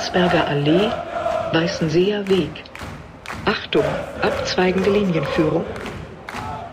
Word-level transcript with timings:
Landsberger 0.00 0.48
Allee, 0.48 0.90
Weißenseer 1.52 2.26
Weg. 2.26 2.64
Achtung, 3.44 3.84
abzweigende 4.22 4.88
Linienführung. 4.88 5.66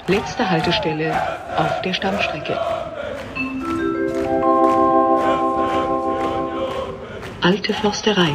Letzte 0.08 0.50
Haltestelle 0.50 1.14
auf 1.58 1.82
der 1.82 1.94
Stammstrecke. 1.94 2.58
Alte 7.42 7.74
Försterei. 7.74 8.34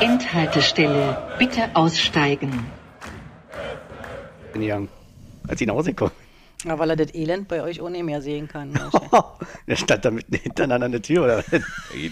Endhaltestelle, 0.00 1.16
bitte 1.38 1.70
aussteigen. 1.74 2.66
Young, 4.56 4.88
als 5.46 5.60
ich 5.60 5.68
nach 5.68 5.74
Hause 5.74 5.94
komme. 5.94 6.10
Ja, 6.66 6.76
weil 6.80 6.90
er 6.90 6.96
das 6.96 7.14
Elend 7.14 7.46
bei 7.46 7.62
euch 7.62 7.80
auch 7.80 7.88
nicht 7.88 8.02
mehr 8.02 8.20
sehen 8.20 8.48
kann. 8.48 8.72
Der 9.68 9.76
stand 9.76 10.04
da 10.04 10.10
mitten 10.10 10.34
hintereinander 10.34 10.86
an 10.86 10.92
der 10.92 11.02
Tür, 11.02 11.22
oder? 11.22 11.44
Geht 11.44 11.62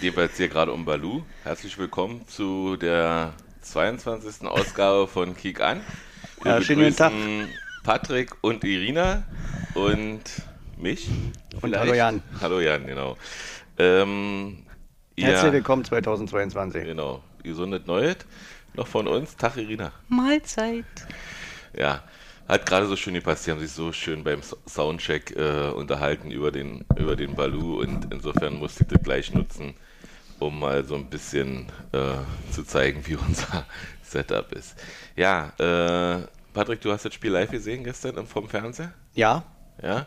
jedenfalls 0.01 0.37
hier 0.37 0.47
gerade 0.47 0.71
um 0.71 0.85
Balu. 0.85 1.23
Herzlich 1.43 1.77
willkommen 1.77 2.25
zu 2.29 2.77
der 2.77 3.33
22. 3.63 4.47
Ausgabe 4.47 5.09
von 5.09 5.37
Kick 5.37 5.61
an. 5.61 5.81
Wir 6.41 6.53
Ja, 6.53 6.63
schönen 6.63 6.85
guten 6.85 6.97
Tag. 6.97 7.13
Patrick 7.83 8.37
und 8.43 8.63
Irina 8.63 9.25
und 9.75 10.23
mich. 10.79 11.09
Und 11.55 11.61
vielleicht. 11.61 11.81
hallo 11.81 11.95
Jan. 11.95 12.23
Hallo 12.41 12.61
Jan, 12.61 12.87
genau. 12.87 13.17
Ähm, 13.77 14.59
Herzlich 15.19 15.53
willkommen 15.53 15.85
2022. 15.85 16.85
Genau. 16.85 17.25
Gesundet 17.43 17.89
Neues. 17.89 18.19
Noch 18.75 18.87
von 18.87 19.09
uns. 19.09 19.37
Tag 19.37 19.57
Irina. 19.57 19.91
Mahlzeit. 20.09 20.85
Ja, 21.77 22.05
hat 22.49 22.67
gerade 22.67 22.87
so 22.87 22.97
schön 22.97 23.15
gepasst. 23.15 23.47
Die 23.47 23.51
haben 23.51 23.61
sich 23.61 23.73
so 23.73 23.93
schön 23.93 24.23
beim 24.25 24.41
Soundcheck 24.69 25.35
äh, 25.37 25.71
unterhalten 25.71 26.31
über 26.31 26.51
den, 26.51 26.85
über 26.97 27.17
den 27.17 27.35
Balu 27.35 27.81
und 27.81 28.13
insofern 28.13 28.55
musste 28.55 28.83
ich 28.85 28.89
das 28.89 29.03
gleich 29.03 29.33
nutzen, 29.33 29.75
um 30.39 30.59
mal 30.59 30.85
so 30.85 30.95
ein 30.97 31.07
bisschen 31.09 31.67
äh, 31.93 32.53
zu 32.53 32.65
zeigen, 32.65 33.07
wie 33.07 33.17
unser 33.27 33.67
Setup 34.03 34.53
ist. 34.53 34.77
Ja, 35.17 35.53
äh, 35.59 36.27
Patrick, 36.53 36.81
du 36.83 36.93
hast 36.93 37.05
das 37.05 37.15
Spiel 37.15 37.33
live 37.33 37.51
gesehen 37.51 37.83
gestern 37.85 38.17
im- 38.17 38.27
vom 38.27 38.49
Fernseher? 38.49 38.93
Ja, 39.15 39.45
Ja. 39.83 40.07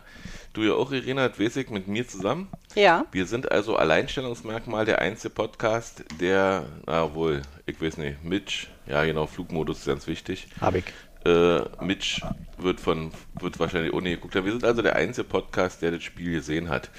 Du 0.54 0.62
ja 0.62 0.72
auch, 0.72 0.90
Irina, 0.92 1.28
das 1.28 1.38
weiß 1.38 1.56
ich, 1.56 1.68
mit 1.70 1.86
mir 1.88 2.08
zusammen. 2.08 2.48
Ja, 2.74 3.04
Wir 3.12 3.26
sind 3.26 3.52
also 3.52 3.76
Alleinstellungsmerkmal 3.76 4.86
der 4.86 5.00
einzige 5.00 5.32
Podcast, 5.34 6.04
der, 6.20 6.64
na 6.86 7.14
wohl, 7.14 7.42
ich 7.66 7.80
weiß 7.80 7.98
nicht, 7.98 8.24
Mitch, 8.24 8.66
ja 8.86 9.04
genau, 9.04 9.26
Flugmodus 9.26 9.80
ist 9.80 9.86
ganz 9.86 10.06
wichtig. 10.06 10.48
habe 10.60 10.78
ich. 10.78 10.84
Äh, 11.28 11.84
Mitch 11.84 12.22
wird 12.56 12.80
von 12.80 13.12
wird 13.38 13.58
wahrscheinlich 13.58 13.92
ohne 13.92 14.10
geguckt 14.10 14.34
haben. 14.34 14.46
Wir 14.46 14.52
sind 14.52 14.64
also 14.64 14.80
der 14.80 14.96
einzige 14.96 15.28
Podcast, 15.28 15.82
der 15.82 15.90
das 15.90 16.02
Spiel 16.02 16.32
gesehen 16.32 16.70
hat. 16.70 16.90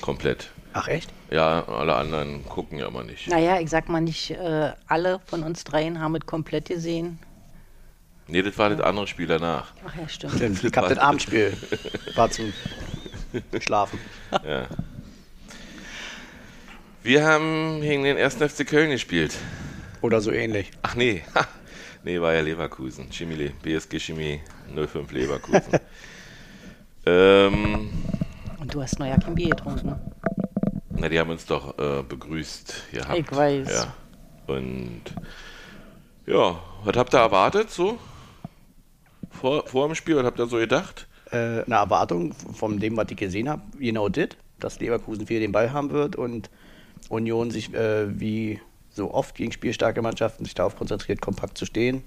Komplett. 0.00 0.50
Ach 0.72 0.88
echt? 0.88 1.10
Ja, 1.30 1.64
alle 1.68 1.94
anderen 1.94 2.44
gucken 2.46 2.78
ja 2.78 2.88
immer 2.88 3.02
nicht. 3.02 3.28
naja, 3.28 3.60
ich 3.60 3.70
sag 3.70 3.88
mal 3.88 4.00
nicht, 4.00 4.30
äh, 4.30 4.72
alle 4.86 5.20
von 5.26 5.42
uns 5.42 5.64
dreien 5.64 6.00
haben 6.00 6.14
es 6.16 6.26
komplett 6.26 6.68
gesehen. 6.68 7.18
Nee, 8.28 8.42
das 8.42 8.58
war 8.58 8.70
das 8.70 8.80
andere 8.80 9.06
Spiel 9.06 9.26
danach. 9.26 9.72
Ach 9.86 9.94
ja, 9.94 10.08
stimmt. 10.08 10.34
Stimmt, 10.34 10.64
ich 10.64 10.76
habe 10.76 10.88
das 10.88 10.98
Abendspiel. 10.98 11.56
War 12.14 12.30
zum 12.30 12.52
Schlafen. 13.60 14.00
Ja. 14.44 14.66
Wir 17.02 17.24
haben 17.24 17.80
gegen 17.82 18.02
den 18.02 18.16
1. 18.16 18.36
FC 18.36 18.66
Köln 18.66 18.90
gespielt. 18.90 19.36
Oder 20.00 20.20
so 20.20 20.32
ähnlich. 20.32 20.70
Ach 20.82 20.94
nee, 20.94 21.22
ha. 21.34 21.46
nee, 22.06 22.20
war 22.20 22.32
ja 22.32 22.40
Leverkusen. 22.40 23.10
Chemie, 23.10 23.50
BSG 23.62 23.98
Chemie 23.98 24.40
05 24.74 25.12
Leverkusen. 25.12 25.80
ähm, 27.06 27.90
Und 28.58 28.72
du 28.72 28.80
hast 28.80 28.98
kein 28.98 29.34
Bier 29.34 29.50
getrunken. 29.50 29.94
na, 30.90 31.08
die 31.08 31.18
haben 31.18 31.30
uns 31.30 31.44
doch 31.44 31.76
äh, 31.78 32.02
begrüßt 32.02 32.92
gehabt. 32.92 33.18
Ich 33.18 33.30
weiß. 33.30 33.68
Ja. 33.68 33.94
Und 34.46 35.02
ja, 36.26 36.58
was 36.84 36.96
habt 36.96 37.14
ihr 37.14 37.18
erwartet 37.18 37.70
so? 37.70 37.98
Vor, 39.30 39.66
vor 39.66 39.86
dem 39.88 39.94
Spiel, 39.94 40.16
was 40.16 40.24
habt 40.24 40.38
ihr 40.38 40.46
so 40.46 40.56
gedacht? 40.56 41.08
Äh, 41.30 41.64
eine 41.64 41.74
Erwartung 41.74 42.32
von 42.32 42.78
dem, 42.78 42.96
was 42.96 43.10
ich 43.10 43.16
gesehen 43.16 43.48
habe, 43.48 43.62
genau 43.78 44.08
das, 44.08 44.28
dass 44.60 44.80
Leverkusen 44.80 45.26
viel 45.26 45.40
den 45.40 45.52
Ball 45.52 45.72
haben 45.72 45.90
wird 45.90 46.16
und 46.16 46.50
Union 47.08 47.50
sich 47.50 47.74
äh, 47.74 48.18
wie 48.18 48.60
so 48.96 49.12
oft 49.12 49.34
gegen 49.34 49.52
spielstarke 49.52 50.00
Mannschaften 50.02 50.44
sich 50.44 50.54
darauf 50.54 50.74
konzentriert, 50.76 51.20
kompakt 51.20 51.58
zu 51.58 51.66
stehen, 51.66 52.02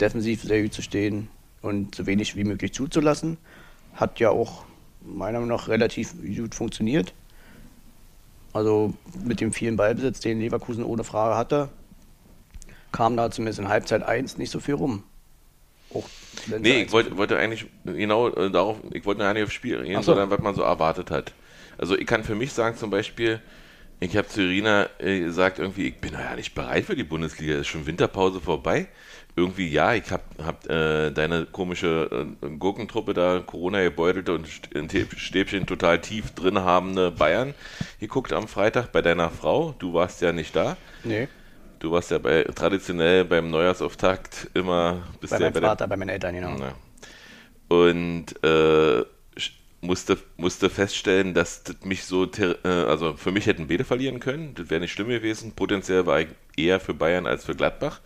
defensiv 0.00 0.42
sehr 0.42 0.62
gut 0.62 0.72
zu 0.72 0.80
stehen 0.80 1.28
und 1.60 1.94
so 1.94 2.06
wenig 2.06 2.36
wie 2.36 2.44
möglich 2.44 2.72
zuzulassen. 2.72 3.36
Hat 3.94 4.20
ja 4.20 4.30
auch 4.30 4.64
meiner 5.02 5.40
Meinung 5.40 5.56
nach 5.56 5.68
relativ 5.68 6.14
gut 6.36 6.54
funktioniert. 6.54 7.12
Also 8.52 8.94
mit 9.24 9.40
dem 9.40 9.52
vielen 9.52 9.76
Ballbesitz, 9.76 10.20
den 10.20 10.40
Leverkusen 10.40 10.84
ohne 10.84 11.04
Frage 11.04 11.36
hatte, 11.36 11.68
kam 12.92 13.16
da 13.16 13.30
zumindest 13.30 13.58
in 13.58 13.68
Halbzeit 13.68 14.02
1 14.02 14.38
nicht 14.38 14.50
so 14.50 14.60
viel 14.60 14.74
rum. 14.74 15.02
Auch 15.92 16.04
Nee, 16.46 16.76
ich 16.76 16.82
1 16.84 16.92
wollte, 16.92 17.16
wollte 17.16 17.38
eigentlich 17.38 17.66
genau 17.84 18.28
äh, 18.28 18.50
darauf, 18.50 18.76
ich 18.92 19.04
wollte 19.04 19.30
nicht 19.32 19.42
aufs 19.42 19.52
Spiel 19.54 19.82
gehen, 19.82 19.96
Ach 19.96 20.02
so. 20.02 20.12
sondern 20.12 20.30
was 20.30 20.40
man 20.40 20.54
so 20.54 20.62
erwartet 20.62 21.10
hat. 21.10 21.32
Also 21.78 21.96
ich 21.96 22.06
kann 22.06 22.22
für 22.24 22.34
mich 22.34 22.52
sagen 22.52 22.76
zum 22.76 22.90
Beispiel, 22.90 23.40
ich 24.02 24.16
habe 24.16 24.28
zu 24.28 24.42
Irina 24.42 24.88
äh, 24.98 25.20
gesagt, 25.20 25.58
irgendwie, 25.58 25.88
ich 25.88 26.00
bin 26.00 26.12
ja 26.12 26.34
nicht 26.34 26.54
bereit 26.54 26.84
für 26.84 26.96
die 26.96 27.04
Bundesliga, 27.04 27.54
ist 27.54 27.68
schon 27.68 27.86
Winterpause 27.86 28.40
vorbei. 28.40 28.88
Irgendwie, 29.34 29.68
ja, 29.68 29.94
ich 29.94 30.10
habe 30.10 30.22
hab, 30.44 30.68
äh, 30.68 31.10
deine 31.10 31.46
komische 31.46 32.26
äh, 32.42 32.48
Gurkentruppe 32.50 33.14
da, 33.14 33.40
Corona 33.40 33.82
gebeutelte 33.82 34.34
und 34.34 34.46
Stäbchen 34.46 35.66
total 35.66 36.00
tief 36.00 36.32
drin 36.32 36.58
habende 36.58 37.10
Bayern 37.10 37.54
geguckt 37.98 38.32
am 38.32 38.46
Freitag 38.46 38.92
bei 38.92 39.00
deiner 39.00 39.30
Frau. 39.30 39.74
Du 39.78 39.94
warst 39.94 40.20
ja 40.20 40.32
nicht 40.32 40.54
da. 40.54 40.76
Nee, 41.02 41.28
Du 41.82 41.90
warst 41.90 42.12
ja 42.12 42.18
bei, 42.18 42.44
traditionell 42.44 43.24
beim 43.24 43.50
Neujahrsauftakt 43.50 44.50
immer 44.54 45.02
bist 45.20 45.32
bei 45.32 45.38
ja 45.38 45.46
meinem 45.46 45.54
bei 45.54 45.60
der 45.60 45.68
Vater, 45.70 45.88
bei 45.88 45.96
meinen 45.96 46.10
Eltern, 46.10 46.32
genau. 46.32 46.56
ja. 46.60 46.74
Und 47.66 48.26
äh, 48.44 49.04
musste, 49.82 50.16
musste 50.36 50.70
feststellen, 50.70 51.34
dass 51.34 51.64
das 51.64 51.76
mich 51.84 52.04
so, 52.04 52.24
äh, 52.24 52.68
also 52.68 53.14
für 53.14 53.32
mich 53.32 53.46
hätten 53.46 53.68
beide 53.68 53.84
verlieren 53.84 54.20
können. 54.20 54.54
Das 54.54 54.70
wäre 54.70 54.80
nicht 54.80 54.92
schlimm 54.92 55.08
gewesen. 55.08 55.52
Potenziell 55.52 56.06
war 56.06 56.20
ich 56.20 56.28
eher 56.56 56.80
für 56.80 56.94
Bayern 56.94 57.26
als 57.26 57.44
für 57.44 57.54
Gladbach. 57.54 58.00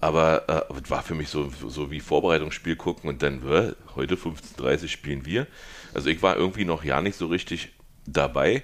Aber 0.00 0.48
äh, 0.48 0.80
es 0.82 0.90
war 0.90 1.02
für 1.02 1.14
mich 1.14 1.28
so, 1.28 1.50
so 1.66 1.90
wie 1.90 2.00
Vorbereitungsspiel 2.00 2.76
gucken 2.76 3.08
und 3.08 3.22
dann, 3.22 3.48
äh, 3.48 3.72
heute 3.96 4.16
15.30 4.16 4.88
spielen 4.88 5.26
wir. 5.26 5.46
Also 5.94 6.10
ich 6.10 6.22
war 6.22 6.36
irgendwie 6.36 6.64
noch 6.64 6.84
ja 6.84 7.00
nicht 7.00 7.16
so 7.16 7.26
richtig 7.26 7.70
dabei 8.06 8.62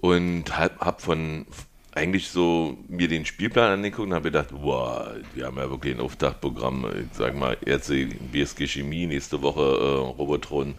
und 0.00 0.56
hab, 0.58 0.78
hab 0.80 1.02
von 1.02 1.46
eigentlich 1.92 2.28
so 2.28 2.78
mir 2.86 3.08
den 3.08 3.26
Spielplan 3.26 3.72
angeguckt 3.72 4.08
und 4.08 4.14
habe 4.14 4.30
gedacht, 4.30 4.48
wow, 4.52 5.08
wir 5.34 5.46
haben 5.46 5.56
ja 5.56 5.68
wirklich 5.68 5.94
ein 5.94 6.00
Auftaktprogramm. 6.00 6.86
Ich 7.00 7.16
sag 7.16 7.34
mal, 7.34 7.56
jetzt 7.64 7.90
die 7.90 8.04
BSG 8.04 8.68
Chemie, 8.68 9.06
nächste 9.06 9.42
Woche 9.42 9.60
äh, 9.60 9.98
Robotron, 10.16 10.74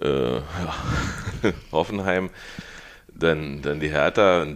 äh, 0.00 0.36
ja, 0.36 0.74
Hoffenheim, 1.72 2.30
dann, 3.12 3.62
dann 3.62 3.80
die 3.80 3.90
Hertha, 3.90 4.46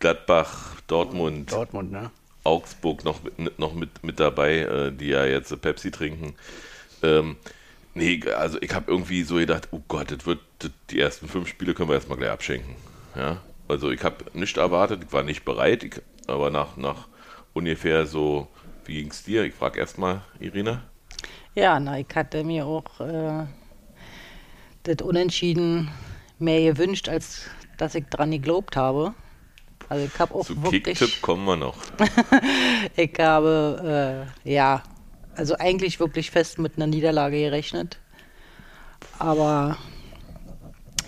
Gladbach, 0.00 0.80
Dortmund, 0.86 1.52
Dortmund, 1.52 1.92
ne? 1.92 2.10
Augsburg 2.44 3.04
noch 3.04 3.22
mit, 3.22 3.58
noch 3.58 3.74
mit, 3.74 4.04
mit 4.04 4.20
dabei, 4.20 4.58
äh, 4.58 4.92
die 4.92 5.08
ja 5.08 5.24
jetzt 5.24 5.60
Pepsi 5.60 5.90
trinken. 5.90 6.34
Ähm, 7.02 7.36
nee, 7.94 8.20
also 8.36 8.60
ich 8.60 8.72
habe 8.74 8.90
irgendwie 8.90 9.22
so 9.24 9.36
gedacht, 9.36 9.68
oh 9.72 9.80
Gott, 9.88 10.10
das 10.10 10.26
wird 10.26 10.40
das, 10.60 10.70
die 10.90 11.00
ersten 11.00 11.28
fünf 11.28 11.48
Spiele 11.48 11.74
können 11.74 11.88
wir 11.88 11.94
erstmal 11.94 12.18
gleich 12.18 12.30
abschenken. 12.30 12.76
Ja, 13.16 13.38
also 13.68 13.90
ich 13.90 14.02
habe 14.04 14.24
nicht 14.32 14.56
erwartet, 14.56 15.02
ich 15.04 15.12
war 15.12 15.22
nicht 15.22 15.44
bereit, 15.44 15.82
ich, 15.82 16.00
aber 16.26 16.50
nach, 16.50 16.76
nach 16.76 17.08
ungefähr 17.52 18.06
so, 18.06 18.48
wie 18.84 19.02
ging 19.02 19.10
es 19.10 19.24
dir? 19.24 19.44
Ich 19.44 19.54
frage 19.54 19.80
erstmal 19.80 20.22
Irina. 20.38 20.82
Ja, 21.54 21.80
na, 21.80 21.98
ich 21.98 22.06
hatte 22.14 22.44
mir 22.44 22.66
auch 22.66 23.00
äh, 23.00 23.46
das 24.86 25.06
Unentschieden 25.06 25.90
mehr 26.38 26.72
gewünscht, 26.72 27.08
als 27.08 27.42
dass 27.76 27.94
ich 27.94 28.06
dran 28.06 28.30
geglaubt 28.30 28.76
habe. 28.76 29.14
Also 29.88 30.06
ich 30.06 30.18
habe 30.18 30.34
auch 30.34 30.46
Zu 30.46 30.62
wirklich, 30.62 30.98
Kicktipp 30.98 31.22
kommen 31.22 31.44
wir 31.44 31.56
noch. 31.56 31.76
ich 32.96 33.12
habe, 33.18 34.26
äh, 34.44 34.52
ja, 34.52 34.82
also 35.36 35.56
eigentlich 35.56 36.00
wirklich 36.00 36.30
fest 36.30 36.58
mit 36.58 36.76
einer 36.76 36.86
Niederlage 36.86 37.38
gerechnet. 37.38 37.98
Aber 39.18 39.76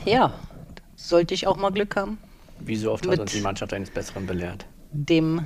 ja, 0.04 0.32
sollte 0.96 1.34
ich 1.34 1.46
auch 1.46 1.56
mal 1.56 1.70
Glück 1.70 1.96
haben, 1.96 2.18
Wie 2.60 2.76
so 2.76 2.92
oft 2.92 3.06
hat 3.08 3.18
uns 3.18 3.32
die 3.32 3.40
Mannschaft 3.40 3.72
eines 3.72 3.90
Besseren 3.90 4.26
belehrt. 4.26 4.66
dem 4.92 5.42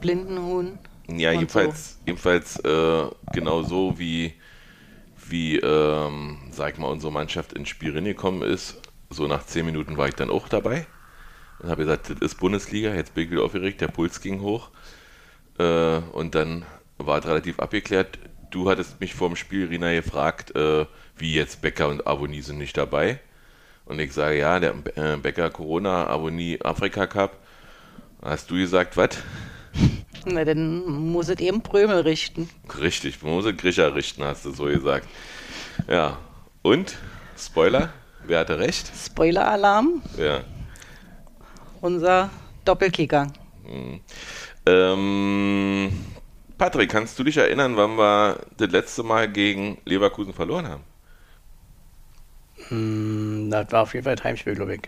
blinden 0.00 0.38
Huhn. 0.38 0.78
Ja, 1.08 1.32
jedenfalls, 1.32 1.98
jedenfalls 2.06 2.58
äh, 2.60 3.06
genau 3.32 3.62
so 3.62 3.98
wie, 3.98 4.34
wie 5.30 5.58
ähm, 5.58 6.38
sag 6.50 6.78
mal, 6.78 6.88
unsere 6.88 7.12
Mannschaft 7.12 7.52
ins 7.52 7.68
Spiel 7.68 7.94
reingekommen 7.94 8.42
ist. 8.42 8.80
So 9.10 9.26
nach 9.26 9.46
zehn 9.46 9.66
Minuten 9.66 9.96
war 9.96 10.08
ich 10.08 10.14
dann 10.14 10.30
auch 10.30 10.48
dabei 10.48 10.86
und 11.64 11.70
habe 11.70 11.84
gesagt, 11.84 12.10
das 12.10 12.18
ist 12.18 12.34
Bundesliga, 12.36 12.94
jetzt 12.94 13.14
bin 13.14 13.24
ich 13.24 13.30
wieder 13.30 13.42
aufgeregt, 13.42 13.80
der 13.80 13.88
Puls 13.88 14.20
ging 14.20 14.40
hoch. 14.40 14.70
Äh, 15.58 15.98
und 16.12 16.34
dann 16.34 16.64
war 16.98 17.18
es 17.18 17.26
relativ 17.26 17.58
abgeklärt. 17.58 18.18
Du 18.50 18.70
hattest 18.70 19.00
mich 19.00 19.14
vor 19.14 19.28
dem 19.28 19.36
Spiel, 19.36 19.66
Rina, 19.66 19.92
gefragt, 19.92 20.54
äh, 20.54 20.86
wie 21.16 21.34
jetzt 21.34 21.62
Becker 21.62 21.88
und 21.88 22.06
Aboni 22.06 22.42
sind 22.42 22.58
nicht 22.58 22.76
dabei. 22.76 23.20
Und 23.86 23.98
ich 23.98 24.12
sage, 24.12 24.38
ja, 24.38 24.60
der 24.60 24.74
äh, 24.96 25.16
Becker 25.16 25.50
Corona, 25.50 26.06
Aboni 26.06 26.58
Afrika 26.62 27.06
Cup. 27.06 27.38
Hast 28.22 28.50
du 28.50 28.54
gesagt, 28.56 28.96
was? 28.96 29.10
Na, 30.26 30.44
dann 30.44 30.84
muss 30.86 31.28
es 31.28 31.38
eben 31.40 31.60
Prömel 31.62 32.00
richten. 32.00 32.48
Richtig, 32.80 33.22
man 33.22 33.32
muss 33.32 33.44
Grisha 33.56 33.88
richten, 33.88 34.24
hast 34.24 34.44
du 34.44 34.52
so 34.52 34.64
gesagt. 34.64 35.06
Ja. 35.88 36.18
Und? 36.62 36.96
Spoiler? 37.38 37.92
Wer 38.26 38.40
hatte 38.40 38.58
recht? 38.58 38.90
Spoiler-Alarm, 38.96 40.00
Ja. 40.16 40.40
unser 41.82 42.30
Doppelkicker. 42.64 43.26
Ähm, 44.66 45.90
Patrick, 46.56 46.90
kannst 46.90 47.18
du 47.18 47.24
dich 47.24 47.36
erinnern, 47.36 47.76
wann 47.76 47.96
wir 47.98 48.38
das 48.56 48.70
letzte 48.70 49.02
Mal 49.02 49.30
gegen 49.30 49.76
Leverkusen 49.84 50.32
verloren 50.32 50.68
haben? 50.68 50.82
Hm, 52.68 53.50
Das 53.50 53.70
war 53.72 53.82
auf 53.82 53.92
jeden 53.92 54.04
Fall 54.04 54.16
das 54.16 54.24
Heimspiel, 54.24 54.54
glaube 54.54 54.76
ich. 54.76 54.82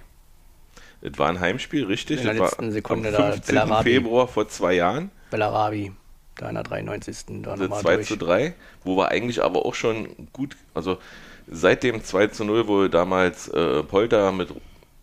Es 1.02 1.18
war 1.18 1.28
ein 1.28 1.40
Heimspiel, 1.40 1.84
richtig? 1.84 2.20
In 2.20 2.24
der 2.26 2.34
letzten 2.34 2.72
Sekunde 2.72 3.08
am 3.10 3.14
da 3.14 3.32
15. 3.32 3.54
Bellarabi. 3.54 3.90
Februar 3.90 4.28
vor 4.28 4.48
zwei 4.48 4.74
Jahren, 4.74 5.10
Bellarabi, 5.30 5.92
da 6.36 6.48
in 6.48 6.54
der 6.54 6.64
93. 6.64 7.16
Da 7.42 7.56
nochmal 7.56 7.80
2 7.82 7.94
durch. 7.96 8.08
zu 8.08 8.16
3, 8.16 8.54
wo 8.84 8.96
wir 8.96 9.08
eigentlich 9.08 9.42
aber 9.42 9.66
auch 9.66 9.74
schon 9.74 10.08
gut, 10.32 10.56
also 10.74 10.98
seit 11.46 11.82
dem 11.82 12.02
2 12.02 12.28
zu 12.28 12.44
0, 12.44 12.66
wo 12.68 12.88
damals 12.88 13.48
äh, 13.48 13.82
Polter 13.82 14.32
mit 14.32 14.48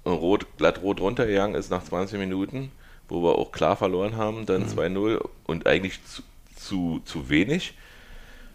rot, 0.05 0.45
glatt 0.57 0.81
rot 0.81 0.99
runtergegangen 0.99 1.55
ist 1.55 1.69
nach 1.69 1.83
20 1.83 2.19
Minuten, 2.19 2.71
wo 3.07 3.23
wir 3.23 3.37
auch 3.37 3.51
klar 3.51 3.75
verloren 3.77 4.17
haben, 4.17 4.41
Mhm. 4.41 4.45
dann 4.47 4.67
2-0 4.67 5.21
und 5.45 5.67
eigentlich 5.67 6.03
zu, 6.05 6.21
zu, 6.55 7.01
zu 7.05 7.29
wenig, 7.29 7.75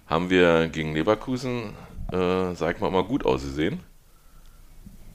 haben 0.07 0.29
wir 0.31 0.69
gegen 0.69 0.95
Leverkusen, 0.95 1.75
äh, 2.13 2.55
sag 2.55 2.81
mal, 2.81 2.91
mal 2.91 3.05
gut 3.05 3.25
ausgesehen. 3.25 3.81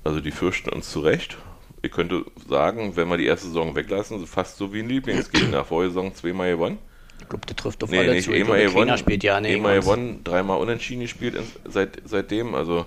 Also 0.04 0.20
die 0.20 0.32
fürchten 0.32 0.70
uns 0.70 0.90
zurecht. 0.92 1.38
Ich 1.84 1.92
könnte 1.92 2.24
sagen, 2.50 2.96
wenn 2.96 3.10
wir 3.10 3.18
die 3.18 3.26
erste 3.26 3.48
Saison 3.48 3.76
weglassen, 3.76 4.26
fast 4.26 4.58
so 4.58 4.74
wie 4.74 4.80
ein 4.80 4.88
Lieblingsgegner. 4.88 5.66
Vorher 5.66 5.90
Saison 5.90 6.16
zweimal 6.16 6.52
gewonnen. 6.52 6.78
Ich 7.20 7.28
glaube, 7.28 7.46
der 7.46 7.56
trifft 7.58 7.84
auf 7.84 7.90
Nee, 7.92 8.00
alle 8.00 8.14
nicht 8.14 8.24
zu. 8.24 8.32
Ich 8.32 8.46
glaube, 8.46 8.64
gewonnen. 8.64 8.98
spielt 8.98 9.22
ja 9.24 9.40
nicht. 9.42 9.54
einmal 9.54 9.80
gewonnen, 9.82 10.22
dreimal 10.24 10.60
unentschieden 10.60 11.02
gespielt 11.02 11.38
seit, 11.68 12.02
seitdem. 12.06 12.56
Also, 12.56 12.86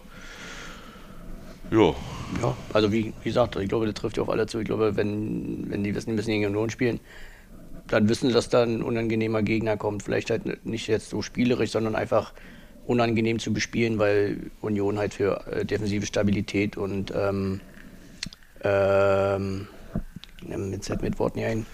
jo, 1.70 1.94
Ja, 2.42 2.56
also 2.72 2.90
wie, 2.90 3.12
wie 3.22 3.28
gesagt, 3.28 3.56
ich 3.56 3.68
glaube, 3.68 3.84
der 3.84 3.94
trifft 3.94 4.16
ja 4.16 4.22
auf 4.22 4.30
alle 4.30 4.46
zu. 4.46 4.60
Ich 4.60 4.66
glaube, 4.66 4.96
wenn, 4.96 5.70
wenn 5.70 5.84
die 5.84 5.94
wissen, 5.94 6.10
die 6.10 6.16
müssen 6.16 6.30
gegen 6.30 6.46
Union 6.46 6.70
spielen, 6.70 6.98
dann 7.88 8.08
wissen 8.08 8.28
sie, 8.28 8.34
dass 8.34 8.48
da 8.48 8.62
ein 8.62 8.82
unangenehmer 8.82 9.42
Gegner 9.42 9.76
kommt. 9.76 10.02
Vielleicht 10.02 10.30
halt 10.30 10.64
nicht 10.64 10.86
jetzt 10.88 11.10
so 11.10 11.20
spielerisch, 11.20 11.70
sondern 11.70 11.94
einfach 11.94 12.32
unangenehm 12.86 13.38
zu 13.40 13.52
bespielen, 13.52 13.98
weil 13.98 14.50
Union 14.62 14.96
halt 14.98 15.12
für 15.12 15.46
äh, 15.48 15.64
defensive 15.66 16.06
Stabilität 16.06 16.76
und 16.78 17.12
ähm, 17.14 17.60
ähm, 18.62 19.68
jetzt 20.70 20.86
fällt 20.86 21.02
mir 21.02 21.10
das 21.10 21.18
Wort 21.18 21.36
nicht 21.36 21.46
ein. 21.46 21.66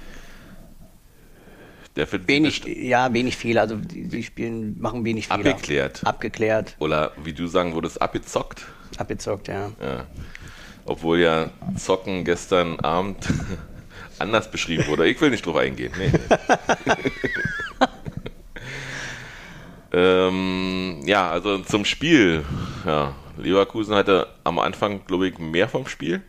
der 1.97 2.11
wird 2.11 2.27
Wenig, 2.29 2.65
ja, 2.65 3.13
wenig 3.13 3.37
Fehler. 3.37 3.63
Also 3.63 3.77
die, 3.77 4.09
die 4.09 4.23
spielen, 4.23 4.81
machen 4.81 5.05
wenig 5.05 5.29
Fehler. 5.29 5.51
Abgeklärt. 5.51 6.01
Abgeklärt, 6.07 6.77
Oder 6.79 7.13
wie 7.23 7.33
du 7.33 7.47
sagen 7.47 7.75
würdest, 7.75 8.01
abgezockt. 8.01 8.65
abgezockt, 8.97 9.49
ja. 9.49 9.73
Ja. 9.81 10.07
Obwohl 10.85 11.21
ja 11.21 11.51
Zocken 11.77 12.25
gestern 12.25 12.81
Abend 12.81 13.29
anders 14.19 14.51
beschrieben 14.51 14.87
wurde. 14.89 15.07
Ich 15.07 15.21
will 15.21 15.31
nicht 15.31 15.47
drauf 15.47 15.57
eingehen. 15.57 15.93
Nee. 15.97 16.11
ähm, 19.93 21.03
ja, 21.05 21.31
also 21.31 21.59
zum 21.59 21.85
Spiel. 21.85 22.45
Ja, 22.85 23.15
Leverkusen 23.37 23.95
hatte 23.95 24.27
am 24.45 24.59
Anfang, 24.59 25.05
glaube 25.07 25.29
ich, 25.29 25.39
mehr 25.39 25.69
vom 25.69 25.87
Spiel, 25.87 26.23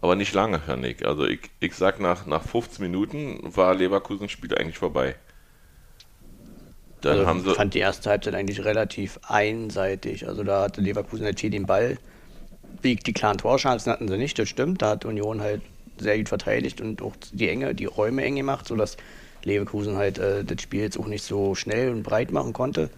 aber 0.00 0.16
nicht 0.16 0.34
lange, 0.34 0.66
Herr 0.66 0.76
Nick. 0.76 1.04
Also 1.04 1.26
ich, 1.26 1.40
ich 1.60 1.74
sag, 1.74 2.00
nach, 2.00 2.26
nach 2.26 2.42
15 2.42 2.82
Minuten 2.84 3.40
war 3.56 3.74
Leverkusens 3.74 4.30
Spiel 4.30 4.54
eigentlich 4.54 4.78
vorbei. 4.78 5.16
Dann 7.00 7.12
Also 7.12 7.26
haben 7.26 7.40
sie. 7.42 7.50
ich 7.50 7.56
fand 7.56 7.74
die 7.74 7.78
erste 7.78 8.10
Halbzeit 8.10 8.34
eigentlich 8.34 8.64
relativ 8.64 9.18
einseitig. 9.22 10.26
Also 10.28 10.44
da 10.44 10.62
hatte 10.62 10.80
Leverkusen 10.80 11.24
halt 11.24 11.38
hier 11.38 11.50
den 11.50 11.66
Ball. 11.66 11.98
Die, 12.84 12.96
die 12.96 13.12
klaren 13.12 13.38
Torchancen 13.38 13.92
hatten 13.92 14.08
sie 14.08 14.18
nicht, 14.18 14.38
das 14.38 14.48
stimmt. 14.48 14.82
Da 14.82 14.90
hat 14.90 15.04
Union 15.04 15.40
halt 15.40 15.62
sehr 15.98 16.18
gut 16.18 16.28
verteidigt 16.28 16.80
und 16.80 17.00
auch 17.02 17.14
die 17.32 17.48
Enge, 17.48 17.74
die 17.74 17.86
Räume 17.86 18.22
eng 18.22 18.36
gemacht, 18.36 18.66
sodass 18.66 18.96
Leverkusen 19.44 19.96
halt 19.96 20.18
äh, 20.18 20.44
das 20.44 20.60
Spiel 20.60 20.82
jetzt 20.82 20.98
auch 20.98 21.06
nicht 21.06 21.24
so 21.24 21.54
schnell 21.54 21.90
und 21.90 22.02
breit 22.02 22.32
machen 22.32 22.52
konnte. 22.52 22.90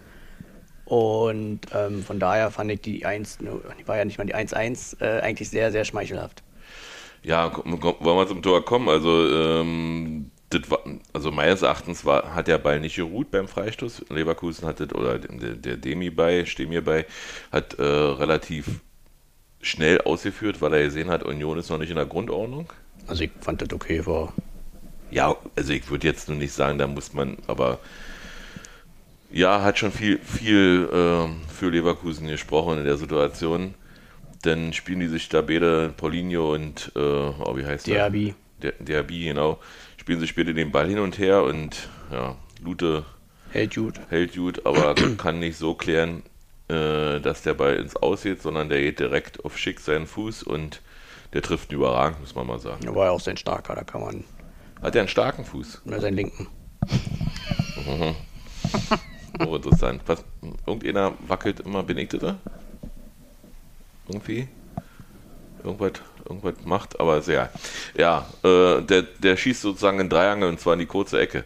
Und 0.85 1.61
ähm, 1.73 2.03
von 2.03 2.19
daher 2.19 2.49
fand 2.51 2.71
ich 2.71 2.81
die 2.81 3.05
1, 3.05 3.41
ne, 3.41 3.61
die 3.79 3.87
war 3.87 3.97
ja 3.97 4.05
nicht 4.05 4.17
mal 4.17 4.25
die 4.25 4.35
1-1, 4.35 4.99
äh, 5.01 5.21
eigentlich 5.21 5.49
sehr, 5.49 5.71
sehr 5.71 5.85
schmeichelhaft. 5.85 6.41
Ja, 7.23 7.51
wollen 7.55 8.17
wir 8.17 8.27
zum 8.27 8.41
Tor 8.41 8.63
kommen? 8.63 8.89
Also, 8.89 9.27
ähm, 9.27 10.31
das 10.49 10.69
war, 10.71 10.79
also 11.13 11.31
meines 11.31 11.61
Erachtens 11.61 12.05
war, 12.05 12.33
hat 12.33 12.47
der 12.47 12.57
Ball 12.57 12.79
nicht 12.79 12.95
geruht 12.95 13.29
beim 13.31 13.47
Freistoß. 13.47 14.05
Leverkusen 14.09 14.67
hat 14.67 14.79
das, 14.79 14.93
oder 14.93 15.19
der, 15.19 15.55
der 15.55 15.77
Demi 15.77 16.09
bei, 16.09 16.45
Stemir 16.45 16.83
bei, 16.83 17.05
hat 17.51 17.75
äh, 17.77 17.83
relativ 17.83 18.81
schnell 19.61 20.01
ausgeführt, 20.01 20.61
weil 20.61 20.73
er 20.73 20.83
gesehen 20.83 21.09
hat, 21.09 21.23
Union 21.23 21.59
ist 21.59 21.69
noch 21.69 21.77
nicht 21.77 21.89
in 21.89 21.97
der 21.97 22.05
Grundordnung. 22.05 22.71
Also 23.07 23.23
ich 23.23 23.31
fand 23.41 23.61
das 23.61 23.71
okay 23.73 24.05
war. 24.05 24.33
Ja, 25.11 25.35
also 25.55 25.73
ich 25.73 25.89
würde 25.89 26.07
jetzt 26.07 26.29
nur 26.29 26.37
nicht 26.37 26.53
sagen, 26.53 26.77
da 26.77 26.87
muss 26.87 27.13
man, 27.13 27.37
aber 27.47 27.79
ja, 29.31 29.61
hat 29.61 29.77
schon 29.77 29.91
viel, 29.91 30.19
viel 30.19 30.89
ähm, 30.91 31.41
für 31.47 31.69
Leverkusen 31.69 32.27
gesprochen 32.27 32.79
in 32.79 32.85
der 32.85 32.97
Situation. 32.97 33.75
Dann 34.43 34.71
spielen 34.73 34.99
die 35.01 35.07
sich 35.07 35.27
da 35.29 35.41
beide, 35.41 35.93
Paulinho 35.95 36.53
und, 36.53 36.91
äh, 36.95 36.99
oh, 36.99 37.55
wie 37.57 37.65
heißt 37.65 37.87
der? 37.87 38.09
Diaby. 38.09 38.35
Der, 38.61 38.73
der 38.79 39.03
B, 39.03 39.23
genau. 39.25 39.59
Spielen 39.97 40.19
sie 40.19 40.27
später 40.27 40.53
den 40.53 40.71
Ball 40.71 40.87
hin 40.87 40.99
und 40.99 41.17
her 41.17 41.43
und 41.43 41.89
ja, 42.11 42.35
Lute 42.63 43.05
Hält 43.51 43.75
gut. 43.75 43.99
hält 44.09 44.35
gut, 44.35 44.65
aber 44.65 44.95
kann 45.17 45.39
nicht 45.39 45.57
so 45.57 45.73
klären, 45.73 46.23
äh, 46.67 47.19
dass 47.19 47.41
der 47.41 47.53
Ball 47.53 47.75
ins 47.77 47.95
Aus 47.95 48.23
geht, 48.23 48.41
sondern 48.41 48.69
der 48.69 48.79
geht 48.81 48.99
direkt 48.99 49.43
auf 49.45 49.57
Schick 49.57 49.79
seinen 49.79 50.07
Fuß 50.07 50.43
und 50.43 50.81
der 51.33 51.41
trifft 51.41 51.71
ihn 51.71 51.77
überragend, 51.77 52.19
muss 52.21 52.35
man 52.35 52.47
mal 52.47 52.59
sagen. 52.59 52.85
Er 52.85 52.95
war 52.95 53.05
ja 53.05 53.11
auch 53.11 53.19
sein 53.19 53.37
starker, 53.37 53.75
da 53.75 53.83
kann 53.83 54.01
man 54.01 54.23
Hat 54.81 54.95
er 54.95 55.01
einen 55.01 55.07
starken 55.09 55.45
Fuß? 55.45 55.81
nur 55.85 55.99
seinen 55.99 56.15
linken. 56.15 56.47
Oh, 59.39 59.55
interessant. 59.55 60.01
Was, 60.05 60.23
irgendeiner 60.67 61.13
wackelt 61.27 61.61
immer, 61.61 61.81
bin 61.83 61.97
ich 61.97 62.09
das 62.09 62.19
da? 62.19 62.37
Irgendwie? 64.09 64.47
Irgendwas, 65.63 65.91
irgendwas 66.27 66.55
macht, 66.65 66.99
aber 66.99 67.21
sehr. 67.21 67.49
Ja, 67.97 68.25
äh, 68.43 68.81
der, 68.81 69.03
der 69.03 69.37
schießt 69.37 69.61
sozusagen 69.61 69.99
in 69.99 70.09
Dreiangel 70.09 70.49
und 70.49 70.59
zwar 70.59 70.73
in 70.73 70.79
die 70.79 70.85
kurze 70.85 71.19
Ecke. 71.19 71.43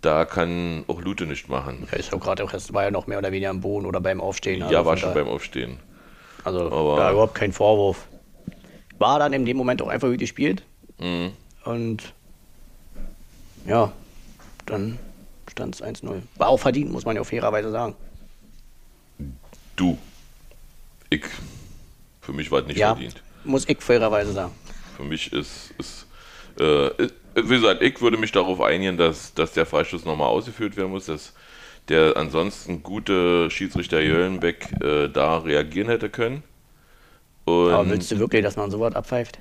Da 0.00 0.24
kann 0.24 0.84
auch 0.88 1.00
Lute 1.02 1.26
nicht 1.26 1.48
machen. 1.48 1.86
Er 1.90 1.98
ist 2.00 2.10
ja 2.10 2.18
gerade 2.18 2.42
auch, 2.42 2.52
erst 2.52 2.72
war 2.72 2.84
ja 2.84 2.90
noch 2.90 3.06
mehr 3.06 3.18
oder 3.18 3.30
weniger 3.32 3.50
am 3.50 3.60
Boden 3.60 3.84
oder 3.86 4.00
beim 4.00 4.20
Aufstehen. 4.20 4.62
also 4.62 4.74
ja, 4.74 4.84
war 4.84 4.96
schon 4.96 5.12
beim 5.14 5.28
Aufstehen. 5.28 5.78
Also 6.44 6.72
aber- 6.72 6.96
da 6.96 7.12
überhaupt 7.12 7.34
kein 7.34 7.52
Vorwurf. 7.52 8.06
War 8.98 9.18
dann 9.18 9.32
in 9.34 9.44
dem 9.44 9.56
Moment 9.58 9.80
auch 9.82 9.88
einfach 9.88 10.08
gut 10.08 10.18
gespielt. 10.18 10.62
Mhm. 10.98 11.32
Und 11.64 12.14
ja, 13.66 13.92
dann 14.66 14.98
stand 15.50 15.74
es 15.74 15.82
1-0. 15.82 16.22
War 16.36 16.48
auch 16.48 16.58
verdient, 16.58 16.90
muss 16.90 17.04
man 17.04 17.16
ja 17.16 17.24
fairerweise 17.24 17.70
sagen. 17.70 17.94
Du. 19.76 19.98
Ich. 21.10 21.22
Für 22.20 22.32
mich 22.32 22.50
war 22.50 22.60
es 22.60 22.66
nicht 22.66 22.78
ja, 22.78 22.84
verdient. 22.84 23.22
muss 23.44 23.68
ich 23.68 23.80
fairerweise 23.82 24.32
sagen. 24.32 24.52
Für 24.96 25.04
mich 25.04 25.32
ist, 25.32 25.72
ist 25.78 26.06
äh, 26.58 27.08
wie 27.34 27.56
gesagt, 27.56 27.82
ich 27.82 28.00
würde 28.00 28.16
mich 28.16 28.32
darauf 28.32 28.60
einigen, 28.60 28.96
dass, 28.96 29.34
dass 29.34 29.52
der 29.52 29.66
Freistoß 29.66 30.04
nochmal 30.04 30.28
ausgeführt 30.28 30.76
werden 30.76 30.90
muss, 30.90 31.06
dass 31.06 31.32
der 31.88 32.16
ansonsten 32.16 32.82
gute 32.82 33.50
Schiedsrichter 33.50 34.00
Jöllenbeck 34.00 34.68
äh, 34.82 35.08
da 35.08 35.38
reagieren 35.38 35.88
hätte 35.88 36.10
können. 36.10 36.42
Und 37.44 37.72
Aber 37.72 37.88
willst 37.90 38.10
du 38.10 38.18
wirklich, 38.18 38.42
dass 38.42 38.56
man 38.56 38.70
sowas 38.70 38.94
abpfeift? 38.94 39.38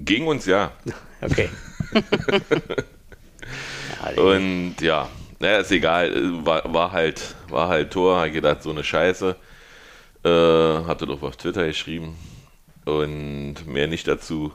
gegen 0.00 0.26
uns 0.26 0.46
ja. 0.46 0.72
Okay. 1.22 1.50
Und 4.16 4.76
ja, 4.80 5.08
naja, 5.38 5.58
ist 5.58 5.70
egal. 5.72 6.16
Äh, 6.16 6.46
War, 6.46 6.72
war 6.72 6.92
halt, 6.92 7.34
war 7.48 7.68
halt 7.68 7.92
Tor, 7.92 8.24
ich 8.26 8.32
gedacht, 8.32 8.62
so 8.62 8.70
eine 8.70 8.84
Scheiße. 8.84 9.36
Äh, 10.24 10.84
hatte 10.86 11.06
doch 11.06 11.22
auf 11.22 11.36
Twitter 11.36 11.66
geschrieben. 11.66 12.16
Und 12.84 13.66
mehr 13.66 13.86
nicht 13.86 14.06
dazu. 14.06 14.52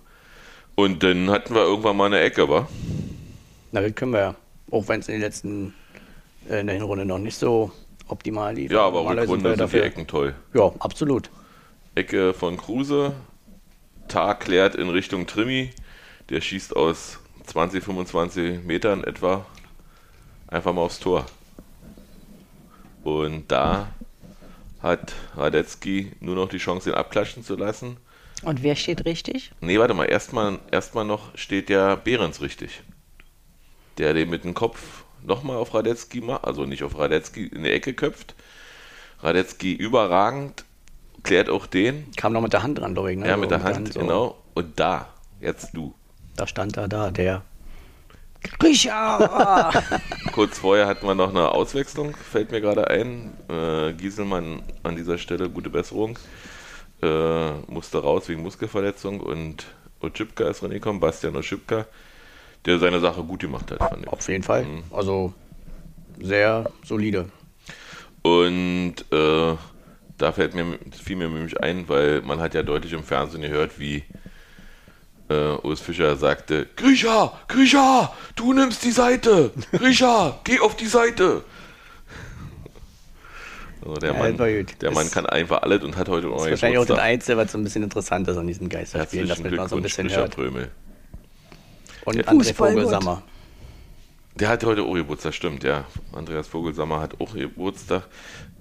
Und 0.76 1.04
dann 1.04 1.30
hatten 1.30 1.56
wir 1.56 1.62
irgendwann 1.62 1.98
mal 1.98 2.06
eine 2.06 2.20
Ecke, 2.20 2.50
wa? 2.50 2.68
Na, 3.72 3.82
das 3.82 3.96
können 3.96 4.12
wir 4.12 4.20
ja. 4.20 4.36
Auch 4.72 4.88
wenn 4.88 5.00
es 5.00 5.08
in 5.08 5.16
den 5.16 5.22
letzten, 5.22 5.74
äh, 6.50 6.60
in 6.60 6.68
der 6.68 6.76
Hinrunde 6.76 7.06
noch 7.06 7.18
nicht 7.18 7.38
so 7.38 7.72
optimal 8.08 8.56
lief. 8.56 8.72
Ja, 8.72 8.82
aber 8.82 9.06
Rückrunde 9.06 9.56
sind 9.56 9.74
die 9.74 9.80
Ecken 9.80 10.08
toll. 10.08 10.36
Ja, 10.54 10.72
absolut. 10.80 11.30
Ecke 11.96 12.34
von 12.34 12.58
Kruse. 12.58 13.14
Tar 14.08 14.38
klärt 14.38 14.76
in 14.76 14.90
Richtung 14.90 15.28
Trimi. 15.28 15.72
Der 16.30 16.42
schießt 16.42 16.76
aus 16.76 17.20
20, 17.46 17.84
25 17.84 18.64
Metern 18.64 19.04
etwa 19.04 19.46
einfach 20.48 20.74
mal 20.74 20.82
aufs 20.82 21.00
Tor. 21.00 21.26
Und 23.04 23.52
da 23.52 23.88
hat 24.86 25.14
Radetzky 25.36 26.12
nur 26.20 26.36
noch 26.36 26.48
die 26.48 26.60
Chance, 26.60 26.92
ihn 26.92 26.96
abklatschen 26.96 27.44
zu 27.44 27.56
lassen. 27.56 27.98
Und 28.44 28.62
wer 28.62 28.76
steht 28.76 29.06
richtig? 29.06 29.52
Nee, 29.60 29.80
warte 29.80 29.96
mal, 29.96 30.06
erstmal 30.06 30.60
erstmal 30.72 31.06
noch 31.06 31.36
steht 31.36 31.70
ja 31.70 31.96
Behrens 31.96 32.42
richtig. 32.42 32.84
Der 33.98 34.14
den 34.14 34.30
mit 34.30 34.44
dem 34.44 34.54
Kopf 34.54 35.04
nochmal 35.24 35.58
auf 35.58 35.74
Radetzky 35.74 36.22
macht, 36.22 36.46
also 36.46 36.66
nicht 36.66 36.84
auf 36.84 36.98
Radetzky 37.00 37.48
in 37.48 37.64
die 37.64 37.72
Ecke 37.72 37.94
köpft. 37.94 38.36
Radetzky 39.22 39.74
überragend, 39.74 40.66
klärt 41.24 41.50
auch 41.50 41.66
den. 41.66 42.12
Kam 42.16 42.34
noch 42.34 42.42
mit 42.42 42.54
der 42.54 42.62
Hand 42.62 42.78
dran, 42.78 42.94
glaube 42.94 43.12
ich. 43.12 43.18
Ne? 43.18 43.28
Ja, 43.28 43.38
mit 43.38 43.50
der 43.50 43.64
Hand, 43.64 43.94
so. 43.94 44.02
genau. 44.02 44.38
Und 44.54 44.80
da, 44.80 45.08
jetzt 45.42 45.70
du. 45.74 45.96
Da 46.36 46.46
stand 46.46 46.78
er 46.78 46.88
da, 46.88 47.10
der. 47.10 47.42
Richard! 48.64 49.84
Kurz 50.32 50.60
vorher 50.60 50.88
hatten 50.88 51.08
wir 51.08 51.16
noch 51.16 51.30
eine 51.30 51.50
Auswechslung, 51.50 52.16
fällt 52.16 52.52
mir 52.52 52.62
gerade 52.62 52.90
ein. 52.90 53.34
Äh, 53.50 53.94
Gieselmann 53.94 54.62
an 54.84 54.96
dieser 54.96 55.18
Stelle, 55.18 55.50
gute 55.50 55.70
Besserung. 55.70 56.18
Äh, 57.02 57.52
musste 57.68 58.02
raus 58.02 58.28
wegen 58.30 58.42
Muskelverletzung 58.42 59.20
und 59.20 59.66
Oschipka 60.00 60.48
ist 60.50 60.64
reingekommen, 60.64 61.00
Bastian 61.00 61.36
Oschipka, 61.36 61.86
der 62.66 62.80
seine 62.80 63.00
Sache 63.00 63.24
gut 63.24 63.42
gemacht 63.42 63.72
hat, 63.72 63.80
fand 63.80 64.04
ich. 64.04 64.08
Auf 64.08 64.28
jeden 64.28 64.44
Fall. 64.44 64.64
Mhm. 64.64 64.84
Also 64.92 65.34
sehr 66.20 66.70
solide. 66.84 67.30
Und 68.22 68.96
äh, 69.12 69.56
da 70.18 70.32
fällt 70.32 70.56
mir, 70.56 70.80
fiel 70.92 71.18
mir 71.18 71.28
nämlich 71.28 71.62
ein, 71.62 71.88
weil 71.90 72.22
man 72.22 72.40
hat 72.40 72.54
ja 72.54 72.64
deutlich 72.64 72.94
im 72.94 73.04
Fernsehen 73.04 73.42
gehört, 73.42 73.80
wie 73.80 74.04
äh, 75.30 75.56
Urs 75.64 75.82
Fischer 75.82 76.16
sagte, 76.16 76.68
Grisha, 76.76 77.34
Grisha, 77.48 78.14
du 78.36 78.54
nimmst 78.54 78.84
die 78.84 78.92
Seite. 78.92 79.52
Grisha, 79.72 80.40
geh 80.44 80.60
auf 80.60 80.76
die 80.76 80.88
Seite. 80.88 81.44
Also 83.82 83.96
der, 83.98 84.14
Ja, 84.14 84.20
Mann, 84.20 84.66
der 84.82 84.92
Mann 84.92 85.12
kann 85.12 85.26
einfach 85.28 85.62
alles 85.62 85.84
und 85.84 85.96
hat 85.96 86.10
heute 86.10 86.28
Das 86.30 86.38
neue 86.38 86.46
ist 86.46 86.52
wahrscheinlich 86.62 86.80
auch 86.80 86.86
das. 86.86 87.00
Einzige, 87.00 87.38
was 87.38 87.52
so 87.52 87.58
ein 87.58 87.64
bisschen 87.64 87.84
interessant 87.84 88.28
ist 88.28 88.38
an 88.38 88.48
diesen 88.48 88.68
Geisterspielen, 88.70 89.28
dass 89.28 89.40
man 89.44 89.68
so 89.68 89.76
ein 89.76 89.84
bisschen 89.84 90.08
Grisha 90.08 90.22
hört. 90.22 90.36
Prömel. 90.36 90.72
Und 92.06 92.16
Der 92.18 92.26
André. 92.28 92.54
Vogelsammer. 92.54 93.22
Der 94.36 94.50
hat 94.50 94.64
heute 94.66 94.84
auch 94.84 94.94
Geburtstag, 94.94 95.34
stimmt, 95.34 95.64
ja. 95.64 95.86
Andreas 96.12 96.48
Vogelsammer 96.48 97.00
hat 97.00 97.22
auch 97.22 97.34
Geburtstag. 97.34 98.04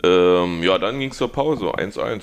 Ähm, 0.05 0.63
ja, 0.63 0.79
dann 0.79 1.01
ging 1.01 1.11
es 1.11 1.17
zur 1.17 1.33
Pause, 1.33 1.67
1-1. 1.75 2.23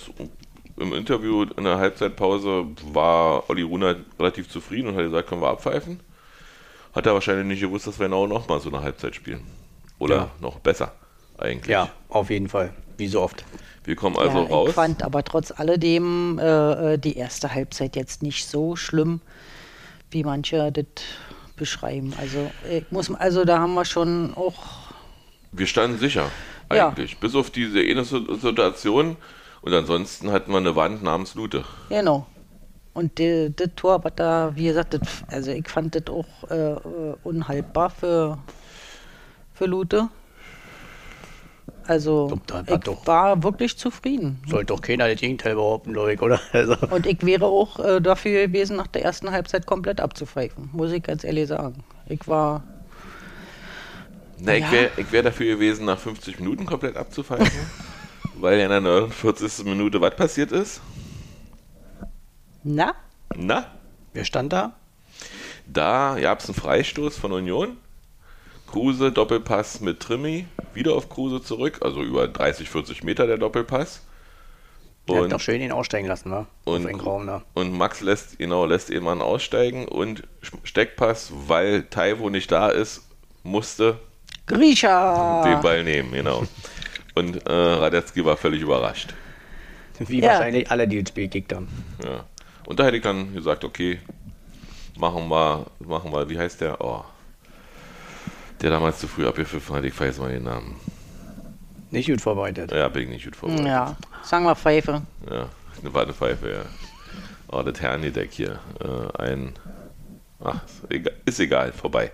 Im 0.82 0.94
Interview 0.94 1.44
in 1.44 1.64
der 1.64 1.78
Halbzeitpause 1.78 2.66
war 2.92 3.50
Olli 3.50 3.62
Runer 3.62 3.96
relativ 4.20 4.50
zufrieden 4.50 4.88
und 4.90 4.96
hat 4.96 5.04
gesagt, 5.04 5.30
können 5.30 5.42
wir 5.42 5.50
abpfeifen. 5.50 6.00
Hat 6.96 7.06
er 7.06 7.14
wahrscheinlich 7.14 7.46
nicht 7.46 7.62
gewusst, 7.62 7.88
dass 7.88 8.00
wir 8.00 8.08
genau 8.08 8.26
nochmal 8.28 8.60
so 8.60 8.70
eine 8.70 8.82
Halbzeit 8.82 9.16
spielen. 9.16 9.42
Oder 10.00 10.16
Ja. 10.16 10.30
noch 10.42 10.60
besser, 10.60 10.92
eigentlich. 11.38 11.68
Ja, 11.72 11.90
auf 12.10 12.30
jeden 12.30 12.50
Fall. 12.50 12.74
Wie 12.98 13.08
so 13.08 13.22
oft. 13.22 13.44
Wir 13.84 13.96
kommen 13.96 14.18
also 14.18 14.40
ja, 14.44 14.50
raus. 14.50 14.70
Ich 14.70 14.76
fand 14.76 15.04
aber 15.04 15.24
trotz 15.24 15.52
alledem 15.52 16.40
äh, 16.40 16.94
äh, 16.94 16.98
die 16.98 17.16
erste 17.18 17.54
Halbzeit 17.54 17.96
jetzt 17.96 18.22
nicht 18.24 18.48
so 18.48 18.76
schlimm, 18.76 19.22
wie 20.10 20.24
manche 20.24 20.72
das 20.72 20.86
beschreiben. 21.56 22.14
Also 22.20 22.50
ich 22.70 22.86
muss, 22.92 23.14
also 23.14 23.46
da 23.46 23.60
haben 23.60 23.74
wir 23.76 23.86
schon 23.86 24.34
auch 24.36 24.56
Wir 25.52 25.68
standen 25.68 25.98
sicher, 26.00 26.30
Ja. 26.74 26.90
eigentlich. 26.90 27.18
Bis 27.20 27.36
auf 27.36 27.50
diese 27.52 27.80
eine 27.80 28.04
Si- 28.04 28.26
Situation. 28.40 29.18
Und 29.62 29.74
ansonsten 29.74 30.32
hatten 30.32 30.51
wir 30.51 30.58
eine 30.58 30.75
Wand 30.75 31.03
namens 31.03 31.36
Lute. 31.36 31.63
Genau. 31.89 32.25
Und 32.94 33.20
das 33.20 33.70
Tor, 33.75 34.03
was 34.03 34.13
da, 34.15 34.51
wie 34.56 34.65
gesagt, 34.65 34.94
das, 34.96 35.01
also 35.27 35.51
ich 35.51 35.68
fand 35.70 35.96
das 35.96 36.08
auch 36.08 36.25
äh, 36.50 36.72
äh, 36.74 37.15
unhaltbar 37.24 37.89
für, 37.89 38.38
für 39.53 39.65
Lute. 39.65 40.10
Also 41.88 42.30
Doch, 42.30 42.39
da 42.48 42.56
hat 42.58 42.70
ich 42.70 42.77
doch- 42.80 43.08
war 43.08 43.41
wirklich 43.44 43.77
zufrieden. 43.77 44.41
Sollte 44.48 44.68
doch 44.68 44.82
keiner 44.82 45.08
das 45.10 45.20
Gegenteil 45.20 45.56
behaupten, 45.56 45.94
glaube 45.94 46.13
ich, 46.13 46.22
oder? 46.22 46.39
Also, 46.53 46.75
Und 46.89 47.06
ich 47.06 47.24
wäre 47.25 47.46
auch 47.46 47.80
äh, 47.80 48.01
dafür 48.01 48.48
gewesen, 48.48 48.75
nach 48.77 48.88
der 48.88 49.03
ersten 49.03 49.32
Halbzeit 49.32 49.65
komplett 49.65 50.00
abzupfeifen, 50.01 50.70
muss 50.74 50.91
ich 50.91 51.01
ganz 51.03 51.24
ehrlich 51.24 51.48
sagen. 51.48 51.84
Ich 52.08 52.27
war, 52.27 52.63
Na, 54.39 54.53
ich 54.56 54.63
Ja. 54.65 54.72
wäre 54.72 54.89
ich 54.98 55.12
wär 55.12 55.24
dafür 55.24 55.46
gewesen, 55.56 55.86
nach 55.86 55.98
50 55.98 56.39
Minuten 56.39 56.65
komplett 56.65 56.98
abzupfeifen, 56.98 57.48
weil 58.42 58.60
in 58.60 58.70
der 58.70 58.82
49. 58.82 59.66
Minute 59.66 60.02
was 60.02 60.16
passiert 60.16 60.52
ist. 60.52 60.82
na, 62.64 62.94
Na, 63.36 63.66
wer 64.14 64.26
stand 64.26 64.52
da? 64.54 64.74
da 65.68 66.18
gab 66.20 66.40
es 66.40 66.48
einen 66.48 66.56
Freistoß 66.56 67.18
von 67.18 67.32
Union. 67.32 67.78
Kruse, 68.68 69.12
Doppelpass 69.12 69.82
mit 69.82 70.00
Trimmi, 70.00 70.48
wieder 70.74 70.94
auf 70.94 71.10
Kruse 71.10 71.44
zurück, 71.44 71.80
also 71.82 72.02
über 72.04 72.28
30, 72.28 72.70
40 72.70 73.04
Meter 73.04 73.28
der 73.28 73.38
Doppelpass. 73.38 74.02
Der 75.08 75.16
hat 75.18 75.24
Und, 75.24 75.30
doch 75.34 75.40
schön 75.42 75.62
ihn 75.62 75.72
aussteigen 75.74 76.08
lassen, 76.08 76.32
wa? 76.32 76.48
und, 76.64 76.86
Raum 77.06 77.28
da. 77.28 77.44
und 77.54 77.74
Max 77.74 78.02
lässt, 78.02 78.38
genau, 78.40 78.66
lässt 78.66 78.90
mal 79.02 79.20
aussteigen 79.22 79.88
und 79.88 80.24
Steckpass, 80.64 81.32
weil 81.48 81.84
Taiwo 81.84 82.30
nicht 82.30 82.52
da 82.52 82.70
ist, 82.70 83.02
musste 83.44 84.00
Grisha! 84.46 85.44
den 85.44 85.62
Ball 85.62 85.84
nehmen, 85.84 86.12
genau. 86.14 86.44
Und 87.15 87.46
äh, 87.48 87.51
Radetzky 87.51 88.24
war 88.24 88.38
völlig 88.38 88.62
überrascht. 88.62 89.13
Wie 90.00 90.22
Ja. 90.22 90.30
wahrscheinlich 90.30 90.70
alle, 90.72 90.88
die 90.88 91.01
das 91.03 91.10
Spiel 91.10 91.25
gekickt 91.25 91.53
haben. 91.53 91.68
Ja. 92.03 92.25
Und 92.65 92.80
da 92.80 92.86
hätte 92.86 92.98
ich 92.98 93.03
dann 93.03 93.34
gesagt, 93.34 93.63
okay, 93.63 94.00
machen 94.98 95.27
wir, 95.30 95.65
machen 95.80 96.12
wir, 96.12 96.30
wie 96.30 96.38
heißt 96.39 96.62
der? 96.62 96.80
Oh. 96.82 97.03
Der 98.62 98.70
damals 98.70 99.00
zu 99.00 99.08
früh 99.08 99.27
abgepfiffen 99.27 99.75
hat, 99.75 99.84
ich 99.84 100.00
weiß 100.00 100.20
mal 100.20 100.32
den 100.32 100.44
Namen. 100.44 100.75
Nicht 101.89 102.08
gut 102.10 102.22
vorbereitet. 102.22 102.72
Ja, 102.72 102.88
bin 102.88 103.03
ich 103.03 103.10
nicht 103.10 103.25
gut 103.25 103.36
vorbereitet. 103.36 103.68
Ja, 103.68 103.98
sagen 104.24 104.46
wir 104.46 104.56
Pfeife. 104.56 105.01
Ja, 105.30 105.50
eine 105.82 105.94
Wartepfeife, 105.94 106.50
ja. 106.50 106.62
Oh, 107.50 107.62
das 107.63 107.82
Herrendeck 107.82 108.32
hier. 108.32 108.60
Äh, 108.80 109.22
ein. 109.22 109.53
Ach, 110.44 110.62
ist 110.63 110.89
egal, 110.89 111.13
ist 111.25 111.39
egal, 111.39 111.74
vorbei. 111.74 112.12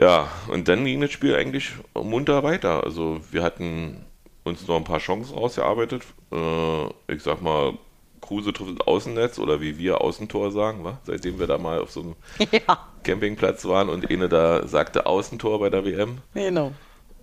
Ja, 0.00 0.28
und 0.48 0.68
dann 0.68 0.84
ging 0.84 1.00
das 1.00 1.12
Spiel 1.12 1.34
eigentlich 1.36 1.72
munter 1.94 2.42
weiter. 2.42 2.84
Also 2.84 3.20
wir 3.30 3.42
hatten 3.42 4.04
uns 4.42 4.66
noch 4.66 4.76
ein 4.76 4.84
paar 4.84 4.98
Chancen 4.98 5.34
rausgearbeitet. 5.34 6.02
Äh, 6.32 6.84
ich 7.12 7.22
sag 7.22 7.40
mal, 7.42 7.74
Kruse 8.20 8.52
trifft 8.52 8.80
das 8.80 8.86
Außennetz 8.86 9.38
oder 9.38 9.60
wie 9.60 9.78
wir 9.78 10.00
Außentor 10.00 10.50
sagen, 10.50 10.82
wa? 10.84 10.98
seitdem 11.04 11.38
wir 11.38 11.46
da 11.46 11.58
mal 11.58 11.80
auf 11.80 11.90
so 11.90 12.00
einem 12.00 12.14
Ja, 12.66 12.78
Campingplatz 13.02 13.64
waren 13.66 13.88
und 13.88 14.10
eine 14.10 14.28
da 14.28 14.66
sagte 14.66 15.06
Außentor 15.06 15.60
bei 15.60 15.70
der 15.70 15.84
WM. 15.84 16.18
genau. 16.32 16.72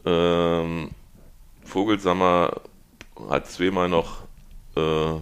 Ähm, 0.06 0.92
Vogelsammer 1.64 2.54
hat 3.30 3.48
zweimal 3.48 3.90
noch 3.90 4.24
äh, 4.76 5.20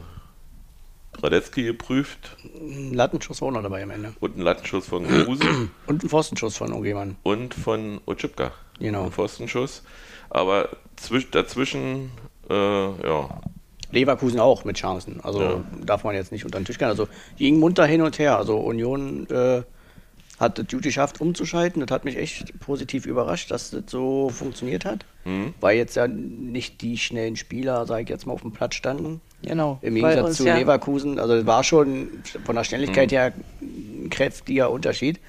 Radetzky 1.21 1.63
geprüft 1.63 2.37
Ein 2.55 2.93
Lattenschuss 2.93 3.41
war 3.41 3.49
auch 3.49 3.53
noch 3.53 3.63
dabei 3.63 3.83
am 3.83 3.91
Ende. 3.91 4.13
und 4.19 4.35
einen 4.35 4.43
Lattenschuss 4.43 4.87
von 4.87 5.07
Kruse 5.07 5.43
Und 5.87 6.03
ein 6.03 6.09
Pfostenschuss 6.09 6.57
von 6.57 6.69
irgendjemandem. 6.69 7.17
und 7.23 7.53
von 7.53 7.99
Otschipka. 8.05 8.51
Genau. 8.79 9.05
Ein 9.05 9.11
Pfostenschuss. 9.11 9.83
Aber 10.29 10.69
zwisch, 10.95 11.29
dazwischen, 11.31 12.11
äh, 12.49 12.53
ja, 12.53 13.41
Leverkusen 13.91 14.39
auch 14.39 14.65
mit 14.65 14.77
Chancen. 14.77 15.19
Also 15.21 15.41
Ja. 15.41 15.63
darf 15.83 16.03
man 16.03 16.13
jetzt 16.15 16.31
nicht 16.31 16.45
unter 16.45 16.59
den 16.59 16.65
Tisch 16.65 16.77
gehen. 16.77 16.87
Also 16.89 17.07
die 17.39 17.45
gingen 17.45 17.59
munter 17.59 17.85
hin 17.87 18.01
und 18.03 18.19
her. 18.19 18.37
Also 18.37 18.57
Union 18.59 19.27
äh, 19.31 19.63
hat 20.39 20.59
es 20.59 20.67
gut 20.67 20.83
geschafft, 20.83 21.19
umzuschalten. 21.19 21.83
Das 21.85 21.91
hat 21.93 22.05
mich 22.05 22.15
echt 22.15 22.57
positiv 22.59 23.07
überrascht, 23.07 23.49
dass 23.49 23.71
das 23.71 23.83
so 23.87 24.29
funktioniert 24.29 24.85
hat. 24.85 25.05
Mhm. 25.25 25.55
Weil 25.59 25.75
jetzt 25.77 25.95
ja 25.95 26.07
nicht 26.07 26.81
die 26.81 26.97
schnellen 26.99 27.35
Spieler, 27.35 27.85
sage 27.87 28.03
ich 28.03 28.09
jetzt 28.09 28.27
mal, 28.27 28.33
auf 28.33 28.41
dem 28.41 28.51
Platz 28.51 28.75
standen. 28.75 29.21
Genau. 29.41 29.79
Im 29.81 29.95
Gegensatz 29.95 30.37
zu 30.37 30.45
ja- 30.45 30.57
Leverkusen. 30.57 31.17
Also 31.19 31.33
es 31.35 31.45
war 31.45 31.63
schon 31.63 32.09
von 32.45 32.55
der 32.55 32.63
Mhm. 32.63 32.65
Schnelligkeit 32.65 33.11
her 33.11 33.33
ein 33.61 34.09
kräftiger 34.09 34.69
Unterschied. 34.71 35.19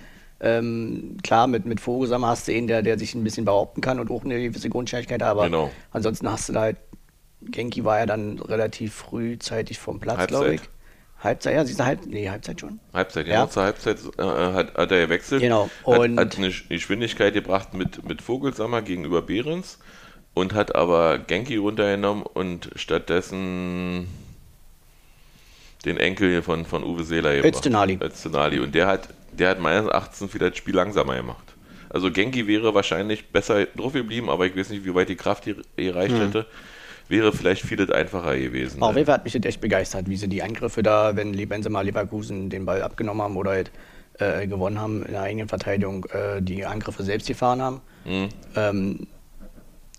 Ähm, 0.42 1.18
klar, 1.22 1.46
mit, 1.46 1.66
mit 1.66 1.80
Vogelsammer 1.80 2.28
hast 2.28 2.48
du 2.48 2.52
einen, 2.52 2.66
der, 2.66 2.82
der 2.82 2.98
sich 2.98 3.14
ein 3.14 3.22
bisschen 3.22 3.44
behaupten 3.44 3.80
kann 3.82 4.00
und 4.00 4.10
auch 4.10 4.24
eine 4.24 4.40
gewisse 4.42 4.70
Grundschnelligkeit, 4.70 5.22
aber 5.22 5.44
Genau. 5.44 5.70
ansonsten 5.92 6.30
hast 6.32 6.48
du 6.48 6.54
da 6.54 6.60
halt, 6.62 6.76
Genki 7.42 7.84
war 7.84 7.98
ja 7.98 8.06
dann 8.06 8.38
relativ 8.38 8.94
frühzeitig 8.94 9.78
vom 9.78 10.00
Platz, 10.00 10.16
Halbzeit. 10.18 10.28
glaube 10.40 10.54
ich. 10.54 10.60
Halbzeit, 11.22 11.54
ja, 11.54 11.64
siehst 11.66 11.78
du 11.80 11.84
halt, 11.84 12.06
nee, 12.06 12.30
Halbzeit 12.30 12.58
schon. 12.60 12.80
Halbzeit, 12.94 13.26
Ja. 13.26 13.34
ja. 13.34 13.50
zur 13.50 13.64
Halbzeit 13.64 13.98
äh, 14.16 14.22
hat, 14.22 14.74
hat 14.74 14.90
er 14.90 15.00
gewechselt. 15.06 15.42
Genau, 15.42 15.68
Hat, 15.86 15.98
und- 15.98 16.18
hat 16.18 16.38
eine 16.38 16.50
Geschwindigkeit 16.70 17.34
gebracht 17.34 17.74
mit, 17.74 18.02
mit 18.08 18.22
Vogelsammer 18.22 18.80
gegenüber 18.80 19.20
Behrens 19.20 19.78
und 20.34 20.54
hat 20.54 20.74
aber 20.74 21.18
Genki 21.18 21.56
runtergenommen 21.56 22.22
und 22.22 22.70
stattdessen 22.76 24.06
den 25.84 25.96
Enkel 25.96 26.42
von, 26.42 26.64
von 26.66 26.84
Uwe 26.84 27.04
Seeler 27.04 27.36
gebracht. 27.36 27.54
Öztunali. 27.54 27.98
Öztunali. 28.00 28.60
Und 28.60 28.74
der 28.74 28.86
hat, 28.86 29.08
der 29.32 29.50
hat 29.50 29.60
meines 29.60 29.86
Erachtens 29.86 30.32
wieder 30.34 30.50
das 30.50 30.58
Spiel 30.58 30.74
langsamer 30.74 31.16
gemacht. 31.16 31.54
Also 31.88 32.10
Genki 32.10 32.46
wäre 32.46 32.74
wahrscheinlich 32.74 33.28
besser 33.28 33.66
drauf 33.66 33.92
geblieben, 33.92 34.30
aber 34.30 34.46
ich 34.46 34.56
weiß 34.56 34.70
nicht, 34.70 34.84
wie 34.84 34.94
weit 34.94 35.08
die 35.08 35.16
Kraft 35.16 35.44
hier 35.44 35.56
erreicht 35.76 36.14
Hm. 36.14 36.20
hätte. 36.26 36.46
Wäre 37.08 37.32
vielleicht 37.32 37.62
vieles 37.62 37.90
einfacher 37.90 38.38
gewesen. 38.38 38.80
Auf 38.82 38.94
jeden 38.94 39.06
Fall 39.06 39.16
hat 39.16 39.24
mich 39.24 39.32
das 39.32 39.44
echt 39.44 39.60
begeistert, 39.60 40.08
wie 40.08 40.16
sie 40.16 40.28
die 40.28 40.44
Angriffe 40.44 40.84
da, 40.84 41.16
wenn, 41.16 41.34
sie 41.34 41.68
mal 41.68 41.84
Leverkusen 41.84 42.50
den 42.50 42.64
Ball 42.64 42.82
abgenommen 42.82 43.20
haben 43.22 43.36
oder 43.36 43.50
halt, 43.50 43.72
äh, 44.20 44.46
gewonnen 44.46 44.78
haben 44.78 45.04
in 45.04 45.12
der 45.12 45.22
eigenen 45.22 45.48
Verteidigung, 45.48 46.04
äh, 46.12 46.40
die 46.40 46.64
Angriffe 46.64 47.02
selbst 47.02 47.26
gefahren 47.26 47.60
haben. 47.60 47.80
Mhm. 48.04 48.28
Ähm, 48.54 49.06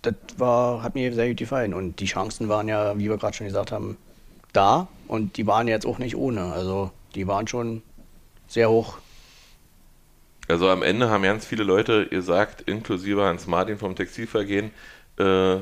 das 0.02 0.16
war, 0.38 0.84
hat 0.84 0.96
mir 0.96 1.14
sehr 1.14 1.28
gut 1.30 1.38
gefallen. 1.38 1.74
Und 1.74 2.00
die 2.00 2.06
Chancen 2.06 2.50
waren 2.50 2.68
ja, 2.68 2.98
wie 2.98 3.10
wir 3.10 3.18
gerade 3.18 3.36
schon 3.36 3.48
gesagt 3.48 3.72
haben, 3.72 3.98
da 4.54 4.88
und 5.08 5.38
die 5.38 5.48
waren 5.48 5.68
jetzt 5.68 5.86
auch 5.86 5.98
nicht 5.98 6.16
ohne. 6.16 6.52
Also 6.54 6.92
die 7.16 7.28
waren 7.28 7.48
schon 7.48 7.82
sehr 8.48 8.70
hoch. 8.70 8.98
Also 10.48 10.70
am 10.70 10.84
Ende 10.84 11.10
haben 11.10 11.24
ganz 11.24 11.46
viele 11.46 11.64
Leute 11.64 12.08
gesagt, 12.08 12.62
inklusive 12.62 13.24
Hans 13.24 13.48
Martin 13.48 13.78
vom 13.78 13.96
Textilvergehen, 13.96 14.72
äh, 15.18 15.58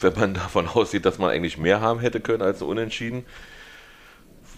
wenn 0.00 0.14
man 0.16 0.34
davon 0.34 0.66
aussieht, 0.66 1.04
dass 1.04 1.18
man 1.18 1.30
eigentlich 1.30 1.58
mehr 1.58 1.80
haben 1.80 2.00
hätte 2.00 2.20
können 2.20 2.42
als 2.42 2.62
Unentschieden, 2.62 3.24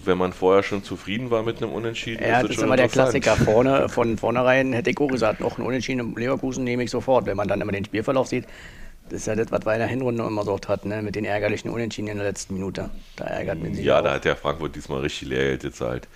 wenn 0.07 0.19
man 0.19 0.33
vorher 0.33 0.63
schon 0.63 0.83
zufrieden 0.83 1.31
war 1.31 1.43
mit 1.43 1.63
einem 1.63 1.73
Unentschieden. 1.73 2.23
Ja, 2.23 2.43
das 2.43 2.53
ist 2.53 2.63
immer 2.63 2.77
der 2.77 2.89
Klassiker. 2.89 3.37
Vorne, 3.45 3.89
von 3.89 4.19
vornherein 4.19 4.73
hätte 4.73 4.91
ich 4.91 4.99
auch 4.99 5.09
gesagt, 5.09 5.41
noch 5.41 5.59
ein 5.59 5.65
Unentschieden 5.65 6.01
im 6.01 6.17
Leverkusen 6.17 6.65
nehme 6.65 6.83
ich 6.83 6.91
sofort. 6.91 7.27
Wenn 7.27 7.37
man 7.37 7.49
dann 7.49 7.61
immer 7.61 7.73
den 7.73 7.85
Spielverlauf 7.85 8.29
sieht, 8.29 8.47
das 9.09 9.21
ist 9.21 9.27
ja 9.27 9.35
das, 9.35 9.51
was 9.51 9.67
wir 9.67 9.73
in 9.75 9.81
der 9.81 9.89
Hinrunde 9.89 10.25
immer 10.25 10.45
so 10.45 10.59
hat, 10.69 10.85
ne? 10.87 11.03
mit 11.03 11.15
den 11.15 11.25
ärgerlichen 11.25 11.71
Unentschieden 11.71 12.09
in 12.09 12.17
der 12.17 12.27
letzten 12.27 12.55
Minute. 12.55 12.91
Da 13.17 13.25
ärgert 13.25 13.63
man 13.63 13.75
sich 13.75 13.85
Ja, 13.85 13.99
auch. 13.99 14.05
da 14.05 14.15
hat 14.15 14.25
ja 14.25 14.35
Frankfurt 14.35 14.75
diesmal 14.77 15.01
richtig 15.01 15.29
Lehrgeld 15.29 15.63
gezahlt. 15.63 16.09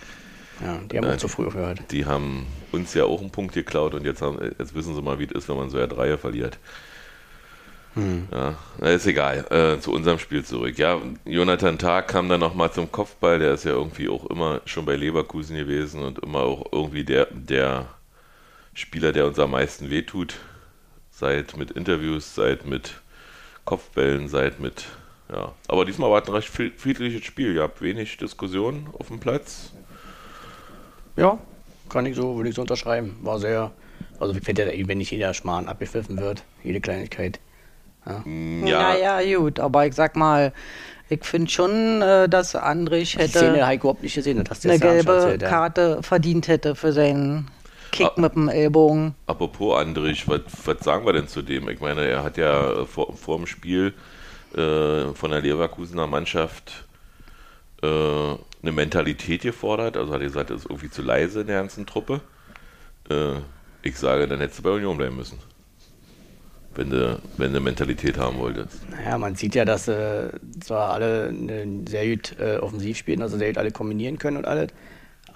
Ja, 0.65 0.79
die 0.91 0.97
haben 0.97 1.05
Äh, 1.05 1.13
auch 1.13 1.17
zu 1.19 1.29
früh 1.29 1.45
gehört. 1.45 1.81
Die 1.91 2.07
haben 2.07 2.47
uns 2.73 2.95
ja 2.95 3.05
auch 3.05 3.21
einen 3.21 3.31
Punkt 3.31 3.55
geklaut 3.55 3.95
und 3.95 4.05
jetzt, 4.05 4.23
haben, 4.23 4.39
jetzt 4.59 4.75
wissen 4.75 4.95
sie 4.95 5.03
mal, 5.03 5.19
wie 5.19 5.25
es 5.25 5.33
ist, 5.33 5.49
wenn 5.49 5.57
man 5.57 5.69
so 5.69 5.79
ja 5.79 5.87
Dreier 5.87 6.17
verliert. 6.17 6.59
Ja, 8.31 8.55
na, 8.79 8.91
ist 8.91 9.07
egal. 9.07 9.47
Äh, 9.51 9.81
zu 9.81 9.91
unserem 9.91 10.19
Spiel 10.19 10.45
zurück. 10.45 10.77
Ja, 10.77 11.01
Jonathan 11.25 11.79
Tah 11.79 12.03
kam 12.03 12.29
dann 12.29 12.41
nochmal 12.41 12.71
zum 12.71 12.93
Kopfball. 12.93 13.39
Der 13.39 13.55
ist 13.55 13.65
ja 13.65 13.71
irgendwie 13.71 14.11
auch 14.11 14.27
immer 14.27 14.61
schon 14.67 14.85
bei 14.85 14.97
Leverkusen 14.97 15.57
gewesen 15.57 16.03
und 16.03 16.19
immer 16.19 16.41
auch 16.41 16.67
irgendwie 16.73 17.05
der, 17.05 17.29
der 17.31 17.87
Spieler, 18.75 19.13
der 19.13 19.27
uns 19.27 19.39
am 19.39 19.53
meisten 19.53 19.89
wehtut. 19.89 20.35
Seit 21.11 21.57
mit 21.57 21.71
Interviews, 21.71 22.35
seit 22.35 22.67
mit 22.67 23.01
Kopfbällen, 23.65 24.29
seit 24.29 24.61
mit. 24.61 24.85
Ja, 25.33 25.53
aber 25.67 25.87
diesmal 25.87 26.11
war 26.11 26.23
es 26.23 26.29
ein 26.29 26.35
recht 26.35 26.49
fried- 26.49 26.79
friedliches 26.79 27.25
Spiel. 27.25 27.55
Ihr 27.55 27.63
habt 27.63 27.81
wenig 27.81 28.19
Diskussionen 28.19 28.89
auf 28.99 29.09
dem 29.09 29.21
Platz. 29.21 29.73
Ja, 31.17 31.39
kann 31.89 32.05
ich 32.05 32.15
so, 32.15 32.37
würde 32.37 32.51
ich 32.51 32.55
so 32.55 32.61
unterschreiben. 32.61 33.17
War 33.23 33.39
sehr, 33.39 33.73
also 34.21 34.35
ich 34.35 34.45
finde 34.45 34.71
ja, 34.71 34.87
wenn 34.87 34.99
nicht 34.99 35.11
jeder 35.11 35.33
Schmarrn 35.33 35.67
abgepfiffen 35.67 36.19
wird, 36.19 36.45
jede 36.63 36.83
Kleinigkeit. 36.83 37.41
Ja, 38.25 38.95
ja, 38.95 39.39
gut, 39.39 39.59
aber 39.59 39.87
ich 39.87 39.95
sag 39.95 40.17
mal, 40.17 40.53
ich 41.09 41.25
finde 41.25 41.51
schon, 41.51 42.03
äh, 42.03 42.29
dass 42.29 42.55
Andrich 42.55 43.11
Szene 43.13 43.25
hätte 43.65 43.75
überhaupt 43.75 44.03
nicht 44.03 44.15
gesehen, 44.15 44.39
das 44.39 44.51
hast 44.51 44.65
du 44.65 44.71
eine 44.71 44.79
gelbe 44.79 45.13
erzählt, 45.13 45.43
ja. 45.43 45.49
Karte 45.49 46.03
verdient 46.03 46.49
hätte 46.49 46.75
für 46.75 46.93
seinen 46.93 47.49
Kick 47.93 48.07
Ah. 48.07 48.21
mit 48.21 48.35
dem 48.35 48.49
Ellbogen. 48.49 49.15
Apropos 49.27 49.79
Andrich, 49.79 50.27
was, 50.29 50.41
sagen 50.81 51.07
wir 51.07 51.13
denn 51.13 51.29
zu 51.29 51.43
dem? 51.43 51.69
Ich 51.69 51.81
meine, 51.81 52.05
er 52.07 52.23
hat 52.25 52.37
ja 52.37 52.83
äh, 52.83 52.87
vor, 52.87 53.17
vor 53.17 53.37
dem 53.39 53.47
Spiel 53.47 53.95
äh, 54.55 55.07
von 55.15 55.31
der 55.31 55.41
Leverkusener 55.41 56.07
Mannschaft 56.07 56.85
äh, 57.83 57.87
eine 57.87 58.73
Mentalität 58.73 59.43
gefordert. 59.43 59.97
Also 59.97 60.13
hat 60.13 60.21
er 60.21 60.27
gesagt, 60.27 60.51
das 60.51 60.61
ist 60.63 60.71
irgendwie 60.71 60.91
zu 60.91 61.03
leise 61.03 61.43
in 61.43 61.47
der 61.47 61.61
ganzen 61.61 61.87
Truppe. 61.87 62.21
Äh, 63.09 63.35
ich 63.83 63.97
sage, 63.97 64.27
dann 64.27 64.41
hättest 64.41 64.59
du 64.59 64.63
bei 64.65 64.71
Union 64.71 64.97
bleiben 64.97 65.17
müssen. 65.17 65.39
Wenn 66.77 66.91
du, 66.91 67.19
wenn 67.39 67.53
du 67.55 67.61
Mentalität 67.61 68.19
haben 68.19 68.39
wolltest. 68.39 68.89
Naja, 68.91 69.17
man 69.17 69.35
sieht 69.35 69.55
ja, 69.55 69.65
dass 69.65 69.89
äh, 69.89 70.29
zwar 70.61 70.91
alle 70.91 71.35
sehr 71.89 72.07
gut 72.09 72.37
äh, 72.39 72.59
offensiv 72.59 72.99
spielen, 72.99 73.23
also 73.23 73.39
sehr 73.39 73.49
gut 73.49 73.59
alle 73.59 73.71
kombinieren 73.71 74.19
können 74.19 74.37
und 74.37 74.47
alles, 74.47 74.69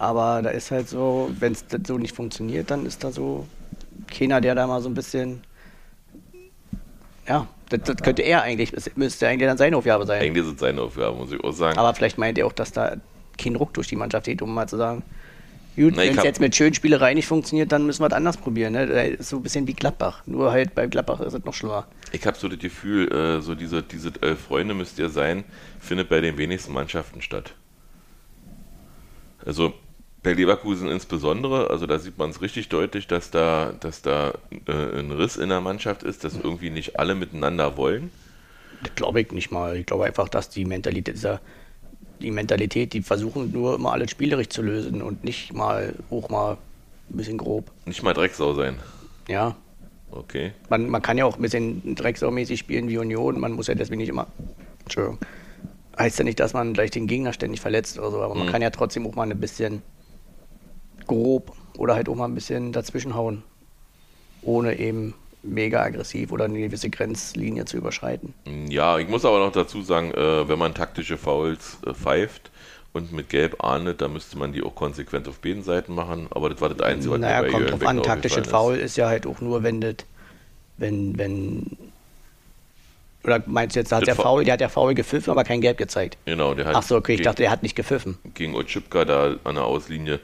aber 0.01 0.41
da 0.43 0.51
ist 0.51 0.71
halt 0.71 0.89
so, 0.89 1.31
wenn 1.39 1.53
es 1.53 1.65
so 1.87 1.99
nicht 1.99 2.15
funktioniert, 2.15 2.71
dann 2.71 2.87
ist 2.87 3.05
da 3.05 3.13
so 3.13 3.47
keiner, 4.11 4.41
der 4.41 4.55
da 4.55 4.67
mal 4.67 4.81
so 4.81 4.89
ein 4.89 4.95
bisschen, 4.95 5.43
ja, 7.29 7.47
das, 7.69 7.81
das 7.83 7.97
könnte 7.97 8.23
er 8.23 8.43
eigentlich, 8.43 8.73
das 8.73 8.91
müsste 8.97 9.29
eigentlich 9.29 9.49
dann 9.49 9.59
seine 9.59 9.77
Aufgabe 9.77 10.07
sein. 10.07 10.23
Eigentlich 10.23 10.47
ist 10.47 10.55
es 10.55 10.61
seine 10.61 10.81
Aufgabe, 10.83 11.17
muss 11.17 11.33
ich 11.33 11.45
auch 11.45 11.53
sagen. 11.53 11.79
Aber 11.79 11.95
vielleicht 11.95 12.19
meint 12.19 12.39
er 12.39 12.47
auch, 12.47 12.53
dass 12.53 12.73
da 12.73 12.97
kein 13.39 13.57
Ruck 13.57 13.75
durch 13.75 13.89
die 13.89 13.97
Mannschaft 13.97 14.27
geht, 14.27 14.43
um 14.43 14.53
mal 14.55 14.69
zu 14.69 14.77
sagen, 14.77 15.03
gut, 15.77 15.97
wenn 15.97 16.17
es 16.17 16.25
jetzt 16.25 16.41
mit 16.41 16.55
schönen 16.55 16.75
Spielerei 16.75 17.15
nicht 17.15 17.27
funktioniert, 17.27 17.73
dann 17.73 17.87
müssen 17.87 18.03
wir 18.03 18.09
es 18.09 18.13
anders 18.13 18.37
probieren. 18.37 18.73
Ne? 18.73 18.85
Ist 18.85 19.29
so 19.29 19.37
ein 19.37 19.43
bisschen 19.43 19.67
wie 19.67 19.75
Gladbach. 19.75 20.23
Nur 20.27 20.51
halt 20.51 20.75
bei 20.75 20.87
Gladbach 20.87 21.21
ist 21.21 21.35
es 21.35 21.45
noch 21.45 21.55
schlimmer. 21.55 21.87
Ich 22.13 22.27
habe 22.27 22.37
so 22.37 22.49
das 22.49 22.59
Gefühl, 22.59 23.11
äh, 23.13 23.41
so 23.41 23.55
diese, 23.55 23.83
diese 23.83 24.13
elf 24.21 24.41
Freunde 24.41 24.75
müsst 24.75 24.99
ihr 24.99 25.09
sein, 25.09 25.45
findet 25.79 26.09
bei 26.09 26.21
den 26.21 26.39
wenigsten 26.39 26.73
Mannschaften 26.73 27.23
statt. 27.23 27.55
Also 29.45 29.73
bei 30.23 30.33
Leverkusen 30.35 30.89
insbesondere, 30.89 31.71
also 31.71 31.87
da 31.87 31.99
sieht 31.99 32.19
man 32.19 32.31
es 32.31 32.43
richtig 32.43 32.69
deutlich, 32.69 33.07
dass 33.07 33.31
da, 33.31 33.73
dass 33.81 34.03
da 34.03 34.35
äh, 34.67 34.99
ein 34.99 35.13
Riss 35.13 35.37
in 35.37 35.49
der 35.49 35.61
Mannschaft 35.61 36.03
ist, 36.03 36.25
dass 36.25 36.35
irgendwie 36.35 36.71
nicht 36.71 36.99
alle 36.99 37.15
miteinander 37.15 37.77
wollen. 37.77 38.11
Das 38.83 38.95
glaube 38.95 39.21
ich 39.21 39.33
nicht 39.33 39.51
mal. 39.51 39.77
Ich 39.77 39.87
glaube 39.87 40.05
einfach, 40.05 40.29
dass 40.29 40.51
die 40.51 40.65
Mentalität, 40.65 41.15
dieser, 41.15 41.41
die 42.21 42.31
Mentalität, 42.31 42.93
die 42.93 43.03
versuchen 43.03 43.53
nur 43.53 43.75
immer 43.75 43.93
alles 43.93 44.11
spielerisch 44.11 44.49
zu 44.49 44.63
lösen 44.63 45.03
und 45.03 45.25
nicht 45.25 45.53
mal 45.53 45.95
auch 46.11 46.29
mal 46.29 46.53
ein 47.11 47.17
bisschen 47.17 47.39
grob. 47.39 47.71
Nicht 47.87 48.03
mal 48.03 48.15
Drecksau 48.15 48.55
sein. 48.55 48.77
Ja, 49.29 49.57
Okay. 50.13 50.53
man, 50.69 50.89
man 50.91 51.03
kann 51.03 51.19
ja 51.19 51.25
auch 51.25 51.37
ein 51.37 51.43
bisschen 51.43 51.95
drecksaumäßig 51.95 52.59
spielen 52.59 52.89
wie 52.89 52.99
Union. 52.99 53.39
Man 53.39 53.53
muss 53.53 53.69
ja 53.69 53.75
deswegen 53.77 54.01
nicht 54.01 54.09
immer. 54.09 54.27
Entschuldigung. 54.83 55.19
Heißt 55.97 56.19
ja 56.19 56.25
nicht, 56.25 56.41
dass 56.41 56.53
man 56.53 56.73
gleich 56.75 56.91
den 56.91 57.07
Gegner 57.07 57.33
ständig 57.33 57.61
verletzt 57.61 57.97
oder 57.99 58.11
so, 58.11 58.21
aber 58.23 58.35
man 58.35 58.47
Mhm. 58.49 58.51
kann 58.51 58.61
ja 58.63 58.71
trotzdem 58.71 59.07
auch 59.07 59.15
mal 59.15 59.31
ein 59.31 59.39
bisschen 59.39 59.83
grob 61.07 61.53
oder 61.79 61.95
halt 61.95 62.09
auch 62.09 62.17
mal 62.17 62.25
ein 62.27 62.35
bisschen 62.35 62.73
dazwischenhauen. 62.73 63.43
Ohne 64.43 64.79
eben 64.79 65.15
mega 65.43 65.83
aggressiv 65.83 66.33
oder 66.33 66.45
eine 66.45 66.59
gewisse 66.61 66.91
Grenzlinie 66.91 67.65
zu 67.65 67.77
überschreiten. 67.79 68.35
Ja, 68.69 68.99
ich 68.99 69.09
muss 69.09 69.25
aber 69.25 69.39
noch 69.39 69.53
dazu 69.53 69.83
sagen, 69.83 70.13
äh, 70.13 70.49
wenn 70.49 70.59
man 70.59 70.75
taktische 70.75 71.17
Fouls 71.17 71.79
äh, 71.87 71.95
pfeift 71.95 72.51
und 72.93 73.13
mit 73.13 73.29
Gelb 73.31 73.63
ahndet, 73.65 74.01
dann 74.03 74.13
müsste 74.13 74.37
man 74.37 74.53
die 74.53 74.63
auch 74.63 74.75
konsequent 74.75 75.29
auf 75.29 75.39
beiden 75.41 75.63
Seiten 75.63 75.95
machen. 75.95 76.27
Aber 76.31 76.51
das 76.51 76.61
war 76.61 76.69
das 76.69 76.81
Einzige, 76.81 77.13
was 77.15 77.21
mir 77.21 77.27
Naja, 77.27 77.43
bei 77.43 77.49
kommt 77.51 77.71
drauf 77.71 77.87
an. 77.87 78.03
Taktisches 78.03 78.39
aufgefallen 78.39 78.65
Foul 78.77 78.79
ist 78.79 78.97
ja 78.97 79.09
halt 79.09 79.27
auch 79.27 79.41
nur, 79.41 79.63
wenn 79.63 79.81
das, 79.81 79.95
wenn, 80.77 81.17
wenn, 81.17 81.77
oder 83.23 83.43
meinst 83.47 83.77
du 83.77 83.81
jetzt, 83.81 83.93
da 83.93 83.97
hat 83.97 84.03
Das 84.09 84.17
der 84.17 84.23
Foul, 84.25 84.45
der 84.45 84.55
hat 84.55 84.61
der 84.61 84.69
Foul 84.71 84.95
gepfiffen, 84.95 85.31
aber 85.31 85.45
kein 85.45 85.61
Gelb 85.61 85.77
gezeigt. 85.79 86.17
Genau, 86.25 86.55
der 86.55 86.67
hat 86.67 86.75
Ach 86.77 86.83
so, 86.83 86.97
okay, 86.97 87.13
ich 87.13 87.19
gegen- 87.19 87.25
dachte, 87.27 87.45
er 87.45 87.51
hat 87.51 87.63
nicht 87.63 87.77
gepfiffen. 87.77 88.19
gegen 88.35 88.55
Otschipka 88.55 89.05
da 89.05 89.37
an 89.45 89.55
der 89.55 89.65
Auslinie. 89.65 90.21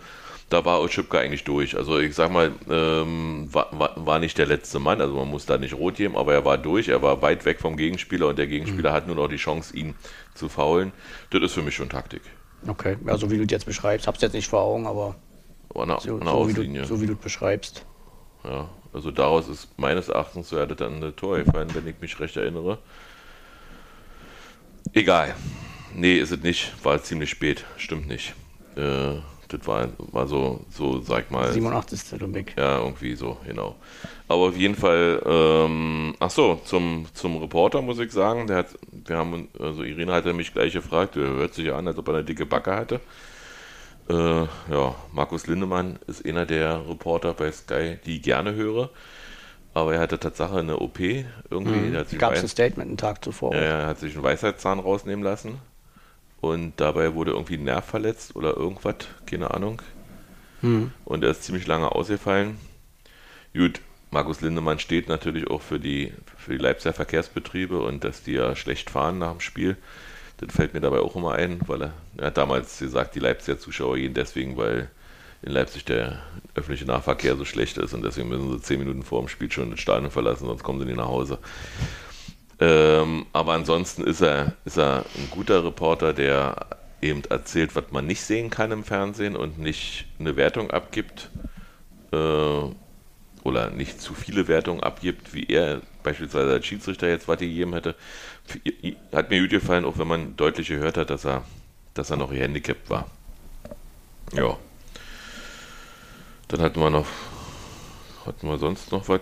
Da 0.49 0.65
war 0.65 0.81
Otschipka 0.81 1.19
eigentlich 1.19 1.43
durch. 1.43 1.77
Also 1.77 1.99
ich 1.99 2.15
sag 2.15 2.31
mal, 2.31 2.53
ähm, 2.71 3.49
war, 3.53 3.95
war, 3.97 4.19
nicht 4.21 4.39
der 4.39 4.47
letzte 4.47 4.79
Mann, 4.79 5.01
also 5.01 5.15
man 5.15 5.29
muss 5.29 5.45
da 5.45 5.59
nicht 5.59 5.75
rot 5.75 5.97
geben, 5.97 6.17
aber 6.17 6.35
er 6.35 6.45
war 6.45 6.57
durch, 6.57 6.89
er 6.89 7.03
war 7.03 7.21
weit 7.21 7.45
weg 7.45 7.61
vom 7.61 7.77
Gegenspieler 7.77 8.29
und 8.29 8.39
der 8.39 8.47
Gegenspieler 8.47 8.93
hat 8.93 9.09
nur 9.09 9.17
noch 9.17 9.29
die 9.29 9.37
Chance, 9.37 9.77
ihn 9.77 9.95
zu 10.35 10.49
faulen. 10.49 10.93
Das 11.31 11.43
ist 11.43 11.53
für 11.53 11.63
mich 11.63 11.75
schon 11.75 11.89
Taktik. 11.89 12.23
Okay, 12.67 12.97
ja, 13.05 13.17
so 13.19 13.31
wie 13.31 13.39
du 13.39 13.43
es 13.43 13.51
jetzt 13.51 13.67
beschreibst, 13.67 14.07
hab's 14.07 14.23
jetzt 14.23 14.35
nicht 14.35 14.49
vor 14.49 14.61
Augen, 14.61 14.87
aber 14.87 15.17
der, 15.75 15.99
so, 16.01 16.19
der 16.19 16.29
so, 16.29 16.49
wie, 16.49 16.53
du, 16.53 16.85
so 16.85 17.01
wie 17.01 17.07
du 17.07 17.15
es 17.15 17.19
beschreibst. 17.19 17.85
Ja, 18.45 18.69
also 18.93 19.11
daraus 19.11 19.49
ist 19.49 19.77
meines 19.79 20.09
Erachtens 20.09 20.49
so, 20.49 20.57
er 20.57 20.69
hat 20.69 20.81
dann 20.81 21.03
ein 21.03 21.17
Tor 21.17 21.39
gefallen, 21.39 21.69
wenn 21.75 21.87
ich 21.87 22.01
mich 22.01 22.19
recht 22.21 22.37
erinnere. 22.37 22.79
Egal. 24.93 25.35
Nee, 25.95 26.15
ist 26.15 26.31
es 26.31 26.43
nicht. 26.43 26.73
War 26.85 27.03
ziemlich 27.03 27.31
spät. 27.31 27.65
Stimmt 27.77 28.07
nicht. 28.09 28.35
Äh, 28.77 29.17
das 29.49 29.67
war, 29.67 29.89
war 29.99 30.27
so, 30.27 30.61
so, 30.71 31.01
sag 31.01 31.31
mal. 31.31 31.53
87. 31.53 32.21
Lübeck. 32.21 32.55
Ja, 32.57 32.81
irgendwie 32.81 33.15
so, 33.15 33.37
genau. 33.47 33.77
Aber 34.29 34.49
auf 34.49 34.57
jeden 34.57 34.75
Fall, 34.75 35.23
ähm, 35.25 36.15
ach 36.19 36.31
so, 36.31 36.61
zum, 36.65 37.07
zum 37.15 37.39
Reporter 37.39 37.83
muss 37.83 37.99
ich 37.99 38.13
sagen, 38.13 38.47
der 38.47 38.57
hat, 38.59 38.67
wir 38.91 39.17
haben, 39.17 39.49
also 39.59 39.83
Irene 39.83 40.13
hatte 40.13 40.33
mich 40.33 40.53
gleich 40.53 40.73
gefragt, 40.73 41.17
der 41.17 41.25
hört 41.27 41.55
sich 41.55 41.67
ja 41.67 41.77
an, 41.77 41.87
als 41.87 41.99
ob 41.99 42.09
er 42.09 42.15
eine 42.15 42.25
dicke 42.25 42.47
Backe 42.47 42.75
hatte. 42.75 43.01
Äh, 44.09 44.15
ja, 44.15 44.95
Markus 45.13 45.47
Lindemann 45.47 45.99
ist 46.07 46.25
einer 46.25 46.47
der 46.47 46.89
Reporter 46.89 47.35
bei 47.35 47.51
Sky, 47.51 47.99
die 48.05 48.17
ich 48.17 48.23
gerne 48.23 48.55
höre. 48.55 48.91
Aber 49.75 49.95
er 49.95 50.01
hatte 50.01 50.19
Tatsache 50.19 50.59
eine 50.59 50.79
OP 50.79 50.99
irgendwie. 51.51 52.05
Sich 52.07 52.19
Gab 52.19 52.33
es 52.33 52.41
ein 52.41 52.49
Statement 52.49 52.89
einen 52.89 52.97
Tag 52.97 53.23
zuvor? 53.23 53.55
ja, 53.55 53.61
er 53.61 53.87
hat 53.89 53.99
sich 53.99 54.15
einen 54.15 54.23
Weisheitszahn 54.23 54.79
rausnehmen 54.79 55.23
lassen. 55.23 55.59
Und 56.40 56.75
dabei 56.77 57.14
wurde 57.14 57.33
irgendwie 57.33 57.55
ein 57.55 57.64
Nerv 57.64 57.85
verletzt 57.87 58.37
oder 58.37 58.57
irgendwas, 58.57 58.96
keine 59.27 59.53
Ahnung. 59.53 59.83
Und 61.05 61.25
er 61.25 61.31
ist 61.31 61.44
ziemlich 61.44 61.66
lange 61.66 61.92
ausgefallen. 61.92 62.59
Gut, 63.55 63.81
Markus 64.11 64.40
Lindemann 64.40 64.79
steht 64.79 65.09
natürlich 65.09 65.49
auch 65.49 65.62
für 65.62 65.81
die, 65.81 66.12
für 66.37 66.53
die 66.53 66.59
Leipziger 66.62 66.92
Verkehrsbetriebe 66.92 67.81
und 67.81 68.05
dass 68.05 68.22
die 68.22 68.33
ja 68.33 68.55
schlecht 68.55 68.90
fahren 68.90 69.18
nach 69.18 69.33
dem 69.33 69.40
Spiel. 69.40 69.77
Das 70.38 70.55
fällt 70.55 70.75
mir 70.75 70.81
dabei 70.81 71.01
auch 71.01 71.16
immer 71.16 71.33
ein, 71.33 71.61
weil 71.66 71.83
er, 71.83 71.92
er 72.18 72.27
hat 72.27 72.37
damals 72.37 72.79
gesagt, 72.79 73.14
die 73.14 73.20
Leipziger 73.20 73.59
Zuschauer 73.59 73.96
gehen 73.96 74.14
deswegen, 74.14 74.57
weil 74.57 74.90
in 75.42 75.53
Leipzig 75.53 75.85
der 75.85 76.22
öffentliche 76.55 76.87
Nahverkehr 76.87 77.37
so 77.37 77.44
schlecht 77.44 77.79
ist 77.79 77.94
und 77.94 78.03
deswegen 78.03 78.29
müssen 78.29 78.51
sie 78.51 78.62
zehn 78.62 78.79
Minuten 78.79 79.03
vor 79.03 79.20
dem 79.20 79.29
Spiel 79.29 79.51
schon 79.51 79.70
das 79.70 79.81
Stadion 79.81 80.11
verlassen, 80.11 80.46
sonst 80.46 80.62
kommen 80.62 80.81
sie 80.81 80.87
nicht 80.87 80.96
nach 80.96 81.09
Hause. 81.09 81.38
Ähm, 82.59 83.27
aber 83.33 83.53
ansonsten 83.53 84.05
ist 84.05 84.23
er, 84.23 84.55
ist 84.64 84.79
er 84.79 85.05
ein 85.16 85.31
guter 85.31 85.64
Reporter, 85.64 86.12
der 86.12 86.66
eben 87.03 87.23
erzählt, 87.25 87.77
was 87.77 87.85
man 87.90 88.07
nicht 88.07 88.23
sehen 88.23 88.51
kann 88.51 88.73
im 88.73 88.85
Fernsehen 88.85 89.37
und 89.37 89.59
nicht 89.59 90.07
eine 90.19 90.37
Wertung 90.37 90.71
abgibt. 90.71 91.31
Äh, 92.12 92.16
oder 93.47 93.71
nicht 93.71 94.01
zu 94.01 94.12
viele 94.14 94.49
Wertungen 94.49 94.83
abgibt, 94.83 95.33
wie 95.33 95.47
er 95.47 95.81
beispielsweise 96.03 96.53
als 96.53 96.66
Schiedsrichter 96.66 97.09
jetzt 97.09 97.29
was 97.29 97.38
gegeben 97.38 97.75
hätte. 97.75 97.95
Hat 99.12 99.31
mir 99.31 99.40
gut 99.40 99.51
gefallen, 99.51 99.85
auch 99.85 99.99
wenn 99.99 100.09
man 100.09 100.37
deutlich 100.37 100.66
gehört 100.66 100.97
hat, 100.97 101.11
dass 101.11 101.25
er, 101.25 101.45
dass 101.95 102.11
er 102.11 102.16
noch 102.16 102.31
gehandicapt 102.31 102.90
war. 102.90 103.09
Ja. 104.33 104.57
Dann 106.49 106.61
hatten 106.61 106.81
wir 106.81 106.90
noch, 106.90 107.07
hatten 108.25 108.49
wir 108.49 108.59
sonst 108.59 108.90
noch 108.90 109.09
was? 109.09 109.21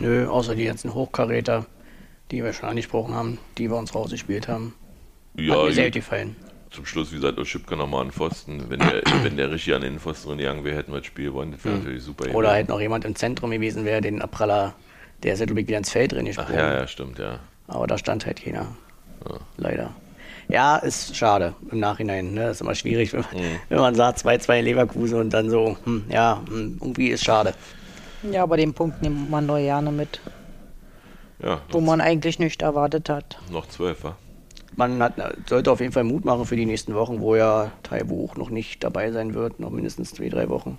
Nö, 0.00 0.26
außer 0.28 0.54
die 0.54 0.64
ganzen 0.64 0.94
Hochkaräter, 0.94 1.66
die 2.30 2.42
wir 2.44 2.52
schon 2.52 2.68
angesprochen 2.68 3.14
haben, 3.14 3.38
die 3.58 3.70
wir 3.70 3.76
uns 3.76 3.94
rausgespielt 3.94 4.48
haben. 4.48 4.74
Ja, 5.36 5.54
Hat 5.56 5.64
mir 5.66 5.72
sehr 5.72 5.84
gut. 5.86 5.94
gefallen. 5.94 6.36
zum 6.70 6.84
Schluss, 6.84 7.10
wie 7.12 7.16
gesagt, 7.16 7.38
Oschipka 7.38 7.76
nochmal 7.76 8.02
an 8.06 8.10
Pfosten. 8.12 8.68
Wenn 8.68 8.80
der, 8.80 9.02
wenn 9.22 9.36
der 9.36 9.50
richtig 9.50 9.74
an 9.74 9.82
den 9.82 9.98
Pfosten 9.98 10.36
gegangen 10.36 10.64
wäre, 10.64 10.76
hätten 10.76 10.92
wir 10.92 10.98
das 10.98 11.06
Spiel 11.06 11.26
gewonnen. 11.26 11.52
Das 11.52 11.64
wäre 11.64 11.76
natürlich 11.78 12.02
super. 12.02 12.34
Oder 12.34 12.50
halt 12.50 12.68
noch 12.68 12.80
jemand 12.80 13.04
im 13.04 13.14
Zentrum 13.14 13.50
gewesen 13.50 13.84
wäre, 13.84 14.00
den 14.00 14.20
Apraller, 14.20 14.74
der 15.22 15.32
ist 15.34 15.40
ja, 15.40 15.46
glaube 15.46 15.60
ich, 15.62 15.68
wieder 15.68 15.78
ins 15.78 15.90
Feld 15.90 16.12
drin 16.12 16.24
Ach 16.24 16.36
gesprungen. 16.36 16.54
ja, 16.58 16.74
ja, 16.74 16.86
stimmt, 16.86 17.18
ja. 17.18 17.40
Aber 17.68 17.86
da 17.86 17.96
stand 17.98 18.26
halt 18.26 18.42
keiner. 18.42 18.66
Leider. 19.56 19.94
Ja, 20.48 20.76
ist 20.76 21.14
schade 21.16 21.54
im 21.70 21.78
Nachhinein. 21.80 22.32
Ne? 22.32 22.48
Ist 22.50 22.60
immer 22.62 22.74
schwierig, 22.74 23.12
wenn 23.12 23.20
man, 23.20 23.30
Mhm. 23.42 23.56
wenn 23.68 23.78
man 23.80 23.94
sagt 23.94 24.18
2-2 24.20 24.58
in 24.60 24.64
Leverkusen 24.64 25.18
und 25.20 25.30
dann 25.34 25.50
so, 25.50 25.76
hm, 25.84 26.04
ja, 26.08 26.42
hm, 26.48 26.78
irgendwie 26.80 27.08
ist 27.08 27.24
schade. 27.24 27.52
Ja, 28.22 28.42
aber 28.42 28.56
den 28.56 28.74
Punkt 28.74 29.02
nimmt 29.02 29.30
man 29.30 29.46
doch 29.46 29.56
gerne 29.58 29.92
mit, 29.92 30.20
Ja, 31.42 31.60
wo 31.70 31.80
man 31.80 32.00
eigentlich 32.00 32.38
nicht 32.38 32.62
erwartet 32.62 33.08
hat. 33.08 33.38
noch 33.50 33.68
zwölf, 33.68 34.04
wa? 34.04 34.16
Man 34.76 35.02
hat, 35.02 35.14
sollte 35.48 35.72
auf 35.72 35.80
jeden 35.80 35.92
Fall 35.92 36.04
Mut 36.04 36.24
machen 36.24 36.44
für 36.44 36.54
die 36.56 36.66
nächsten 36.66 36.94
Wochen, 36.94 37.20
wo 37.20 37.34
ja 37.34 37.72
Taiwo 37.82 38.26
auch 38.26 38.36
noch 38.36 38.50
nicht 38.50 38.84
dabei 38.84 39.10
sein 39.10 39.34
wird, 39.34 39.58
noch 39.58 39.70
mindestens 39.70 40.14
zwei, 40.14 40.28
drei 40.28 40.48
Wochen. 40.48 40.78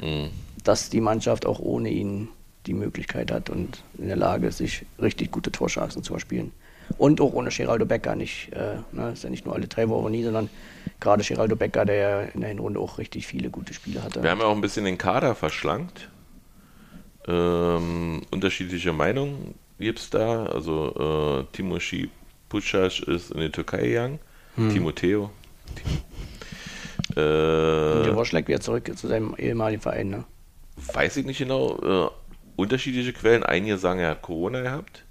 Mhm. 0.00 0.30
Dass 0.62 0.90
die 0.90 1.00
Mannschaft 1.00 1.46
auch 1.46 1.58
ohne 1.58 1.88
ihn 1.88 2.28
die 2.66 2.74
Möglichkeit 2.74 3.32
hat 3.32 3.50
und 3.50 3.82
in 3.98 4.06
der 4.06 4.16
Lage 4.16 4.46
ist, 4.46 4.58
sich 4.58 4.86
richtig 5.00 5.32
gute 5.32 5.50
Torchancen 5.50 6.04
zu 6.04 6.14
erspielen. 6.14 6.52
Und 6.98 7.20
auch 7.20 7.32
ohne 7.32 7.48
Geraldo 7.50 7.86
Becker 7.86 8.14
nicht. 8.14 8.52
Äh, 8.52 8.76
ne, 8.92 9.12
ist 9.12 9.24
ja 9.24 9.30
nicht 9.30 9.44
nur 9.44 9.54
alle 9.54 9.68
Taiwo 9.68 9.98
aber 9.98 10.10
nie, 10.10 10.22
sondern 10.22 10.48
gerade 11.00 11.24
Geraldo 11.24 11.56
Becker, 11.56 11.84
der 11.84 11.94
ja 11.96 12.20
in 12.22 12.40
der 12.40 12.50
Hinrunde 12.50 12.78
auch 12.78 12.98
richtig 12.98 13.26
viele 13.26 13.50
gute 13.50 13.74
Spiele 13.74 14.02
hatte. 14.02 14.22
Wir 14.22 14.30
haben 14.30 14.40
ja 14.40 14.46
auch 14.46 14.54
ein 14.54 14.60
bisschen 14.60 14.84
den 14.84 14.98
Kader 14.98 15.34
verschlankt. 15.34 16.08
Ähm, 17.28 18.22
unterschiedliche 18.30 18.92
Meinungen 18.92 19.54
gibt 19.78 19.98
es 19.98 20.10
da. 20.10 20.46
Also 20.46 21.44
äh, 21.48 21.56
Timoshi 21.56 22.10
Pucac 22.48 23.00
ist 23.00 23.30
in 23.30 23.40
die 23.40 23.50
Türkei 23.50 23.86
gegangen. 23.88 24.18
Hm. 24.56 24.70
Timoteo. 24.70 25.30
Und 27.14 27.16
der 27.16 28.06
Äh, 28.06 28.14
Woschleck 28.16 28.48
wieder 28.48 28.60
zurück 28.60 28.90
zu 28.96 29.08
seinem 29.08 29.34
ehemaligen 29.38 29.82
Verein. 29.82 30.10
Ne? 30.10 30.24
weiß 30.94 31.16
ich 31.18 31.26
nicht 31.26 31.38
genau. 31.38 31.78
Äh, 32.08 32.10
unterschiedliche 32.56 33.12
Quellen. 33.12 33.42
Einige 33.42 33.78
sagen, 33.78 34.00
er 34.00 34.10
hat 34.10 34.22
Corona 34.22 34.62
gehabt. 34.62 35.04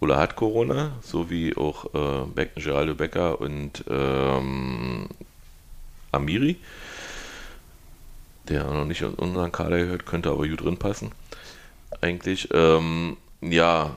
Oder 0.00 0.18
hat 0.18 0.36
Corona, 0.36 0.92
so 1.02 1.30
wie 1.30 1.56
auch 1.56 1.86
äh, 1.94 2.26
Beck, 2.34 2.56
Geraldo 2.56 2.94
Becker 2.94 3.40
und 3.40 3.84
ähm, 3.88 5.08
Amiri, 6.12 6.56
der 8.48 8.64
noch 8.64 8.84
nicht 8.84 9.02
in 9.02 9.14
unseren 9.14 9.52
Kader 9.52 9.78
gehört, 9.78 10.06
könnte 10.06 10.30
aber 10.30 10.46
gut 10.46 10.62
drin 10.62 10.78
passen. 10.78 11.12
Eigentlich. 12.00 12.48
Ähm, 12.52 13.16
ja, 13.40 13.96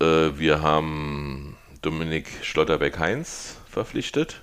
äh, 0.00 0.30
wir 0.36 0.62
haben 0.62 1.56
Dominik 1.82 2.28
Schlotterbeck-Heinz 2.42 3.56
verpflichtet. 3.68 4.42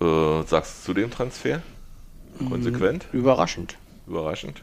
Äh, 0.00 0.42
sagst 0.46 0.80
du 0.80 0.86
zu 0.86 0.94
dem 0.94 1.10
Transfer? 1.10 1.62
Konsequent? 2.48 3.06
Überraschend. 3.12 3.76
Überraschend? 4.06 4.62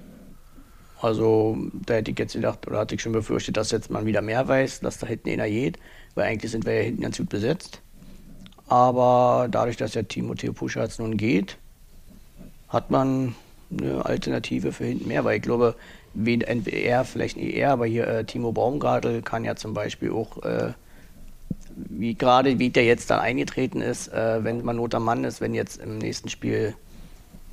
Also, 1.01 1.57
da 1.85 1.95
hätte 1.95 2.11
ich 2.11 2.19
jetzt 2.19 2.33
gedacht, 2.33 2.67
oder 2.67 2.79
hatte 2.79 2.95
ich 2.95 3.01
schon 3.01 3.13
befürchtet, 3.13 3.55
dass 3.55 3.71
jetzt 3.71 3.89
man 3.89 4.05
wieder 4.05 4.21
mehr 4.21 4.47
weiß, 4.47 4.81
dass 4.81 4.97
da 4.97 5.07
hinten 5.07 5.29
einer 5.29 5.47
geht, 5.47 5.79
weil 6.15 6.25
eigentlich 6.25 6.51
sind 6.51 6.65
wir 6.65 6.73
ja 6.73 6.83
hinten 6.83 7.01
ganz 7.01 7.17
gut 7.17 7.29
besetzt. 7.29 7.81
Aber 8.67 9.47
dadurch, 9.49 9.77
dass 9.77 9.93
ja 9.93 10.03
Timotheo 10.03 10.51
Puschatz 10.51 10.99
nun 10.99 11.15
geht, 11.15 11.57
hat 12.69 12.91
man 12.91 13.35
eine 13.71 14.05
Alternative 14.05 14.71
für 14.71 14.85
hinten 14.85 15.07
mehr, 15.07 15.23
weil 15.25 15.37
ich 15.37 15.43
glaube, 15.43 15.75
wen, 16.13 16.41
entweder 16.41 16.77
er, 16.77 17.05
vielleicht 17.05 17.37
nicht 17.37 17.55
er, 17.55 17.71
aber 17.71 17.85
hier 17.85 18.07
äh, 18.07 18.23
Timo 18.23 18.51
Baumgartel 18.51 19.21
kann 19.21 19.45
ja 19.45 19.55
zum 19.55 19.73
Beispiel 19.73 20.11
auch, 20.11 20.43
äh, 20.43 20.73
wie 21.75 22.15
gerade 22.15 22.59
wie 22.59 22.69
der 22.69 22.85
jetzt 22.85 23.09
dann 23.09 23.19
eingetreten 23.19 23.81
ist, 23.81 24.11
äh, 24.11 24.43
wenn 24.43 24.63
man 24.63 24.77
Not 24.77 24.95
am 24.95 25.03
Mann 25.05 25.23
ist, 25.23 25.41
wenn 25.41 25.53
jetzt 25.53 25.81
im 25.81 25.97
nächsten 25.97 26.29
Spiel 26.29 26.75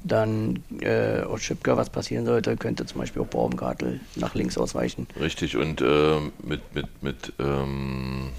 dann 0.04 0.62
äh, 0.80 1.22
Oschipka 1.22 1.76
was 1.76 1.90
passieren 1.90 2.26
sollte, 2.26 2.56
könnte 2.56 2.86
zum 2.86 3.00
Beispiel 3.00 3.22
auch 3.22 3.26
Baumgartel 3.26 4.00
nach 4.14 4.34
links 4.34 4.56
ausweichen. 4.56 5.06
Richtig, 5.20 5.56
und 5.56 5.82
ähm, 5.82 6.32
mit, 6.42 6.60
mit, 6.74 7.02
mit 7.02 7.32
ähm, 7.38 8.30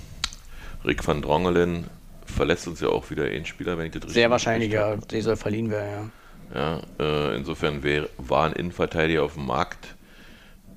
Rick 0.85 1.05
van 1.05 1.21
Drongelen 1.21 1.87
verlässt 2.25 2.67
uns 2.67 2.79
ja 2.79 2.89
auch 2.89 3.09
wieder 3.09 3.25
ein 3.25 3.45
Spieler, 3.45 3.77
wenn 3.77 3.87
ich 3.87 3.91
das 3.91 4.03
richtig 4.03 4.13
Sehr 4.13 4.29
wahrscheinlich, 4.29 4.71
ja, 4.71 4.95
der 4.95 5.21
soll 5.21 5.35
verliehen 5.35 5.69
werden, 5.69 5.89
ja. 5.91 6.09
Ja, 6.53 6.81
äh, 6.99 7.35
insofern 7.35 7.83
wär, 7.83 8.07
war 8.17 8.45
ein 8.45 8.53
Innenverteidiger 8.53 9.23
auf 9.23 9.33
dem 9.33 9.45
Markt, 9.45 9.95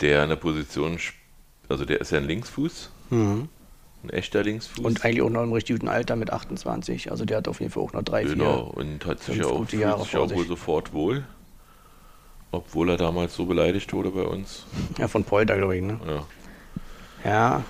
der 0.00 0.22
eine 0.22 0.36
Position, 0.36 0.98
also 1.68 1.84
der 1.84 2.00
ist 2.00 2.10
ja 2.10 2.18
ein 2.18 2.26
Linksfuß, 2.26 2.90
ein 3.10 3.48
echter 4.08 4.42
Linksfuß. 4.42 4.84
Und 4.84 5.04
eigentlich 5.04 5.22
auch 5.22 5.30
noch 5.30 5.42
im 5.42 5.52
richtig 5.52 5.76
guten 5.76 5.88
Alter 5.88 6.16
mit 6.16 6.32
28. 6.32 7.10
Also 7.10 7.24
der 7.24 7.38
hat 7.38 7.48
auf 7.48 7.60
jeden 7.60 7.70
Fall 7.70 7.82
auch 7.82 7.92
noch 7.92 8.02
drei, 8.02 8.24
Genau, 8.24 8.70
vier. 8.70 8.76
und 8.76 9.06
hat 9.06 9.22
sich 9.22 9.36
ja 9.36 9.44
auch, 9.46 9.66
sich 9.68 10.16
auch 10.16 10.30
wohl 10.34 10.46
sofort 10.46 10.92
wohl. 10.92 11.24
Obwohl 12.52 12.90
er 12.90 12.96
damals 12.96 13.36
so 13.36 13.44
beleidigt 13.46 13.92
wurde 13.92 14.10
bei 14.10 14.22
uns. 14.22 14.66
Ja, 14.98 15.06
von 15.06 15.22
Polter, 15.22 15.56
glaube 15.56 15.76
ich, 15.76 15.82
ne? 15.84 16.00
Ja. 16.04 16.26
Ja, 17.22 17.64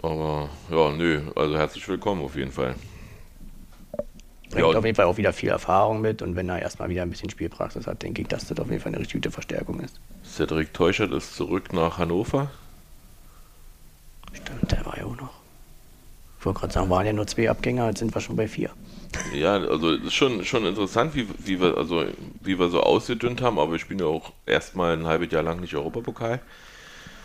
Aber 0.00 0.48
ja, 0.70 0.92
nö, 0.92 1.20
also 1.36 1.58
herzlich 1.58 1.86
willkommen 1.88 2.22
auf 2.22 2.34
jeden 2.36 2.52
Fall. 2.52 2.74
Bringt 4.52 4.72
Ja, 4.72 4.78
auf 4.78 4.84
jeden 4.84 4.94
Fall 4.94 5.06
auch 5.06 5.16
wieder 5.16 5.32
viel 5.32 5.48
Erfahrung 5.48 6.00
mit. 6.00 6.22
Und 6.22 6.36
wenn 6.36 6.48
er 6.48 6.60
erstmal 6.60 6.88
wieder 6.88 7.02
ein 7.02 7.10
bisschen 7.10 7.30
Spielpraxis 7.30 7.86
hat, 7.86 8.02
denke 8.02 8.22
ich, 8.22 8.28
dass 8.28 8.46
das 8.46 8.58
auf 8.60 8.70
jeden 8.70 8.80
Fall 8.80 8.90
eine 8.90 9.00
richtig 9.00 9.14
gute 9.14 9.30
Verstärkung 9.30 9.80
ist. 9.80 9.98
Cedric 10.24 10.72
Teuchert 10.72 11.12
ist 11.12 11.34
zurück 11.34 11.72
nach 11.72 11.98
Hannover. 11.98 12.50
Stimmt, 14.32 14.70
der 14.70 14.86
war 14.86 14.96
ja 14.96 15.04
auch 15.04 15.16
noch. 15.16 15.42
Ich 16.38 16.46
wollte 16.46 16.60
gerade 16.60 16.72
sagen, 16.72 16.90
waren 16.90 17.06
ja 17.06 17.12
nur 17.12 17.26
zwei 17.26 17.48
Abgänger, 17.48 17.86
jetzt 17.88 17.98
sind 18.00 18.14
wir 18.14 18.20
schon 18.20 18.36
bei 18.36 18.48
vier. 18.48 18.70
Ja, 19.34 19.54
also 19.54 19.92
es 19.92 20.06
ist 20.06 20.14
schon, 20.14 20.44
schon 20.44 20.66
interessant, 20.66 21.14
wie, 21.14 21.26
wie, 21.38 21.60
wir, 21.60 21.76
also, 21.76 22.04
wie 22.40 22.58
wir 22.58 22.68
so 22.68 22.80
ausgedünnt 22.80 23.42
haben, 23.42 23.58
aber 23.58 23.72
wir 23.72 23.78
spielen 23.78 24.00
ja 24.00 24.06
auch 24.06 24.32
erstmal 24.46 24.96
ein 24.96 25.06
halbes 25.06 25.30
Jahr 25.30 25.42
lang 25.42 25.60
nicht 25.60 25.74
Europapokal. 25.74 26.40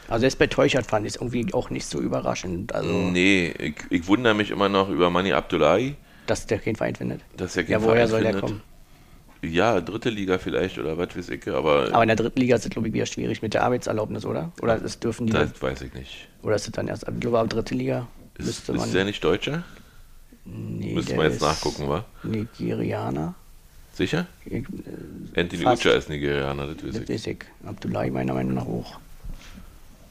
Also 0.07 0.25
jetzt 0.25 0.39
bei 0.39 0.47
Teuchert 0.47 0.85
fand 0.85 1.05
ich 1.05 1.15
es 1.15 1.21
irgendwie 1.21 1.53
auch 1.53 1.69
nicht 1.69 1.85
so 1.85 1.99
überraschend. 1.99 2.75
Also, 2.75 2.89
Nee, 2.89 3.53
ich, 3.57 3.75
ich 3.89 4.07
wundere 4.07 4.33
mich 4.33 4.51
immer 4.51 4.69
noch 4.69 4.89
über 4.89 5.09
Mani 5.09 5.33
Abdullahi, 5.33 5.95
dass 6.27 6.45
der 6.45 6.59
keinen 6.59 6.75
Verein 6.75 6.95
findet. 6.95 7.21
dass 7.35 7.55
er 7.57 7.63
keinen 7.63 7.71
Ja, 7.73 7.81
woher 7.81 8.07
Verein 8.07 8.07
soll 8.09 8.21
der 8.21 8.31
findet. 8.33 8.49
kommen? 8.49 8.61
Ja, 9.43 9.79
dritte 9.81 10.09
Liga 10.09 10.39
vielleicht 10.39 10.77
oder 10.79 10.97
was 10.97 11.15
weiß 11.15 11.29
ich, 11.29 11.47
aber, 11.47 11.89
Aber 11.91 12.01
in 12.03 12.07
der 12.07 12.15
dritten 12.15 12.39
Liga 12.39 12.55
ist 12.55 12.65
es, 12.65 12.71
glaube 12.71 12.87
ich, 12.87 12.93
wieder 12.93 13.05
schwierig 13.05 13.41
mit 13.41 13.53
der 13.53 13.63
Arbeitserlaubnis, 13.63 14.25
oder? 14.25 14.51
Oder 14.61 14.79
das 14.79 14.99
dürfen 14.99 15.27
die, 15.27 15.33
das 15.33 15.61
weiß 15.61 15.81
ich 15.81 15.93
nicht. 15.93 16.27
oder 16.43 16.55
ist 16.55 16.65
es 16.65 16.71
dann 16.71 16.87
erst, 16.87 17.05
ich 17.07 17.19
glaube, 17.19 17.47
dritte 17.47 17.75
Liga 17.75 18.07
Ist, 18.37 18.45
müsste 18.47 18.73
man. 18.73 18.85
ist 18.85 18.93
der 18.95 19.05
nicht 19.05 19.23
Deutscher? 19.23 19.63
nee, 20.45 20.93
Müssten 20.95 21.11
der 21.11 21.19
wir 21.19 21.29
jetzt 21.29 21.41
nachgucken, 21.41 21.87
wa? 21.87 22.03
Nigerianer. 22.23 23.35
Sicher? 23.93 24.25
Ich, 24.45 24.53
äh, 24.53 24.63
Anthony 25.39 25.63
fast. 25.63 25.85
Ucha 25.85 25.95
ist 25.95 26.09
Nigerianer, 26.09 26.67
das 26.67 26.83
weiß 26.83 26.93
Das 26.93 27.01
ich. 27.03 27.09
weiß 27.09 27.27
ich. 27.27 27.37
Abdullahi 27.65 28.09
meiner 28.11 28.33
Meinung 28.33 28.55
nach 28.55 28.65
auch. 28.65 28.99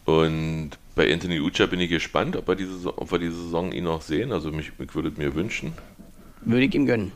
Und 0.05 0.71
bei 0.95 1.13
Anthony 1.13 1.41
Ucha 1.41 1.67
bin 1.67 1.81
ich 1.81 1.91
gespannt, 1.91 2.37
ob 2.37 2.47
wir 2.49 2.55
diese, 2.55 2.75
Saison- 2.75 2.95
ob 2.97 3.11
wir 3.11 3.19
diese 3.19 3.35
Saison 3.43 3.73
ihn 3.73 3.85
noch 3.85 4.03
sehen. 4.03 4.31
Also 4.33 4.51
mich, 4.53 4.71
ich 4.79 4.95
würde 4.95 5.09
es 5.09 5.17
mir 5.17 5.35
wünschen. 5.35 5.73
Würde 6.47 6.65
ich 6.65 6.75
ihm 6.77 6.87
gönnen. 6.87 7.11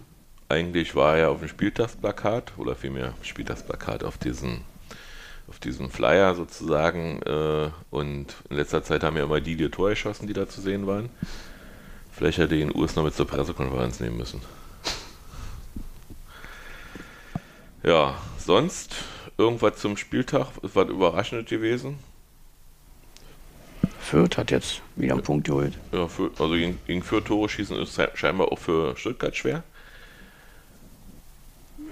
Eigentlich 0.49 0.97
war 0.97 1.17
er 1.17 1.31
auf 1.31 1.39
dem 1.39 1.47
Spieltagsplakat 1.47 2.55
oder 2.57 2.75
vielmehr 2.75 3.15
Spieltagsplakat 3.23 4.03
auf 4.03 4.19
diesen, 4.19 4.63
auf 5.47 5.61
diesen 5.61 5.89
Flyer 5.89 6.35
sozusagen. 6.35 7.23
Äh, 7.23 7.71
und 7.91 8.35
in 8.51 8.57
letzter 8.57 8.83
Zeit 8.83 9.05
haben 9.05 9.17
ja 9.17 9.23
immer 9.23 9.41
die, 9.41 9.55
die 9.55 9.69
Tor 9.69 9.91
geschossen, 9.91 10.27
die 10.27 10.33
da 10.33 10.49
zu 10.49 10.61
sehen 10.61 10.89
waren. 10.89 11.11
Vielleicht 12.11 12.39
hätte 12.39 12.57
ihn 12.57 12.73
Urs 12.73 12.97
noch 12.97 13.05
mit 13.05 13.15
zur 13.15 13.29
Pressekonferenz 13.29 14.01
nehmen 14.01 14.17
müssen. 14.17 14.41
Ja, 17.85 18.19
sonst 18.37 18.97
irgendwas 19.39 19.77
zum 19.77 19.97
Spieltag? 19.97 20.49
Ist 20.63 20.75
was 20.75 20.89
überraschend 20.89 21.49
gewesen? 21.49 22.01
Fürth 24.11 24.37
hat 24.37 24.51
jetzt 24.51 24.83
wieder 24.97 25.15
einen 25.15 25.23
Punkt 25.23 25.47
geholt. 25.47 25.79
Ja, 25.93 26.09
für, 26.09 26.31
also 26.39 26.55
gegen, 26.55 26.79
gegen 26.87 27.03
vier 27.03 27.23
Tore 27.25 27.49
schießen 27.49 27.77
ist 27.77 27.97
scheinbar 28.15 28.51
auch 28.51 28.59
für 28.59 28.97
Stuttgart 28.97 29.37
schwer. 29.37 29.63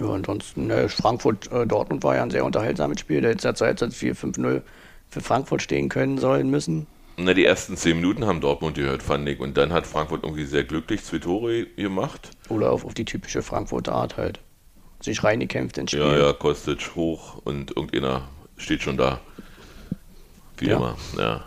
Ja, 0.00 0.09
ansonsten, 0.11 0.68
äh, 0.70 0.88
Frankfurt-Dortmund 0.88 2.02
war 2.02 2.16
ja 2.16 2.22
ein 2.24 2.31
sehr 2.31 2.44
unterhaltsames 2.44 2.98
Spiel. 3.00 3.20
Der 3.20 3.31
hätte 3.31 3.46
ja 3.46 3.54
zur 3.54 3.68
Halbzeit 3.68 3.92
4-5-0 3.92 4.62
für 5.09 5.20
Frankfurt 5.20 5.62
stehen 5.62 5.88
können 5.88 6.18
sollen 6.18 6.50
müssen. 6.50 6.87
Na, 7.16 7.35
die 7.35 7.44
ersten 7.44 7.76
zehn 7.76 7.96
Minuten 7.96 8.26
haben 8.26 8.40
Dortmund 8.40 8.76
gehört, 8.76 9.02
fand 9.02 9.28
ich. 9.28 9.38
Und 9.40 9.57
dann 9.57 9.72
hat 9.72 9.87
Frankfurt 9.87 10.24
irgendwie 10.24 10.44
sehr 10.44 10.64
glücklich 10.64 11.02
zwei 11.04 11.18
Tore 11.18 11.66
gemacht. 11.66 12.31
Oder 12.48 12.70
auf, 12.72 12.85
auf 12.85 12.94
die 12.94 13.04
typische 13.04 13.42
Frankfurter 13.42 13.92
Art 13.92 14.16
halt. 14.16 14.40
sich 15.00 15.22
reingekämpft 15.22 15.78
ins 15.78 15.92
Spiel. 15.92 16.02
Ja, 16.02 16.16
ja, 16.18 16.33
Kostic 16.33 16.96
hoch 16.96 17.40
und 17.44 17.76
irgendeiner 17.76 18.28
steht 18.57 18.83
schon 18.83 18.96
da. 18.96 19.20
Wie 20.59 20.66
Ja. 20.66 20.76
immer, 20.76 20.96
ja. 21.16 21.44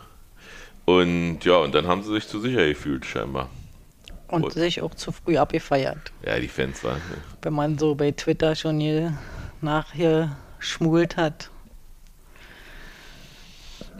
Und 0.86 1.39
ja, 1.46 1.58
und 1.58 1.74
dann 1.76 1.88
haben 1.88 2.04
sie 2.04 2.13
sich 2.13 2.28
zu 2.28 2.39
sicher 2.39 2.65
gefühlt, 2.67 3.06
scheinbar. 3.06 3.50
Und 4.28 4.44
Und- 4.46 4.54
sich 4.54 4.82
auch 4.82 4.96
zu 4.96 5.12
früh 5.12 5.38
abgefeiert. 5.38 6.12
Ja, 6.26 6.39
die 6.39 6.48
Fans 6.48 6.84
waren. 6.84 7.02
Wenn 7.41 7.54
man 7.54 7.78
so 7.78 7.96
bei 7.96 8.12
Twitter 8.12 8.56
schon 8.56 8.80
hier 8.80 9.17
nachher 9.62 10.38
schmult 10.60 11.17
hat. 11.17 11.50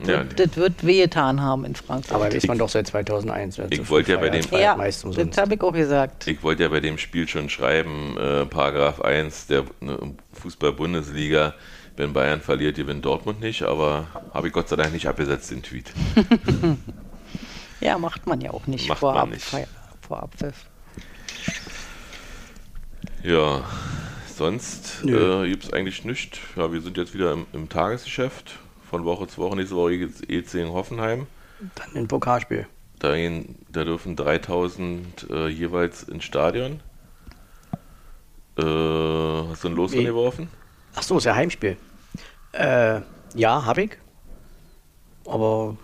Ja, 0.06 0.24
Das 0.24 0.56
wird 0.58 0.84
wehgetan 0.86 1.42
haben 1.42 1.64
in 1.66 1.76
Frankfurt. 1.76 2.16
Aber 2.16 2.34
weiß 2.34 2.48
man 2.48 2.58
doch 2.58 2.70
seit 2.70 2.88
2001. 2.88 3.58
wer 3.60 3.72
Ich 3.72 3.88
wollte 3.90 4.14
ja 4.14 4.18
bei 4.18 4.30
dem- 4.30 4.44
ja, 4.52 4.76
meist 4.76 5.06
das 5.06 5.38
habe 5.38 5.54
ich 5.54 5.62
auch 5.62 5.74
gesagt. 5.74 6.26
Ich 6.28 6.42
wollte 6.42 6.64
ja 6.64 6.70
bei 6.70 6.80
dem 6.80 6.98
Spiel 6.98 7.28
schon 7.28 7.50
schreiben, 7.50 8.18
äh, 8.18 8.46
Paragraph 8.48 9.02
1 9.02 9.46
der 9.48 9.66
ne, 9.80 10.00
Fußball-Bundesliga, 10.34 11.54
wenn 12.02 12.14
Bayern 12.14 12.42
verliert, 12.42 12.78
gewinnt 12.78 13.06
Dortmund 13.06 13.42
nicht, 13.42 13.62
aber 13.62 14.08
habe 14.34 14.48
ich 14.48 14.54
Gott 14.54 14.68
sei 14.68 14.76
Dank 14.76 14.92
nicht 14.92 15.08
abgesetzt, 15.08 15.52
den 15.52 15.62
Tweet. 15.64 15.92
Ja, 17.80 17.98
macht 17.98 18.28
man 18.28 18.40
ja 18.42 18.52
auch 18.52 18.68
nicht 18.68 18.88
Macht 18.88 19.00
vor, 19.00 19.16
man 19.16 19.30
nicht. 19.32 19.44
Abfeier- 19.48 19.68
vor 20.08 20.22
Abpfiff. 20.22 20.66
Ja, 23.24 23.64
sonst 24.36 25.04
äh, 25.04 25.48
gibt 25.50 25.64
es 25.64 25.74
eigentlich 25.74 26.06
nichts. 26.06 26.38
Ja, 26.56 26.72
wir 26.72 26.80
sind 26.82 26.98
jetzt 26.98 27.16
wieder 27.16 27.34
im, 27.34 27.48
im 27.54 27.70
Tagesgeschäft 27.70 28.54
von 28.88 29.04
Woche 29.04 29.28
zu 29.28 29.42
Woche. 29.42 29.56
Nächste 29.56 29.76
Woche 29.76 29.98
geht's 29.98 30.22
EC 30.22 30.54
in 30.62 30.70
Hoffenheim. 30.70 31.26
Dann 31.74 31.96
ein 31.96 32.08
Pokalspiel. 32.08 32.68
Da, 33.00 33.16
gehen, 33.16 33.56
da 33.72 33.84
dürfen 33.84 34.16
3000 34.16 35.28
äh, 35.32 35.48
jeweils 35.48 36.04
ins 36.04 36.24
Stadion. 36.24 36.82
Äh, 38.60 38.62
hast 38.62 39.64
du 39.64 39.70
ein 39.70 39.76
Los 39.76 39.92
Nee. 39.94 40.04
geworfen? 40.04 40.50
Ach 40.94 41.02
so, 41.02 41.18
ist 41.18 41.24
ja 41.24 41.34
Heimspiel. 41.34 41.78
Äh, 42.54 43.02
ja, 43.36 43.66
hab 43.66 43.78
ich. 43.78 43.98
Aber 45.26 45.78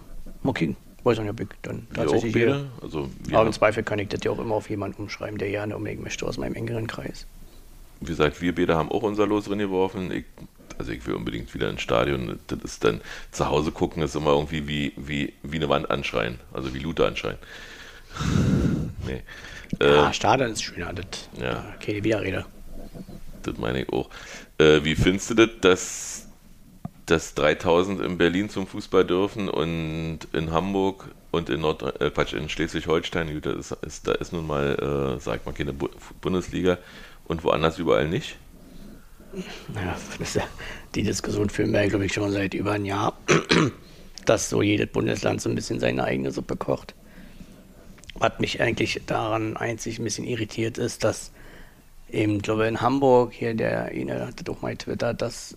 mal 0.43 0.53
kicken. 0.53 0.77
Weiß 1.03 1.19
nicht, 1.19 1.29
ob 1.29 1.39
ich 1.39 1.47
dann 1.61 1.87
auch 1.95 1.95
tatsächlich 1.95 2.33
beide? 2.33 2.55
hier. 2.55 2.71
Also 2.81 3.09
wir, 3.19 3.39
Aber 3.39 3.47
im 3.47 3.53
Zweifel 3.53 3.83
kann 3.83 3.99
ich 3.99 4.09
das 4.09 4.21
ja 4.23 4.31
auch 4.31 4.39
immer 4.39 4.55
auf 4.55 4.69
jemanden 4.69 5.03
umschreiben, 5.03 5.37
der 5.37 5.49
gerne 5.49 5.75
unbedingt 5.77 6.03
möchte 6.03 6.25
aus 6.25 6.37
meinem 6.37 6.55
engeren 6.55 6.87
Kreis. 6.87 7.27
wie 7.99 8.05
gesagt, 8.07 8.41
wir 8.41 8.53
beide 8.55 8.75
haben 8.75 8.91
auch 8.91 9.03
unser 9.03 9.25
Los 9.27 9.45
drin 9.45 9.59
geworfen. 9.59 10.11
Ich, 10.11 10.25
also 10.77 10.91
ich 10.91 11.05
will 11.07 11.15
unbedingt 11.15 11.53
wieder 11.53 11.69
ins 11.69 11.81
Stadion. 11.81 12.39
Das 12.47 12.59
ist 12.59 12.83
dann 12.83 13.01
zu 13.31 13.47
Hause 13.49 13.71
gucken, 13.71 14.03
ist 14.03 14.15
immer 14.15 14.31
irgendwie 14.31 14.67
wie, 14.67 14.93
wie, 14.97 15.33
wie 15.43 15.57
eine 15.57 15.69
Wand 15.69 15.89
anschreien. 15.89 16.39
Also 16.53 16.73
wie 16.73 16.79
Luther 16.79 17.07
anschreien. 17.07 17.37
nee. 19.05 19.23
Ja, 19.81 20.09
Äh, 20.09 20.13
Stadion 20.13 20.51
ist 20.51 20.63
schöner. 20.63 20.93
Das, 20.93 21.05
Ja. 21.33 21.43
ja. 21.43 21.75
Keine 21.79 22.03
Widerrede. 22.03 22.45
Das 23.43 23.57
meine 23.57 23.83
ich 23.83 23.89
auch. 23.93 24.09
Äh, 24.57 24.83
wie 24.83 24.95
findest 24.95 25.29
du 25.31 25.35
das, 25.35 25.49
dass, 25.61 26.16
dass 27.07 27.33
3000 27.35 28.01
in 28.01 28.17
Berlin 28.17 28.49
zum 28.49 28.67
Fußball 28.67 29.05
dürfen 29.05 29.49
und 29.49 30.19
in 30.33 30.51
Hamburg 30.51 31.09
und 31.31 31.49
in 31.49 31.61
Nord 31.61 32.01
äh, 32.01 32.09
Quatsch, 32.09 32.33
in 32.33 32.49
Schleswig-Holstein, 32.49 33.41
das 33.41 33.55
ist, 33.55 33.83
ist, 33.83 34.07
da 34.07 34.11
ist 34.13 34.33
nun 34.33 34.45
mal, 34.45 35.17
äh, 35.17 35.21
sag 35.21 35.45
mal, 35.45 35.53
keine 35.53 35.73
Bu 35.73 35.89
Bundesliga 36.21 36.77
und 37.25 37.43
woanders 37.43 37.79
überall 37.79 38.07
nicht? 38.07 38.37
Naja, 39.73 39.95
die 40.95 41.03
Diskussion 41.03 41.49
führen 41.49 41.71
wir, 41.71 41.87
glaube 41.87 42.05
ich, 42.05 42.13
schon 42.13 42.31
seit 42.31 42.53
über 42.53 42.73
ein 42.73 42.85
Jahr, 42.85 43.17
dass 44.25 44.49
so 44.49 44.61
jedes 44.61 44.87
Bundesland 44.87 45.41
so 45.41 45.49
ein 45.49 45.55
bisschen 45.55 45.79
seine 45.79 46.03
eigene 46.03 46.31
Suppe 46.31 46.55
kocht. 46.55 46.93
Was 48.15 48.39
mich 48.39 48.61
eigentlich 48.61 49.01
daran 49.05 49.57
einzig 49.57 49.99
ein 49.99 50.03
bisschen 50.03 50.25
irritiert 50.25 50.77
ist, 50.77 51.03
dass 51.03 51.31
eben, 52.09 52.41
glaube 52.41 52.63
ich, 52.63 52.69
in 52.69 52.81
Hamburg, 52.81 53.33
hier 53.33 53.53
der 53.53 53.85
eine 53.85 54.27
hatte 54.27 54.43
doch 54.43 54.61
mal 54.61 54.75
twittert, 54.75 55.21
dass 55.21 55.55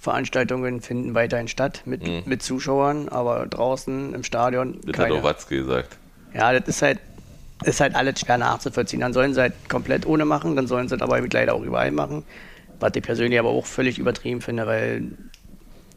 Indoor-Veranstaltungen 0.00 0.80
finden 0.80 1.14
weiterhin 1.14 1.48
statt 1.48 1.82
mit, 1.84 2.02
Mhm. 2.06 2.22
mit 2.26 2.42
Zuschauern, 2.42 3.08
aber 3.08 3.46
draußen 3.46 4.14
im 4.14 4.22
Stadion 4.22 4.78
Das 4.84 4.92
keine. 4.92 5.14
hat 5.14 5.20
auch 5.20 5.24
Watzke 5.24 5.56
gesagt. 5.56 5.96
Ja, 6.34 6.52
das 6.58 6.68
ist 6.68 6.82
halt, 6.82 6.98
ist 7.64 7.80
halt 7.80 7.94
alles 7.94 8.20
schwer 8.20 8.38
nachzuvollziehen. 8.38 9.00
Dann 9.00 9.12
sollen 9.12 9.34
sie 9.34 9.40
halt 9.40 9.54
komplett 9.68 10.06
ohne 10.06 10.24
machen, 10.24 10.56
dann 10.56 10.66
sollen 10.66 10.88
sie 10.88 10.96
es 10.96 11.02
aber 11.02 11.20
leider 11.20 11.54
auch 11.54 11.62
überall 11.62 11.90
machen. 11.90 12.24
Was 12.78 12.92
ich 12.94 13.02
persönlich 13.02 13.38
aber 13.38 13.48
auch 13.48 13.64
völlig 13.64 13.98
übertrieben 13.98 14.40
finde, 14.42 14.66
weil 14.66 15.04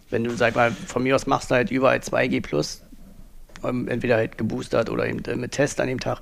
wenn 0.10 0.24
du, 0.24 0.32
sag 0.32 0.56
mal, 0.56 0.72
von 0.72 1.04
mir 1.04 1.16
aus 1.16 1.28
machst 1.28 1.52
du 1.52 1.56
halt 1.56 1.70
überall 1.72 2.00
2G 2.00 2.42
plus, 2.42 2.82
ähm, 3.64 3.88
entweder 3.90 4.16
halt 4.16 4.38
geboostert 4.38 4.90
oder 4.90 5.06
eben 5.08 5.24
äh, 5.26 5.36
mit 5.36 5.52
Test 5.52 5.80
an 5.82 5.88
dem 5.88 6.00
Tag 6.00 6.22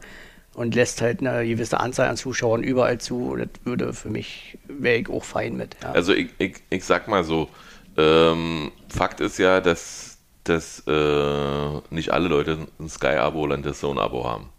und 0.58 0.74
lässt 0.74 1.02
halt 1.04 1.20
eine 1.20 1.48
gewisse 1.48 1.80
Anzahl 1.80 2.10
an 2.10 2.18
Zuschauern 2.18 2.64
überall 2.64 2.98
zu, 2.98 3.36
das 3.36 3.50
würde 3.64 3.94
für 3.94 4.10
mich, 4.10 4.58
wäre 4.68 4.98
ich 4.98 5.08
auch 5.08 5.24
fein 5.24 5.56
mit. 5.56 5.78
Ja. 5.84 5.92
Also 5.92 6.14
ich, 6.14 6.30
ich, 6.40 6.56
ich 6.72 6.84
sag 6.84 7.08
mal 7.08 7.24
so, 7.24 7.48
ähm, 7.96 8.72
Fakt 8.90 9.22
ist 9.22 9.38
ja, 9.38 9.62
dass, 9.62 10.18
dass 10.46 10.80
äh, 10.88 11.82
nicht 11.92 12.12
alle 12.12 12.28
Leute 12.28 12.68
ein 12.80 12.90
Sky-Abo 12.90 13.42
oder 13.42 13.54
ein 13.54 13.62
DAZN-Abo 13.62 14.28
haben. 14.28 14.50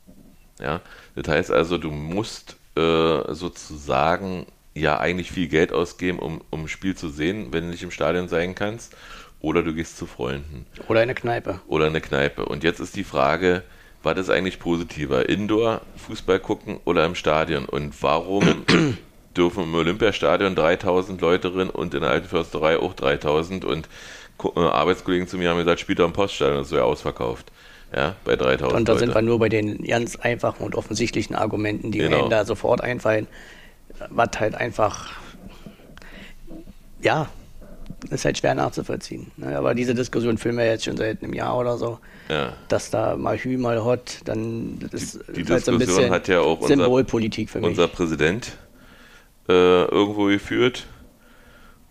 Ja? 0.61 0.83
Das 1.17 1.27
heißt 1.27 1.51
also, 1.51 1.79
du 1.79 1.91
musst 1.91 2.57
äh, 2.77 3.35
sozusagen 3.35 4.47
ja 4.75 5.01
eigentlich 5.01 5.33
viel 5.33 5.49
Geld 5.49 5.73
ausgeben, 5.73 6.21
um, 6.21 6.43
um 6.51 6.63
ein 6.63 6.69
Spiel 6.69 6.95
zu 6.95 7.09
sehen, 7.09 7.49
wenn 7.51 7.65
du 7.65 7.71
nicht 7.71 7.83
im 7.83 7.91
Stadion 7.91 8.29
sein 8.29 8.55
kannst. 8.55 8.97
Oder 9.41 9.65
du 9.65 9.75
gehst 9.75 9.97
zu 9.99 10.07
Freunden 10.07 10.65
Oder 10.87 11.01
eine 11.01 11.15
Kneipe. 11.15 11.61
oder 11.67 11.87
eine 11.87 12.01
Kneipe. 12.01 12.45
Und 12.45 12.63
jetzt 12.63 12.79
ist 12.79 12.95
die 12.95 13.05
Frage, 13.05 13.65
was 14.03 14.19
ist 14.19 14.31
eigentlich 14.31 14.59
positiver? 14.61 15.29
Indoor 15.29 15.81
Fußball 15.97 16.39
gucken 16.41 16.79
oder 16.85 17.05
im 17.05 17.15
Stadion? 17.15 17.65
Und 17.65 18.01
warum 18.03 18.65
dürfen 19.37 19.65
im 19.65 19.75
Olympiastadion 19.75 20.55
3000 20.55 21.21
Leute 21.21 21.51
drin 21.51 21.71
und 21.71 21.95
in 21.95 22.01
der 22.03 22.11
alten 22.11 22.29
Försterei 22.29 22.79
auch 22.79 22.95
3000? 22.95 23.65
Und 23.65 23.89
äh, 24.45 24.61
Arbeitskollegen 24.61 25.27
zu 25.29 25.37
mir 25.39 25.51
haben 25.51 25.59
gesagt, 25.59 25.81
spielt 25.81 25.99
doch 25.99 26.07
im 26.07 26.13
Poststadion, 26.13 26.59
das 26.59 26.69
ist 26.69 26.77
ja 26.77 26.83
ausverkauft. 26.85 27.51
Ja, 27.95 28.15
bei 28.25 28.37
3000 28.37 28.79
Und 28.79 28.89
da 28.89 28.97
sind 28.99 29.09
wir 29.09 29.15
Leute. 29.15 29.27
nur 29.27 29.39
bei 29.39 29.49
den 29.49 29.83
ganz 29.83 30.15
einfachen 30.17 30.63
und 30.63 30.75
offensichtlichen 30.75 31.35
Argumenten, 31.35 31.91
die 31.91 31.99
Genau. 32.01 32.21
einem 32.21 32.31
da 32.31 32.45
sofort 32.45 32.83
einfallen, 32.83 33.27
was 34.11 34.29
halt 34.39 34.55
einfach, 34.55 35.13
ja, 37.01 37.29
ist 38.11 38.25
halt 38.25 38.39
schwer 38.39 38.55
nachzuvollziehen. 38.55 39.31
Ne? 39.37 39.57
Aber 39.57 39.75
diese 39.75 39.95
Diskussion 39.95 40.39
führen 40.39 40.57
wir 40.57 40.67
jetzt 40.67 40.85
schon 40.85 40.97
seit 40.97 41.23
einem 41.23 41.33
Jahr 41.35 41.57
oder 41.59 41.77
so, 41.79 41.99
Ja. 42.29 42.53
dass 42.69 42.91
da 42.91 43.17
mal 43.17 43.37
Hü, 43.37 43.57
mal 43.59 43.83
Hot, 43.85 44.19
dann 44.25 44.79
ist 44.93 45.21
die 45.35 45.41
ist 45.43 45.51
halt 45.51 45.65
so 45.65 45.73
ein 45.73 45.79
Diskussion 45.79 46.05
bisschen 46.05 46.11
hat 46.11 46.29
ja 46.29 46.41
auch 46.41 46.61
unser- 46.61 46.69
Symbolpolitik 46.77 47.51
für 47.51 47.59
mich. 47.59 47.69
Unser 47.69 47.89
Präsident 47.89 48.53
äh, 49.49 49.85
irgendwo 49.85 50.25
geführt 50.27 50.87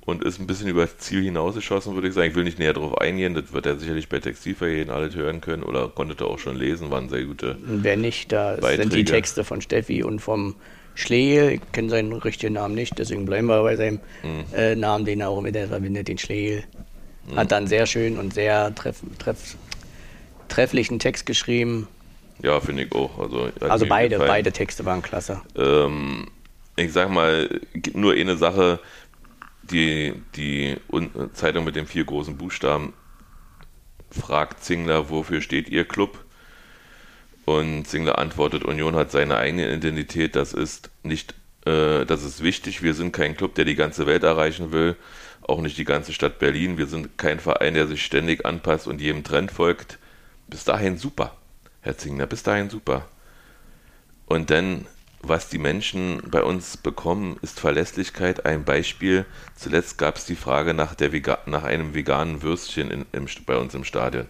und 0.05 0.23
ist 0.23 0.39
ein 0.39 0.47
bisschen 0.47 0.67
über 0.69 0.81
das 0.83 0.97
Ziel 0.99 1.23
hinausgeschossen, 1.23 1.93
würde 1.95 2.07
ich 2.07 2.13
sagen. 2.13 2.29
Ich 2.29 2.35
will 2.35 2.43
nicht 2.45 2.59
näher 2.59 2.73
darauf 2.73 2.97
eingehen, 2.99 3.33
das 3.33 3.51
wird 3.51 3.65
er 3.65 3.77
sicherlich 3.77 4.07
bei 4.07 4.19
Textilvergehen 4.19 4.89
alles 4.89 5.15
hören 5.15 5.41
können 5.41 5.63
oder 5.63 5.89
konntet 5.89 6.21
ihr 6.21 6.27
auch 6.27 6.39
schon 6.39 6.55
lesen, 6.55 6.91
waren 6.91 7.09
sehr 7.09 7.23
gute 7.25 7.57
Wer 7.61 7.97
nicht, 7.97 8.31
da 8.31 8.53
sind 8.53 8.61
Beiträge. 8.61 8.89
die 8.89 9.05
Texte 9.05 9.43
von 9.43 9.59
Steffi 9.61 10.03
und 10.03 10.19
vom 10.19 10.55
Schlegel. 10.97 11.51
Ich 11.53 11.61
kenne 11.71 11.89
seinen 11.89 12.11
richtigen 12.13 12.53
Namen 12.53 12.75
nicht, 12.75 12.97
deswegen 12.97 13.25
bleiben 13.25 13.47
wir 13.47 13.61
bei 13.61 13.75
seinem 13.75 13.99
Mhm. 14.23 14.45
äh, 14.55 14.75
Namen, 14.75 15.05
den 15.05 15.21
er 15.21 15.29
auch 15.29 15.41
mit 15.41 15.55
der 15.55 15.67
verbindet, 15.67 16.07
den 16.07 16.17
Schlegel. 16.17 16.63
Hat 17.35 17.51
dann 17.51 17.67
sehr 17.67 17.85
schön 17.85 18.17
und 18.17 18.33
sehr 18.33 18.73
treff, 18.73 19.01
treff, 19.19 19.57
trefflichen 20.47 20.97
Text 20.97 21.25
geschrieben. 21.25 21.87
Ja, 22.41 22.59
finde 22.61 22.83
ich 22.83 22.91
auch. 22.93 23.19
Also, 23.19 23.49
Also 23.59 23.85
beide, 23.85 24.15
gefallen. 24.15 24.29
beide 24.29 24.51
Texte 24.51 24.85
waren 24.85 25.01
klasse. 25.01 25.41
Ähm, 25.57 26.27
ich 26.77 26.93
sag 26.93 27.09
mal, 27.09 27.49
gibt 27.73 27.97
nur 27.97 28.13
eine 28.13 28.37
Sache, 28.37 28.79
die, 29.63 30.13
die 30.35 30.77
Un 30.91 31.09
Zeitung 31.33 31.65
mit 31.65 31.75
den 31.75 31.85
vier 31.85 32.05
großen 32.05 32.37
Buchstaben 32.37 32.93
fragt 34.09 34.63
Zingler, 34.63 35.09
wofür 35.09 35.41
steht 35.41 35.67
Ihr 35.69 35.83
Club? 35.85 36.23
Und 37.47 37.87
Zingler 37.87 38.17
antwortet, 38.17 38.65
Union 38.65 38.97
hat 38.97 39.09
seine 39.09 39.37
eigene 39.37 39.73
Identität, 39.73 40.35
das 40.35 40.51
ist 40.51 40.89
nicht, 41.03 41.33
äh, 41.65 42.03
das 42.03 42.23
ist 42.23 42.43
wichtig, 42.43 42.83
wir 42.83 42.93
sind 42.93 43.13
kein 43.13 43.37
Club, 43.37 43.55
der 43.55 43.63
die 43.63 43.75
ganze 43.75 44.05
Welt 44.05 44.23
erreichen 44.23 44.73
will, 44.73 44.97
auch 45.43 45.61
nicht 45.61 45.77
die 45.77 45.85
ganze 45.85 46.11
Stadt 46.11 46.39
Berlin, 46.39 46.77
wir 46.77 46.87
sind 46.87 47.17
kein 47.17 47.39
Verein, 47.39 47.73
der 47.73 47.87
sich 47.87 48.03
ständig 48.03 48.45
anpasst 48.45 48.85
und 48.85 48.99
jedem 48.99 49.23
Trend 49.23 49.49
folgt. 49.49 49.97
Bis 50.49 50.65
dahin 50.65 50.97
super, 50.97 51.37
Herr 51.79 51.97
Zingler, 51.97 52.25
bis 52.25 52.43
dahin 52.43 52.69
super. 52.69 53.07
Und 54.25 54.49
dann, 54.49 54.85
was 55.21 55.47
die 55.47 55.57
Menschen 55.57 56.21
bei 56.29 56.43
uns 56.43 56.75
bekommen, 56.75 57.37
ist 57.41 57.61
Verlässlichkeit. 57.61 58.45
Ein 58.45 58.65
Beispiel. 58.65 59.25
Zuletzt 59.55 59.97
gab 59.97 60.17
es 60.17 60.25
die 60.25 60.35
Frage 60.35 60.73
nach, 60.73 60.95
der 60.95 61.13
Vega 61.13 61.37
nach 61.45 61.63
einem 61.63 61.95
veganen 61.95 62.41
Würstchen 62.41 62.91
in, 62.91 63.05
im, 63.13 63.25
bei 63.45 63.55
uns 63.55 63.73
im 63.73 63.85
Stadion. 63.85 64.27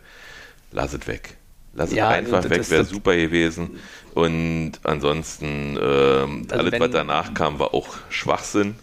Lass 0.71 0.93
es 0.93 1.07
weg. 1.07 1.36
Lass 1.77 1.93
Ja, 1.93 2.09
es 2.11 2.17
einfach 2.17 2.41
das 2.41 2.49
weg, 2.49 2.69
wäre 2.71 2.85
super 2.85 3.15
gewesen. 3.15 3.79
Und 4.15 4.73
ansonsten, 4.83 5.77
ähm, 5.79 6.47
Also 6.49 6.55
alles, 6.55 6.71
wenn- 6.71 6.81
was 6.81 6.89
danach 6.91 7.33
kam, 7.35 7.59
war 7.59 7.73
auch 7.75 7.95
Schwachsinn. 8.09 8.75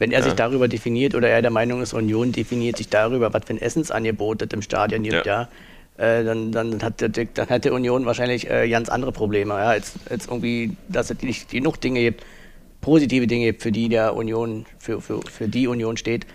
Wenn 0.00 0.10
er 0.10 0.18
Ja. 0.18 0.24
sich 0.24 0.32
darüber 0.34 0.66
definiert 0.66 1.14
oder 1.14 1.28
er 1.28 1.40
der 1.40 1.52
Meinung 1.52 1.80
ist, 1.82 1.92
Union 1.94 2.32
definiert 2.32 2.78
sich 2.78 2.88
darüber, 2.88 3.32
was 3.32 3.44
für 3.46 3.52
ein 3.54 3.62
Essensangebot 3.62 4.42
es 4.42 4.48
im 4.52 4.60
Stadion 4.62 5.04
gibt, 5.04 5.24
Ja. 5.24 5.48
äh, 5.98 6.24
dann, 6.24 6.50
dann, 6.50 6.82
hat 6.82 7.00
der, 7.00 7.10
dann 7.10 7.48
hat 7.48 7.64
die 7.64 7.70
Union 7.70 8.06
wahrscheinlich 8.06 8.50
äh, 8.50 8.68
ganz 8.68 8.88
andere 8.88 9.12
Probleme, 9.12 9.54
ja, 9.54 9.68
als, 9.68 9.92
als 10.08 10.26
irgendwie, 10.26 10.76
dass 10.88 11.10
es 11.10 11.22
nicht 11.22 11.50
genug 11.50 11.80
Dinge 11.80 12.00
gibt, 12.00 12.24
positive 12.80 13.28
Dinge, 13.28 13.54
für 13.56 13.70
die 13.70 13.88
der 13.88 14.16
Union, 14.16 14.66
für, 14.80 15.00
für, 15.00 15.20
für 15.22 15.46
die 15.46 15.68
Union 15.68 15.96
steht. 15.96 16.26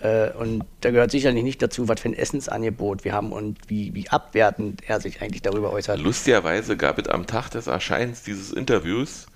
Äh, 0.00 0.30
und 0.32 0.64
da 0.80 0.90
gehört 0.90 1.10
sicherlich 1.10 1.44
nicht 1.44 1.60
dazu, 1.60 1.88
was 1.88 2.00
für 2.00 2.08
ein 2.08 2.14
Essensangebot 2.14 3.04
wir 3.04 3.12
haben 3.12 3.32
und 3.32 3.58
wie, 3.68 3.94
wie 3.94 4.08
abwertend 4.08 4.82
er 4.86 5.00
sich 5.00 5.20
eigentlich 5.20 5.42
darüber 5.42 5.72
äußert. 5.72 6.00
Lustigerweise 6.00 6.76
gab 6.76 6.98
es 6.98 7.08
am 7.08 7.26
Tag 7.26 7.50
des 7.50 7.66
Erscheinens 7.66 8.22
dieses 8.22 8.50
Interviews 8.50 9.26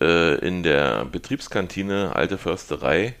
äh, 0.00 0.34
in 0.46 0.62
der 0.62 1.06
Betriebskantine 1.06 2.14
Alte 2.14 2.36
Försterei 2.36 3.14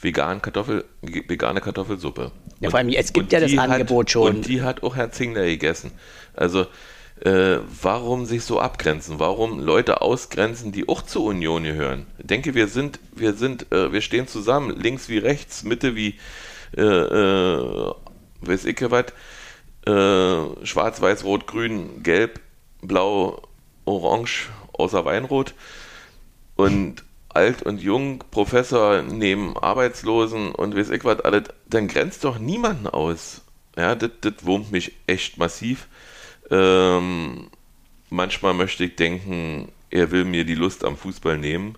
vegan 0.00 0.42
Kartoffel, 0.42 0.84
vegane 1.00 1.60
Kartoffelsuppe. 1.60 2.32
Ja, 2.60 2.70
vor 2.70 2.80
allem, 2.80 2.88
es 2.88 3.12
gibt 3.12 3.32
ja 3.32 3.38
das 3.38 3.56
Angebot 3.56 4.06
hat, 4.06 4.10
schon. 4.10 4.36
Und 4.36 4.48
die 4.48 4.62
hat 4.62 4.82
auch 4.82 4.96
Herr 4.96 5.12
Zingler 5.12 5.44
gegessen. 5.44 5.92
Also, 6.34 6.66
äh, 7.24 7.60
warum 7.80 8.26
sich 8.26 8.44
so 8.44 8.58
abgrenzen? 8.60 9.20
Warum 9.20 9.60
Leute 9.60 10.00
ausgrenzen, 10.00 10.72
die 10.72 10.88
auch 10.88 11.02
zur 11.02 11.24
Union 11.24 11.62
gehören? 11.62 12.06
Ich 12.18 12.26
denke, 12.26 12.54
wir 12.54 12.66
sind, 12.66 12.98
wir 13.14 13.34
sind, 13.34 13.70
äh, 13.72 13.92
wir 13.92 14.00
stehen 14.00 14.26
zusammen, 14.26 14.70
links 14.76 15.08
wie 15.08 15.18
rechts, 15.18 15.62
Mitte 15.62 15.94
wie, 15.94 16.18
äh, 16.76 16.82
äh 16.82 17.92
weiß 18.40 18.64
ich 18.64 18.90
was, 18.90 19.06
äh, 19.86 20.66
schwarz, 20.66 21.00
weiß, 21.00 21.24
rot, 21.24 21.46
grün, 21.46 22.02
gelb, 22.02 22.40
blau, 22.80 23.42
orange, 23.84 24.48
außer 24.72 25.04
Weinrot. 25.04 25.54
Und 26.56 27.04
alt 27.28 27.62
und 27.62 27.80
jung, 27.80 28.24
Professor 28.32 29.00
neben 29.02 29.56
Arbeitslosen 29.56 30.52
und 30.52 30.76
weiß 30.76 30.90
ich 30.90 31.04
was 31.04 31.20
alles, 31.20 31.44
dann 31.66 31.86
grenzt 31.86 32.24
doch 32.24 32.38
niemanden 32.38 32.88
aus. 32.88 33.42
Ja, 33.76 33.94
das 33.94 34.10
wurmt 34.42 34.72
mich 34.72 34.92
echt 35.06 35.38
massiv. 35.38 35.86
Ähm, 36.52 37.48
manchmal 38.10 38.54
möchte 38.54 38.84
ich 38.84 38.96
denken, 38.96 39.72
er 39.90 40.10
will 40.10 40.24
mir 40.24 40.44
die 40.44 40.54
Lust 40.54 40.84
am 40.84 40.96
Fußball 40.96 41.38
nehmen. 41.38 41.76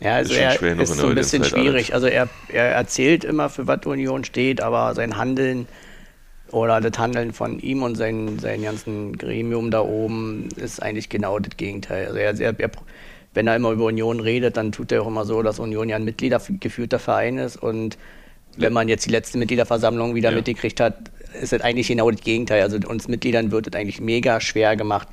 Ja, 0.00 0.16
also 0.16 0.32
ist 0.32 0.38
er 0.38 0.80
ist 0.80 0.96
so 0.96 1.08
ein 1.08 1.14
bisschen 1.14 1.44
schwierig. 1.44 1.92
Alles. 1.92 2.04
Also 2.04 2.06
er, 2.06 2.28
er 2.48 2.70
erzählt 2.70 3.24
immer, 3.24 3.50
für 3.50 3.66
was 3.66 3.84
Union 3.86 4.24
steht, 4.24 4.60
aber 4.60 4.94
sein 4.94 5.16
Handeln 5.16 5.66
oder 6.50 6.80
das 6.80 6.98
Handeln 6.98 7.32
von 7.32 7.58
ihm 7.58 7.82
und 7.82 7.96
sein, 7.96 8.38
sein 8.38 8.62
ganzen 8.62 9.16
Gremium 9.16 9.70
da 9.70 9.80
oben 9.80 10.48
ist 10.56 10.82
eigentlich 10.82 11.08
genau 11.08 11.38
das 11.38 11.56
Gegenteil. 11.56 12.06
Also 12.06 12.18
er, 12.18 12.40
er, 12.40 12.60
er 12.60 12.70
wenn 13.34 13.46
er 13.46 13.56
immer 13.56 13.70
über 13.70 13.86
Union 13.86 14.20
redet, 14.20 14.56
dann 14.56 14.72
tut 14.72 14.92
er 14.92 15.02
auch 15.02 15.06
immer 15.06 15.24
so, 15.24 15.42
dass 15.42 15.58
Union 15.58 15.88
ja 15.88 15.96
ein 15.96 16.04
mitgliedergeführter 16.04 16.98
Verein 16.98 17.38
ist. 17.38 17.56
Und 17.56 17.96
wenn 18.56 18.72
man 18.72 18.88
jetzt 18.88 19.06
die 19.06 19.10
letzte 19.10 19.38
Mitgliederversammlung 19.38 20.14
wieder 20.14 20.30
ja. 20.30 20.36
mitgekriegt 20.36 20.80
hat, 20.80 21.10
ist 21.40 21.52
es 21.52 21.60
eigentlich 21.60 21.88
genau 21.88 22.10
das 22.10 22.20
Gegenteil. 22.20 22.62
Also 22.62 22.78
uns 22.86 23.08
Mitgliedern 23.08 23.50
wird 23.50 23.66
es 23.66 23.74
eigentlich 23.74 24.00
mega 24.00 24.40
schwer 24.40 24.76
gemacht, 24.76 25.08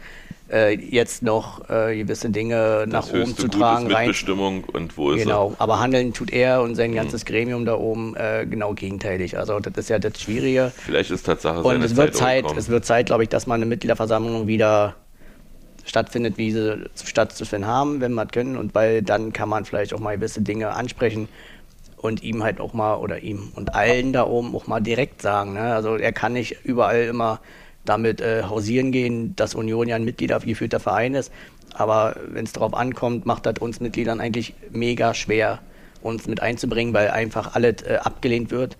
äh, 0.51 0.73
jetzt 0.73 1.21
noch 1.23 1.69
äh, 1.69 1.95
gewisse 1.97 2.29
Dinge 2.29 2.85
nach 2.87 3.07
das 3.07 3.13
oben 3.13 3.35
zu 3.35 3.47
tragen. 3.47 3.89
Ist 3.89 3.97
Mitbestimmung 3.97 4.65
rein. 4.65 4.73
und 4.73 4.97
wo 4.97 5.11
ist 5.11 5.23
Genau, 5.23 5.51
er? 5.51 5.61
aber 5.61 5.79
handeln 5.79 6.13
tut 6.13 6.31
er 6.31 6.61
und 6.61 6.75
sein 6.75 6.91
mhm. 6.91 6.95
ganzes 6.95 7.25
Gremium 7.25 7.65
da 7.65 7.75
oben 7.75 8.15
äh, 8.15 8.45
genau 8.49 8.73
gegenteilig. 8.73 9.37
Also 9.37 9.59
das 9.59 9.73
ist 9.75 9.89
ja 9.89 9.99
das 9.99 10.19
Schwierige. 10.21 10.71
Vielleicht 10.75 11.11
ist 11.11 11.23
Tatsache 11.23 11.61
Und 11.61 11.83
es 11.83 11.95
wird 11.95 12.15
Zeit, 12.15 12.47
Zeit 12.47 12.57
es 12.57 12.69
wird 12.69 12.85
Zeit, 12.85 13.07
glaube 13.07 13.23
ich, 13.23 13.29
dass 13.29 13.47
man 13.47 13.57
eine 13.57 13.65
Mitgliederversammlung 13.67 14.47
wieder 14.47 14.95
stattfindet, 15.85 16.37
wie 16.37 16.51
sie 16.51 16.89
stattzufinden 17.03 17.67
haben, 17.67 18.01
wenn 18.01 18.13
man 18.13 18.27
können. 18.29 18.57
Und 18.57 18.75
weil 18.75 19.01
dann 19.01 19.33
kann 19.33 19.49
man 19.49 19.65
vielleicht 19.65 19.93
auch 19.93 19.99
mal 19.99 20.15
gewisse 20.15 20.41
Dinge 20.41 20.69
ansprechen 20.69 21.27
und 22.01 22.23
ihm 22.23 22.43
halt 22.43 22.61
auch 22.61 22.73
mal 22.73 22.95
oder 22.95 23.19
ihm 23.19 23.51
und 23.55 23.75
allen 23.75 24.13
da 24.13 24.25
oben 24.25 24.55
auch 24.55 24.67
mal 24.67 24.79
direkt 24.79 25.21
sagen. 25.21 25.53
Ne? 25.53 25.73
Also 25.73 25.97
er 25.97 26.13
kann 26.13 26.33
nicht 26.33 26.63
überall 26.63 27.03
immer 27.03 27.41
damit 27.83 28.21
äh, 28.21 28.43
hausieren 28.43 28.91
gehen, 28.91 29.35
dass 29.35 29.53
Union 29.53 29.87
ja 29.87 29.97
ein 29.97 30.05
mitgliedergeführter 30.05 30.79
Verein 30.79 31.13
ist. 31.13 31.31
Aber 31.73 32.15
wenn 32.27 32.45
es 32.45 32.53
darauf 32.53 32.73
ankommt, 32.73 33.25
macht 33.25 33.45
das 33.45 33.55
uns 33.59 33.79
Mitgliedern 33.79 34.21
eigentlich 34.21 34.53
mega 34.71 35.13
schwer, 35.13 35.59
uns 36.01 36.27
mit 36.27 36.41
einzubringen, 36.41 36.93
weil 36.93 37.09
einfach 37.09 37.55
alles 37.55 37.81
äh, 37.81 37.97
abgelehnt 38.01 38.51
wird, 38.51 38.77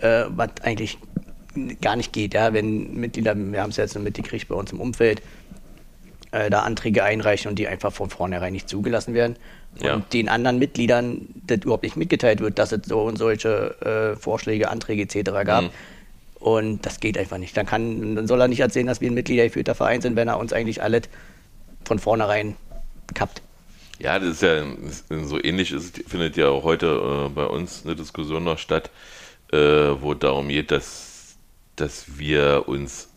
äh, 0.00 0.24
was 0.28 0.50
eigentlich 0.62 0.98
gar 1.80 1.96
nicht 1.96 2.12
geht. 2.12 2.34
Ja? 2.34 2.52
Wenn 2.52 2.94
Mitglieder, 2.94 3.34
wir 3.34 3.62
haben 3.62 3.70
es 3.70 3.76
jetzt 3.76 3.98
mitgekriegt 3.98 4.48
bei 4.48 4.54
uns 4.54 4.70
im 4.70 4.80
Umfeld, 4.80 5.22
äh, 6.34 6.50
da 6.50 6.60
Anträge 6.60 7.04
einreichen 7.04 7.48
und 7.48 7.58
die 7.58 7.68
einfach 7.68 7.92
von 7.92 8.10
vornherein 8.10 8.52
nicht 8.52 8.68
zugelassen 8.68 9.14
werden. 9.14 9.36
Ja. 9.80 9.94
Und 9.94 10.12
den 10.12 10.28
anderen 10.28 10.58
Mitgliedern 10.58 11.26
das 11.46 11.58
überhaupt 11.58 11.82
nicht 11.82 11.96
mitgeteilt 11.96 12.40
wird, 12.40 12.58
dass 12.58 12.72
es 12.72 12.80
so 12.86 13.02
und 13.02 13.18
solche 13.18 14.14
äh, 14.14 14.16
Vorschläge, 14.16 14.70
Anträge 14.70 15.02
etc. 15.02 15.30
gab. 15.44 15.64
Mhm. 15.64 15.70
Und 16.38 16.86
das 16.86 17.00
geht 17.00 17.18
einfach 17.18 17.38
nicht. 17.38 17.56
Dann, 17.56 17.66
kann, 17.66 18.16
dann 18.16 18.26
soll 18.26 18.40
er 18.40 18.48
nicht 18.48 18.60
erzählen, 18.60 18.86
dass 18.86 19.00
wir 19.00 19.10
ein 19.10 19.14
mitgliedergeführter 19.14 19.74
Verein 19.74 20.00
sind, 20.00 20.14
wenn 20.16 20.28
er 20.28 20.38
uns 20.38 20.52
eigentlich 20.52 20.82
alles 20.82 21.02
von 21.84 21.98
vornherein 21.98 22.56
kappt. 23.14 23.42
Ja, 23.98 24.18
das 24.18 24.28
ist 24.28 24.42
ja 24.42 24.64
so 25.24 25.42
ähnlich 25.42 25.72
ist, 25.72 26.02
findet 26.06 26.36
ja 26.36 26.48
auch 26.48 26.64
heute 26.64 27.26
äh, 27.26 27.28
bei 27.30 27.46
uns 27.46 27.82
eine 27.84 27.96
Diskussion 27.96 28.44
noch 28.44 28.58
statt, 28.58 28.90
äh, 29.52 29.56
wo 29.58 30.14
darum 30.14 30.48
geht, 30.48 30.70
dass, 30.70 31.36
dass 31.76 32.18
wir 32.18 32.64
uns 32.66 33.08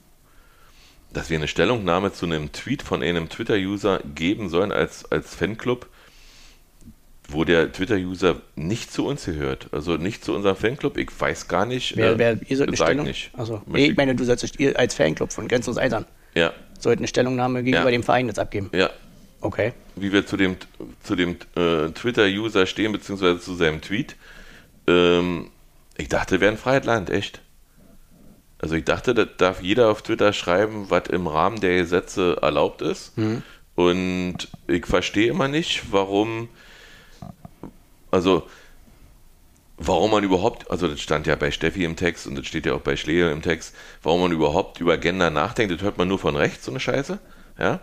dass 1.14 1.30
wir 1.30 1.38
eine 1.38 1.48
Stellungnahme 1.48 2.12
zu 2.12 2.26
einem 2.26 2.52
Tweet 2.52 2.84
von 2.84 3.02
einem 3.02 3.30
Twitter-User 3.30 4.02
geben 4.14 4.50
sollen 4.50 4.72
als, 4.72 5.10
als 5.12 5.34
Fanclub, 5.34 5.88
wo 7.30 7.44
der 7.44 7.72
Twitter-User 7.72 8.42
nicht 8.56 8.92
zu 8.92 9.06
uns 9.06 9.26
gehört. 9.26 9.68
Also 9.72 9.98
nicht 9.98 10.24
zu 10.24 10.34
unserem 10.34 10.56
Fanclub. 10.56 10.98
Ich 10.98 11.10
weiß 11.18 11.48
gar 11.48 11.66
nicht. 11.66 11.98
Wer, 11.98 12.12
äh, 12.12 12.18
wer, 12.18 12.40
ihr 12.48 12.58
sollt 12.58 12.70
eine 12.70 12.78
Stellung? 12.78 13.06
Nicht. 13.06 13.32
Also, 13.34 13.62
nee, 13.66 13.88
ich 13.88 13.98
meine, 13.98 14.16
du 14.16 14.24
sollst 14.24 14.60
ihr 14.60 14.78
als 14.80 14.96
Fanclub 14.96 15.34
von 15.34 15.48
Grenzenlos 15.48 15.78
Eisern. 15.78 16.06
Ja. 16.36 16.54
Sollt 16.80 17.00
eine 17.00 17.08
Stellungnahme 17.08 17.64
gegenüber 17.64 17.86
ja. 17.86 17.92
dem 17.92 18.04
Verein 18.04 18.28
jetzt 18.28 18.40
abgeben. 18.40 18.70
Ja. 18.74 18.90
Okay. 19.42 19.74
Wie 19.96 20.12
wir 20.12 20.26
zu 20.26 20.38
dem, 20.38 20.58
zu 21.04 21.16
dem 21.16 21.38
äh, 21.56 21.90
Twitter-User 21.90 22.66
stehen, 22.66 22.92
beziehungsweise 22.92 23.40
zu 23.40 23.56
seinem 23.56 23.82
Tweet. 23.82 24.16
Ähm, 24.88 25.50
ich 25.98 26.10
dachte, 26.10 26.36
wir 26.36 26.42
wären 26.42 26.58
Freiheitland, 26.58 27.10
echt. 27.10 27.42
Also 28.60 28.76
ich 28.76 28.86
dachte, 28.86 29.14
das 29.14 29.28
darf 29.38 29.62
jeder 29.62 29.90
auf 29.90 30.02
Twitter 30.02 30.34
schreiben, 30.34 30.86
was 30.90 31.08
im 31.10 31.28
Rahmen 31.28 31.60
der 31.60 31.78
Gesetze 31.78 32.38
erlaubt 32.42 32.82
ist. 32.82 33.18
Mhm. 33.18 33.44
Und 33.76 34.48
ich 34.68 34.86
verstehe 34.88 35.30
immer 35.30 35.48
nicht, 35.48 35.92
warum, 35.92 36.50
also 38.12 38.48
warum 39.78 40.12
man 40.12 40.24
überhaupt, 40.24 40.70
also 40.72 40.88
das 40.88 41.00
stand 41.02 41.28
ja 41.28 41.36
bei 41.36 41.52
Steffi 41.52 41.84
im 41.84 41.96
Text 41.96 42.28
und 42.28 42.36
das 42.36 42.48
steht 42.48 42.66
ja 42.66 42.74
auch 42.74 42.82
bei 42.82 42.96
Schlegel 42.96 43.32
im 43.32 43.42
Text, 43.42 43.76
warum 44.02 44.22
man 44.22 44.32
überhaupt 44.32 44.80
über 44.80 44.98
Gender 44.98 45.30
nachdenkt, 45.30 45.74
das 45.74 45.82
hört 45.82 45.98
man 45.98 46.08
nur 46.08 46.20
von 46.20 46.36
rechts, 46.36 46.66
so 46.66 46.72
eine 46.72 46.80
Scheiße. 46.80 47.20
Ja? 47.60 47.80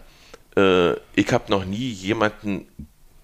Äh, 0.57 0.95
ich 1.15 1.33
habe 1.33 1.51
noch 1.51 1.65
nie 1.65 1.89
jemanden 1.91 2.67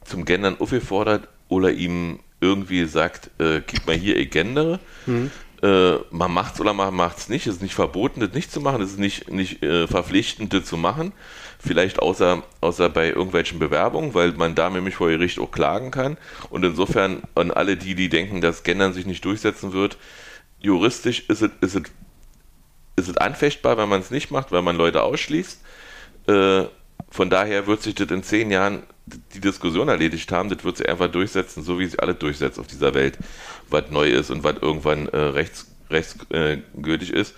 zum 0.04 0.24
Gendern 0.24 0.56
aufgefordert 0.60 1.28
oder 1.48 1.72
ihm 1.72 2.20
irgendwie 2.40 2.84
sagt, 2.86 3.30
äh, 3.38 3.60
gib 3.66 3.86
mal 3.86 3.96
hier, 3.96 4.16
ich 4.16 4.30
gendere. 4.30 4.80
Mhm 5.06 5.30
äh, 5.62 5.96
man 6.10 6.32
macht's 6.32 6.60
oder 6.60 6.72
man 6.72 6.94
macht's 6.94 7.28
nicht. 7.28 7.46
Es 7.46 7.56
ist 7.56 7.62
nicht 7.62 7.74
verboten, 7.74 8.20
das 8.20 8.32
nicht 8.32 8.50
zu 8.50 8.60
machen. 8.60 8.82
Es 8.82 8.92
ist 8.92 8.98
nicht, 8.98 9.30
nicht 9.30 9.62
äh, 9.62 9.86
verpflichtend, 9.86 10.52
das 10.52 10.64
zu 10.64 10.76
machen. 10.76 11.12
Vielleicht 11.62 11.98
außer, 11.98 12.42
außer 12.62 12.88
bei 12.88 13.08
irgendwelchen 13.08 13.58
Bewerbungen, 13.58 14.14
weil 14.14 14.32
man 14.32 14.54
da 14.54 14.70
nämlich 14.70 14.94
vor 14.94 15.08
Gericht 15.08 15.38
auch 15.38 15.50
klagen 15.50 15.90
kann. 15.90 16.16
Und 16.48 16.64
insofern 16.64 17.22
an 17.34 17.50
alle 17.50 17.76
die, 17.76 17.94
die 17.94 18.08
denken, 18.08 18.40
dass 18.40 18.62
Gendern 18.62 18.94
sich 18.94 19.04
nicht 19.04 19.24
durchsetzen 19.24 19.72
wird, 19.72 19.98
juristisch 20.58 21.24
ist 21.28 21.42
es, 21.42 21.50
ist 21.60 21.74
es, 21.74 21.82
ist 22.96 23.08
es 23.08 23.16
anfechtbar, 23.18 23.76
wenn 23.76 23.88
man 23.90 24.00
es 24.00 24.10
nicht 24.10 24.30
macht, 24.30 24.52
weil 24.52 24.62
man 24.62 24.76
Leute 24.76 25.02
ausschließt. 25.02 25.60
Äh, 26.28 26.64
von 27.10 27.28
daher 27.28 27.66
wird 27.66 27.82
sich 27.82 27.94
das 27.94 28.10
in 28.10 28.22
zehn 28.22 28.50
Jahren 28.50 28.82
die 29.34 29.40
Diskussion 29.40 29.88
erledigt 29.88 30.30
haben, 30.32 30.48
das 30.48 30.64
wird 30.64 30.76
sich 30.76 30.88
einfach 30.88 31.10
durchsetzen, 31.10 31.62
so 31.62 31.78
wie 31.78 31.86
sich 31.86 32.00
alle 32.00 32.14
durchsetzt 32.14 32.58
auf 32.58 32.66
dieser 32.66 32.94
Welt, 32.94 33.18
was 33.68 33.90
neu 33.90 34.08
ist 34.08 34.30
und 34.30 34.44
was 34.44 34.56
irgendwann 34.60 35.08
äh, 35.08 35.16
rechts, 35.16 35.66
rechtsgültig 35.90 37.12
äh, 37.12 37.20
ist. 37.20 37.34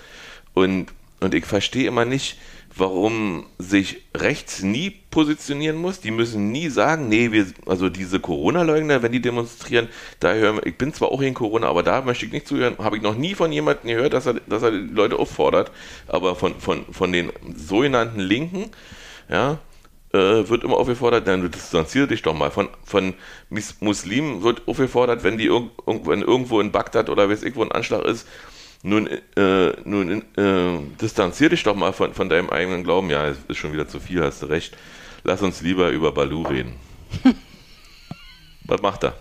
Und, 0.54 0.92
und 1.20 1.35
ich 1.35 1.46
verstehe 1.46 1.88
immer 1.88 2.04
nicht, 2.04 2.38
warum 2.74 3.46
sich 3.58 4.02
rechts 4.16 4.62
nie 4.62 4.90
positionieren 5.11 5.76
muss. 5.76 6.00
Die 6.00 6.11
müssen 6.11 6.52
nie 6.52 6.68
sagen, 6.68 7.08
nee, 7.08 7.32
wir, 7.32 7.46
also 7.66 7.88
diese 7.88 8.20
Corona-Leugner, 8.20 9.02
wenn 9.02 9.12
die 9.12 9.20
demonstrieren, 9.20 9.88
da 10.20 10.32
hören 10.32 10.61
ich 10.64 10.76
bin 10.78 10.94
zwar 10.94 11.11
auch 11.11 11.20
in 11.20 11.35
Corona, 11.35 11.68
aber 11.68 11.83
da 11.83 12.02
möchte 12.02 12.27
ich 12.27 12.33
nicht 12.33 12.48
zuhören, 12.48 12.79
habe 12.79 12.96
ich 12.96 13.02
noch 13.02 13.16
nie 13.16 13.35
von 13.35 13.52
jemandem 13.52 13.88
gehört, 13.88 14.14
dass 14.14 14.27
er, 14.27 14.35
dass 14.46 14.62
er 14.62 14.70
die 14.70 14.94
Leute 14.94 15.18
auffordert, 15.18 15.70
aber 16.08 16.35
von, 16.35 16.54
von, 16.58 16.85
von 16.90 17.12
den 17.12 17.31
sogenannten 17.54 18.20
Linken, 18.20 18.70
ja, 19.29 19.58
äh, 20.12 20.48
wird 20.48 20.64
immer 20.64 20.77
aufgefordert, 20.77 21.27
dann 21.27 21.50
distanziere 21.50 22.06
dich 22.06 22.23
doch 22.23 22.35
mal. 22.35 22.50
Von, 22.50 22.68
von 22.85 23.14
Muslimen 23.81 24.42
wird 24.42 24.68
aufgefordert, 24.68 25.25
wenn 25.25 25.38
die 25.38 25.46
irg 25.46 25.70
wenn 25.87 26.20
irgendwo 26.20 26.60
in 26.60 26.70
Bagdad 26.70 27.08
oder 27.08 27.31
weiß 27.31 27.42
ich 27.42 27.56
wo 27.56 27.62
ein 27.62 27.73
Anschlag 27.73 28.04
ist, 28.04 28.27
nun, 28.83 29.08
äh, 29.37 29.72
nun 29.85 30.22
äh, 30.37 30.78
distanziere 31.00 31.50
dich 31.50 31.62
doch 31.62 31.76
mal 31.76 31.92
von, 31.92 32.14
von 32.14 32.28
deinem 32.28 32.50
eigenen 32.50 32.83
Glauben. 32.83 33.10
Ja, 33.10 33.28
es 33.28 33.38
ist 33.48 33.58
schon 33.58 33.72
wieder 33.72 33.88
zu 33.88 34.00
viel, 34.00 34.22
hast 34.22 34.42
du 34.42 34.46
recht. 34.46 34.76
Lass 35.24 35.40
uns 35.40 35.62
lieber 35.62 35.90
über 35.90 36.12
Balu 36.12 36.42
reden. 36.42 36.74
Was 38.64 38.83
macht 38.83 39.04
er? 39.04 39.14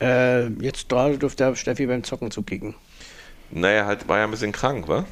Äh, 0.00 0.48
jetzt 0.62 0.88
gerade 0.88 1.18
dürfte 1.18 1.54
Steffi 1.56 1.86
beim 1.86 2.04
Zocken 2.04 2.30
zukicken. 2.30 2.74
Naja, 3.50 3.86
halt 3.86 4.08
war 4.08 4.18
ja 4.18 4.24
ein 4.24 4.30
bisschen 4.30 4.52
krank, 4.52 4.88
wa? 4.88 5.04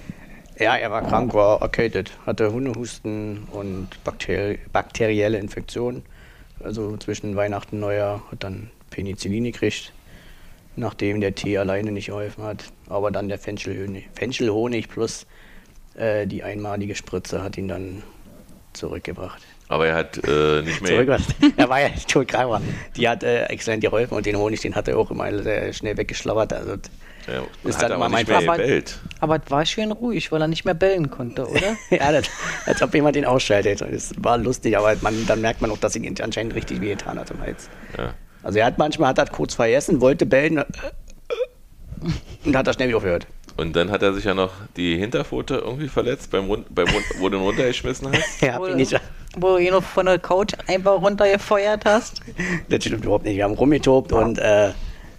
Ja, 0.58 0.76
er 0.76 0.90
war 0.90 1.02
krank, 1.02 1.32
war 1.34 1.60
erkältet, 1.62 2.12
hatte 2.26 2.52
Hundehusten 2.52 3.44
und 3.50 3.88
bakteri 4.04 4.58
bakterielle 4.72 5.38
Infektionen. 5.38 6.02
Also 6.62 6.96
zwischen 6.98 7.34
Weihnachten 7.36 7.76
und 7.76 7.80
Neujahr 7.80 8.22
hat 8.30 8.44
dann 8.44 8.70
Penicillin 8.90 9.44
gekriegt, 9.44 9.92
nachdem 10.76 11.20
der 11.20 11.34
Tee 11.34 11.58
alleine 11.58 11.92
nicht 11.92 12.06
geholfen 12.06 12.44
hat. 12.44 12.64
Aber 12.88 13.10
dann 13.10 13.28
der 13.28 13.38
Fenchelhonig, 13.38 14.08
Fenchelhonig 14.14 14.88
plus 14.88 15.26
äh, 15.94 16.26
die 16.26 16.42
einmalige 16.42 16.94
Spritze 16.94 17.42
hat 17.42 17.56
ihn 17.58 17.68
dann 17.68 18.02
zurückgebracht. 18.72 19.42
Aber 19.68 19.86
er 19.86 19.94
hat 19.94 20.18
äh, 20.26 20.62
nicht 20.62 20.80
mehr. 20.82 20.92
Zurückgebracht. 20.92 21.34
er 21.56 21.68
war 21.68 21.80
ja 21.80 21.88
krank, 22.08 22.34
aber 22.34 22.60
die 22.96 23.08
hat 23.08 23.22
äh, 23.22 23.44
exzellent 23.46 23.82
geholfen 23.82 24.14
und 24.14 24.26
den 24.26 24.36
Honig, 24.36 24.60
den 24.60 24.74
hat 24.74 24.88
er 24.88 24.98
auch 24.98 25.10
immer 25.10 25.42
sehr 25.42 25.72
schnell 25.72 25.96
weggeschlabbert. 25.96 26.52
Also 26.52 26.72
Ja, 27.26 27.42
Ist 27.64 27.82
hat 27.82 27.90
dann 27.90 28.00
nicht 28.00 28.10
mein 28.10 28.26
mehr 28.26 28.38
Papa- 28.40 28.56
gebellt. 28.56 28.98
Aber 29.20 29.40
es 29.42 29.50
war 29.50 29.64
schön 29.64 29.92
ruhig, 29.92 30.30
weil 30.32 30.42
er 30.42 30.48
nicht 30.48 30.64
mehr 30.64 30.74
bellen 30.74 31.10
konnte, 31.10 31.46
oder? 31.48 31.76
ja, 31.90 32.12
das, 32.12 32.26
als 32.66 32.82
ob 32.82 32.94
jemand 32.94 33.16
den 33.16 33.24
ausschaltet. 33.24 33.80
Das 33.80 34.12
war 34.18 34.36
lustig, 34.38 34.76
aber 34.76 34.94
man, 35.00 35.26
dann 35.26 35.40
merkt 35.40 35.62
man 35.62 35.70
auch, 35.70 35.78
dass 35.78 35.96
ihn 35.96 36.14
anscheinend 36.20 36.54
richtig 36.54 36.80
wehgetan 36.80 37.18
hat 37.18 37.30
im 37.30 37.40
Hals. 37.40 37.68
Ja. 37.96 38.12
Also 38.42 38.58
er 38.58 38.66
hat 38.66 38.78
manchmal 38.78 39.08
hat 39.10 39.18
er 39.18 39.26
kurz 39.26 39.54
vergessen, 39.54 40.00
wollte 40.00 40.26
bellen 40.26 40.58
äh, 40.58 40.64
und 42.44 42.56
hat 42.56 42.66
er 42.66 42.72
schnell 42.72 42.88
wieder 42.88 42.96
aufgehört. 42.98 43.26
Und 43.56 43.76
dann 43.76 43.90
hat 43.90 44.02
er 44.02 44.14
sich 44.14 44.24
ja 44.24 44.34
noch 44.34 44.50
die 44.76 44.96
Hinterpfote 44.96 45.56
irgendwie 45.56 45.88
verletzt, 45.88 46.30
beim 46.30 46.46
Rund, 46.46 46.74
beim 46.74 46.86
Rund, 46.88 47.04
wo 47.18 47.28
du 47.28 47.36
ihn 47.36 47.42
runtergeschmissen 47.42 48.08
hast. 48.10 48.42
Er 48.42 48.54
hat 48.54 48.60
Wo, 48.62 48.66
nicht, 48.68 48.98
wo 49.36 49.48
du 49.50 49.58
ihn 49.58 49.72
noch 49.72 49.82
von 49.82 50.06
der 50.06 50.18
Couch 50.18 50.54
einfach 50.66 51.00
runtergefeuert 51.00 51.84
hast. 51.84 52.20
das 52.70 52.82
stimmt 52.84 53.04
überhaupt 53.04 53.24
nicht. 53.24 53.36
Wir 53.36 53.44
haben 53.44 53.52
rumgetobt 53.54 54.12
und 54.12 54.38
äh, 54.38 54.70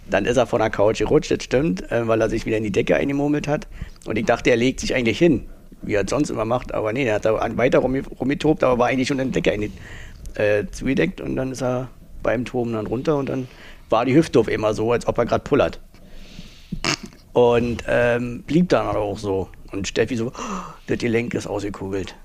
dann 0.10 0.26
ist 0.26 0.38
er 0.38 0.48
von 0.48 0.60
der 0.60 0.70
Couch 0.72 0.98
gerutscht, 1.00 1.30
das 1.32 1.44
stimmt, 1.44 1.90
äh, 1.92 2.08
weil 2.08 2.20
er 2.22 2.30
sich 2.30 2.46
wieder 2.46 2.58
in 2.58 2.64
die 2.64 2.72
Decke 2.72 2.96
eingemurmelt 2.96 3.48
hat. 3.48 3.68
Und 4.06 4.18
ich 4.18 4.26
dachte, 4.26 4.50
er 4.50 4.58
legt 4.58 4.80
sich 4.80 4.96
eigentlich 4.96 5.20
hin, 5.20 5.46
wie 5.84 5.94
er 5.94 6.04
es 6.04 6.10
sonst 6.10 6.30
immer 6.32 6.44
macht. 6.46 6.74
Aber 6.74 6.92
nee, 6.92 7.06
er 7.06 7.16
hat 7.16 7.26
da 7.26 7.40
weiter 7.56 7.80
rumge- 7.80 8.08
rumgetobt, 8.20 8.64
aber 8.64 8.80
war 8.80 8.88
eigentlich 8.88 9.08
schon 9.08 9.20
in 9.20 9.32
die 9.32 9.42
Decke 9.42 9.70
äh, 10.36 10.66
zugedeckt. 10.72 11.22
Und 11.22 11.36
dann 11.36 11.52
ist 11.52 11.62
er 11.62 11.90
beim 12.24 12.46
Toben 12.46 12.74
dann 12.74 12.88
runter 12.88 13.18
und 13.18 13.30
dann 13.30 13.48
war 13.90 14.06
die 14.06 14.16
Hüfte 14.16 14.40
auf 14.40 14.48
immer 14.48 14.74
so, 14.74 14.92
als 14.92 15.08
ob 15.08 15.18
er 15.18 15.26
gerade 15.26 15.44
pullert. 15.44 15.80
Und 17.34 17.84
ähm, 17.88 18.44
blieb 18.44 18.70
dann 18.70 18.88
auch 18.96 19.18
so. 19.18 19.50
Und 19.72 19.88
Steffi 19.88 20.16
so, 20.16 20.28
"Oh, 20.28 20.74
das 20.88 21.00
Gelenk 21.00 21.34
ist 21.34 21.48
ausgekugelt. 21.48 22.16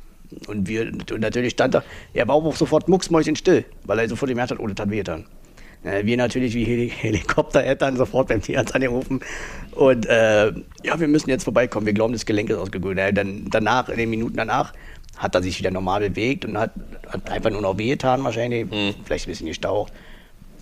Und 0.46 0.68
wir, 0.68 0.92
und 1.10 1.20
natürlich 1.20 1.52
stand 1.52 1.74
er, 1.74 1.84
er 2.12 2.28
war 2.28 2.34
auch 2.34 2.54
sofort 2.54 2.88
mucksmäuschenstill, 2.88 3.64
weil 3.84 3.98
er 3.98 4.08
sofort 4.08 4.28
gemerkt 4.28 4.50
hat, 4.50 4.60
oh, 4.60 4.66
das 4.66 4.78
hat 4.78 4.90
wehgetan. 4.90 5.24
Äh, 5.84 6.04
wir 6.04 6.16
natürlich 6.16 6.54
wie 6.54 6.64
Heli 6.64 6.90
Helikoptereltern 6.90 7.96
sofort 7.96 8.28
beim 8.28 8.42
Tierarzt 8.42 8.74
angerufen. 8.74 9.20
Und 9.72 10.06
äh, 10.06 10.52
ja, 10.84 10.98
wir 10.98 11.08
müssen 11.08 11.30
jetzt 11.30 11.44
vorbeikommen, 11.44 11.86
wir 11.86 11.92
glauben, 11.92 12.12
das 12.12 12.26
Gelenk 12.26 12.50
ist 12.50 12.56
ausgekugelt. 12.56 12.98
Äh, 12.98 13.12
dann, 13.12 13.46
danach, 13.50 13.88
in 13.88 13.96
den 13.96 14.10
Minuten 14.10 14.36
danach, 14.36 14.72
hat 15.18 15.34
er 15.34 15.42
sich 15.42 15.58
wieder 15.58 15.70
normal 15.70 16.00
bewegt 16.00 16.44
und 16.44 16.56
hat, 16.56 16.70
hat 17.08 17.30
einfach 17.30 17.50
nur 17.50 17.60
noch 17.60 17.76
wehgetan 17.76 18.24
wahrscheinlich, 18.24 18.66
vielleicht 19.04 19.26
ein 19.26 19.30
bisschen 19.32 19.46
gestaucht. 19.48 19.92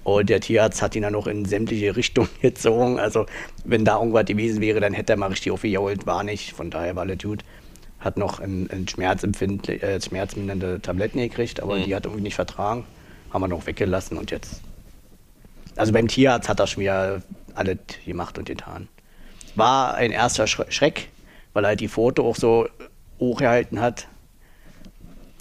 Und 0.03 0.29
der 0.31 0.41
Tierarzt 0.41 0.83
hat 0.83 0.95
ihn 0.95 1.03
dann 1.03 1.13
noch 1.15 1.27
in 1.27 1.45
sämtliche 1.45 1.95
Richtungen 1.97 2.29
gezogen. 2.43 2.99
Also, 2.99 3.27
wenn 3.65 3.85
da 3.85 3.99
irgendwas 3.99 4.25
gewesen 4.27 4.61
wäre, 4.61 4.81
dann 4.81 4.93
hätte 4.95 5.13
er 5.15 5.17
mal 5.17 5.29
richtig 5.31 5.51
aufgejault. 5.53 6.07
War 6.07 6.23
nicht. 6.23 6.53
Von 6.53 6.71
daher 6.71 6.95
war 6.97 7.03
alles 7.03 7.19
gut. 7.23 7.43
Hat 7.99 8.17
noch 8.17 8.39
ein, 8.41 8.69
ein 8.71 8.87
schmerzempfindlich, 8.87 9.83
äh, 9.83 10.01
schmerzmindernde 10.01 10.81
Tabletten 10.81 11.19
gekriegt, 11.19 11.61
aber 11.61 11.79
die 11.81 11.95
hat 11.95 12.05
er 12.05 12.11
irgendwie 12.11 12.23
nicht 12.23 12.37
vertragen. 12.37 12.85
Haben 13.33 13.43
wir 13.43 13.49
noch 13.49 13.67
weggelassen 13.67 14.17
und 14.17 14.31
jetzt. 14.31 14.61
Also 15.75 15.93
beim 15.93 16.07
Tierarzt 16.09 16.49
hat 16.49 16.61
er 16.61 16.67
schon 16.69 16.83
wieder 16.83 17.21
alles 17.55 17.79
gemacht 18.05 18.39
und 18.39 18.45
getan. 18.47 18.89
War 19.57 19.95
ein 19.95 20.13
erster 20.13 20.45
Schre- 20.45 20.71
Schreck, 20.71 21.09
weil 21.53 21.65
er 21.65 21.69
halt 21.69 21.81
die 21.81 21.89
Foto 21.89 22.27
auch 22.29 22.37
so 22.37 22.69
hochgehalten 23.19 23.81
hat. 23.81 24.07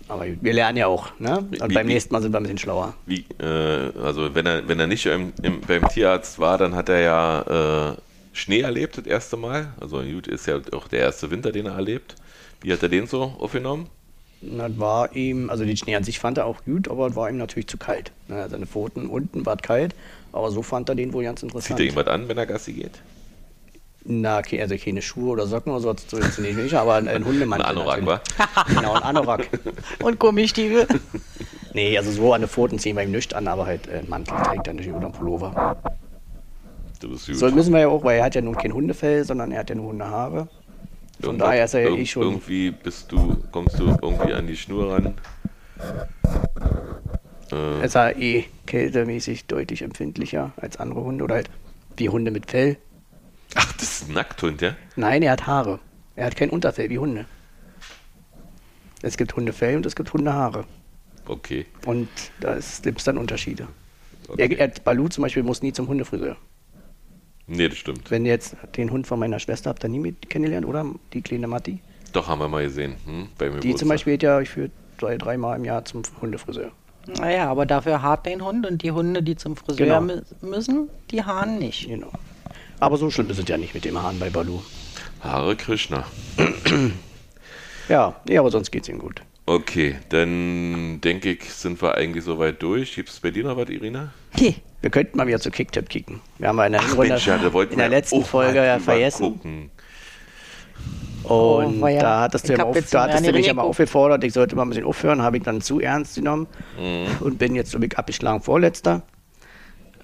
Aber 0.08 0.26
wir 0.40 0.54
lernen 0.54 0.78
ja 0.78 0.88
auch, 0.88 1.10
ne? 1.20 1.40
Und 1.40 1.70
Wie- 1.70 1.74
beim 1.74 1.88
nächsten 1.88 2.14
Mal 2.14 2.22
sind 2.22 2.32
wir 2.32 2.38
ein 2.40 2.44
bisschen 2.44 2.60
schlauer. 2.60 2.94
Wie, 3.08 3.26
äh, 3.40 3.92
also 4.04 4.36
wenn 4.36 4.46
er, 4.46 4.68
wenn 4.68 4.80
er 4.80 4.88
nicht 4.88 5.06
im, 5.08 5.34
im, 5.42 5.62
beim 5.62 5.88
Tierarzt 5.90 6.38
war, 6.38 6.58
dann 6.60 6.76
hat 6.76 6.90
er 6.90 7.00
ja 7.02 7.92
äh, 7.92 7.96
Schnee 8.34 8.60
erlebt 8.62 8.98
das 9.00 9.06
erste 9.08 9.36
Mal. 9.38 9.74
Also 9.80 10.02
gut, 10.04 10.28
ist 10.28 10.46
ja 10.46 10.60
auch 10.74 10.88
der 10.88 11.00
erste 11.00 11.32
Winter, 11.32 11.52
den 11.52 11.66
er 11.66 11.74
erlebt. 11.74 12.16
Wie 12.62 12.72
hat 12.72 12.84
er 12.84 12.90
den 12.90 13.08
so 13.08 13.34
aufgenommen? 13.40 13.88
Das 14.42 14.78
war 14.78 15.16
ihm, 15.16 15.50
also 15.50 15.66
den 15.66 15.76
Schnee 15.78 15.96
an 15.96 16.04
sich 16.04 16.20
fand 16.20 16.38
er 16.38 16.46
auch 16.46 16.64
gut, 16.66 16.88
aber 16.88 17.08
es 17.08 17.16
war 17.16 17.30
ihm 17.30 17.38
natürlich 17.38 17.68
zu 17.68 17.78
kalt. 17.78 18.12
Ne, 18.28 18.48
Seine 18.48 18.68
Pfoten 18.68 19.08
unten 19.08 19.44
war 19.46 19.58
kalt, 19.58 19.96
aber 20.34 20.52
so 20.52 20.62
fand 20.62 20.88
er 20.90 20.94
den 20.96 21.14
wohl 21.14 21.24
ganz 21.24 21.40
Zieht 21.40 21.46
interessant. 21.50 21.80
er 21.80 21.84
irgendwas 21.86 22.08
an, 22.08 22.28
wenn 22.30 22.38
er 22.38 22.46
Gassi 22.46 22.74
geht? 22.74 23.00
Na, 24.08 24.38
okay, 24.38 24.62
also 24.62 24.76
keine 24.78 25.02
Schuhe 25.02 25.32
oder 25.32 25.48
Socken 25.48 25.72
oder 25.72 25.82
so, 25.82 25.96
so 26.08 26.18
jetzt 26.20 26.38
nicht, 26.38 26.74
aber 26.76 26.94
ein, 26.96 27.08
ein 27.08 27.16
Ein 27.18 27.26
Hundemantel. 27.26 27.66
Anorak, 27.68 28.06
wa? 28.06 28.22
natürlich. 28.38 28.68
Genau, 28.78 28.94
ein 28.94 29.02
Anorak. 29.04 29.50
Und 30.04 30.20
Gummistiefel. 30.20 30.88
Nee, 31.74 31.98
also 31.98 32.10
so 32.10 32.32
an 32.34 32.40
den 32.40 32.48
Pfoten 32.50 32.80
ziehen 32.80 32.96
wir 32.96 33.04
ihm 33.04 33.12
nichts 33.12 33.34
an, 33.34 33.50
aber 33.50 33.66
halt 33.66 33.90
äh, 33.90 33.98
einen 33.98 34.08
Mantel 34.10 34.34
trägt 34.44 34.66
er 34.68 34.74
nicht 34.74 34.88
oder 34.90 35.08
einen 35.08 35.12
Pullover. 35.12 35.76
Du 37.02 37.10
bist 37.10 37.28
gut. 37.28 37.36
So 37.36 37.52
müssen 37.52 37.74
wir 37.74 37.82
ja 37.82 37.88
auch, 37.90 38.02
weil 38.06 38.20
er 38.20 38.24
hat 38.24 38.36
ja 38.36 38.40
nun 38.40 38.56
kein 38.56 38.72
Hundefell, 38.74 39.26
sondern 39.26 39.52
er 39.52 39.60
hat 39.60 39.70
ja 39.70 39.76
nur 39.76 39.88
Hundehaare. 39.88 40.48
Von 41.20 41.32
Irgendwas- 41.32 41.48
daher 41.50 41.66
ist 41.66 41.74
er 41.74 41.82
ja 41.82 41.90
eh 41.98 42.06
schon. 42.06 42.24
Irgendwie 42.24 42.72
bist 42.72 43.12
du, 43.12 43.44
kommst 43.52 43.78
du 43.78 43.88
irgendwie 44.02 44.34
an 44.34 44.48
die 44.48 44.56
Schnur 44.56 44.94
ran. 44.94 45.16
Äh, 47.52 47.86
Ist 47.86 47.96
er 47.96 48.16
eh 48.16 48.46
kältemäßig 48.68 49.46
deutlich 49.48 49.82
empfindlicher 49.82 50.54
als 50.56 50.78
andere 50.78 51.04
Hunde 51.04 51.26
oder 51.26 51.36
halt 51.36 51.50
wie 51.98 52.08
Hunde 52.08 52.32
mit 52.32 52.50
Fell. 52.50 52.78
Ist 54.06 54.12
ein 54.12 54.16
Nackthund, 54.16 54.62
ja? 54.62 54.76
Nein, 54.96 55.22
er 55.24 55.32
hat 55.34 55.46
Haare. 55.48 55.80
Er 56.16 56.26
hat 56.28 56.36
kein 56.36 56.50
Unterfell 56.50 56.90
wie 56.90 56.98
Hunde. 57.00 57.26
Es 59.02 59.18
gibt 59.18 59.36
Hundefell 59.36 59.76
und 59.76 59.86
es 59.86 59.96
gibt 59.96 60.14
Hundehaare. 60.14 60.66
Okay. 61.28 61.66
Und 61.86 62.08
da 62.40 62.58
gibt 62.84 63.00
es 63.00 63.04
dann 63.04 63.18
Unterschiede. 63.18 63.68
okay. 64.28 64.56
Er, 64.58 64.60
er, 64.60 64.68
Balu 64.84 65.08
zum 65.10 65.24
Beispiel 65.24 65.44
muss 65.44 65.62
nie 65.62 65.74
zum 65.74 65.88
Hundefriseur. 65.88 66.38
nee, 67.48 67.68
das 67.68 67.78
stimmt. 67.78 68.10
Wenn 68.12 68.26
ihr 68.26 68.32
jetzt 68.32 68.56
den 68.78 68.92
Hund 68.92 69.06
von 69.08 69.20
meiner 69.20 69.40
Schwester 69.40 69.70
habt, 69.70 69.84
ihr 69.84 69.90
nie 69.90 70.00
mit 70.00 70.30
kennengelernt, 70.30 70.66
oder? 70.66 70.86
Die 71.14 71.22
kleine 71.22 71.48
Matti. 71.48 71.80
Doch, 72.14 72.28
haben 72.28 72.40
wir 72.40 72.48
mal 72.48 72.64
gesehen. 72.64 72.96
Hm? 73.06 73.28
Beim 73.38 73.52
Die 73.54 73.56
Geburtstag. 73.60 73.78
zum 73.80 73.90
Beispiel 73.90 74.14
geht 74.14 74.24
ja 74.24 74.40
ich 74.40 74.50
für 74.50 74.70
zwei, 75.00 75.18
dreimal 75.18 75.58
im 75.58 75.66
Jahr 75.66 75.84
zum 75.84 76.02
Hundefriseur. 76.22 76.72
Naja, 77.20 77.50
aber 77.52 77.66
dafür 77.68 78.02
hart 78.02 78.26
dein 78.26 78.44
Hund 78.44 78.66
und 78.66 78.82
die 78.82 78.92
Hunde, 78.92 79.22
die 79.22 79.36
zum 79.36 79.56
Friseur 79.56 79.86
Genau. 79.86 80.00
mü- 80.00 80.24
müssen, 80.42 80.90
die 81.12 81.24
haaren 81.24 81.60
nicht. 81.60 81.88
Genau. 81.88 82.12
Aber 82.80 82.98
so 82.98 83.10
schlimm 83.10 83.30
ist 83.30 83.40
es 83.40 83.48
ja 83.48 83.58
nicht 83.58 83.74
mit 83.74 83.86
dem 83.86 84.02
Hahn 84.02 84.20
bei 84.20 84.30
Balu. 84.30 84.62
Hare 85.22 85.56
Krishna. 85.56 86.06
Ja, 87.88 88.16
nee, 88.28 88.36
aber 88.40 88.50
sonst 88.50 88.72
geht's 88.72 88.90
ihm 88.90 88.98
gut. 88.98 89.22
Okay, 89.46 89.98
dann 90.10 91.00
denke 91.02 91.30
ich, 91.34 91.54
sind 91.54 91.80
wir 91.84 91.94
eigentlich 91.94 92.24
soweit 92.24 92.64
durch. 92.64 92.96
Gibt 92.96 93.10
es 93.10 93.20
bei 93.20 93.30
dir 93.30 93.44
noch 93.44 93.58
was, 93.58 93.70
Irina? 93.70 94.12
Wir 94.82 94.90
könnten 94.90 95.16
mal 95.18 95.28
wieder 95.28 95.40
zu 95.40 95.52
Kicktip 95.52 95.88
kicken. 95.88 96.20
Wir 96.40 96.48
haben 96.48 96.58
ja 96.58 96.66
in 96.66 96.72
der, 96.72 96.82
Ach 96.84 96.98
Mensch, 96.98 97.28
ja, 97.28 97.38
da 97.38 97.54
wollten 97.54 97.74
in 97.74 97.78
der 97.78 97.90
letzten 97.90 98.26
Folge 98.26 98.66
ja 98.66 98.80
vergessen. 98.80 99.34
gucken. 99.34 99.70
Und 101.24 101.82
Oh, 101.84 101.88
ja- 101.88 102.02
da 102.02 102.20
hattest 102.22 102.50
du, 102.50 102.54
ja 102.54 102.64
auf, 102.64 102.76
da 102.90 103.04
hattest 103.04 103.28
du 103.28 103.32
mich 103.34 103.46
ja 103.46 103.54
mal 103.54 103.62
geguckt. 103.62 103.70
aufgefordert, 103.82 104.24
ich 104.24 104.34
sollte 104.34 104.56
mal 104.56 104.64
ein 104.64 104.70
bisschen 104.70 104.86
aufhören, 104.86 105.22
habe 105.22 105.38
ich 105.38 105.44
dann 105.44 105.62
zu 105.62 105.80
ernst 105.80 106.16
genommen 106.16 106.48
Mhm. 106.80 107.06
und 107.20 107.38
bin 107.38 107.54
jetzt 107.56 107.70
so 107.72 107.78
abgeschlagen 107.96 108.42
Vorletzter. 108.42 109.04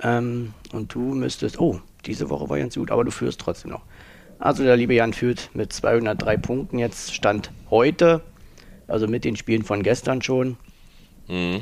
Ähm, 0.04 0.54
und 0.72 0.94
du 0.94 1.00
müsstest, 1.16 1.60
oh, 1.60 1.80
diese 2.06 2.30
Woche 2.30 2.50
war 2.50 2.58
ganz 2.58 2.76
gut, 2.76 2.92
aber 2.92 3.04
du 3.04 3.12
führst 3.12 3.40
trotzdem 3.40 3.72
noch. 3.72 3.84
Also 4.40 4.64
der 4.64 4.76
liebe 4.76 4.94
Jan 4.96 5.14
führt 5.14 5.52
mit 5.54 5.72
203 5.72 6.38
Punkten 6.38 6.80
jetzt, 6.80 7.14
Stand 7.14 7.52
heute, 7.70 8.22
also 8.88 9.08
mit 9.08 9.24
den 9.24 9.36
Spielen 9.36 9.64
von 9.64 9.84
gestern 9.84 10.22
schon. 10.22 10.58
Mhm. 11.28 11.62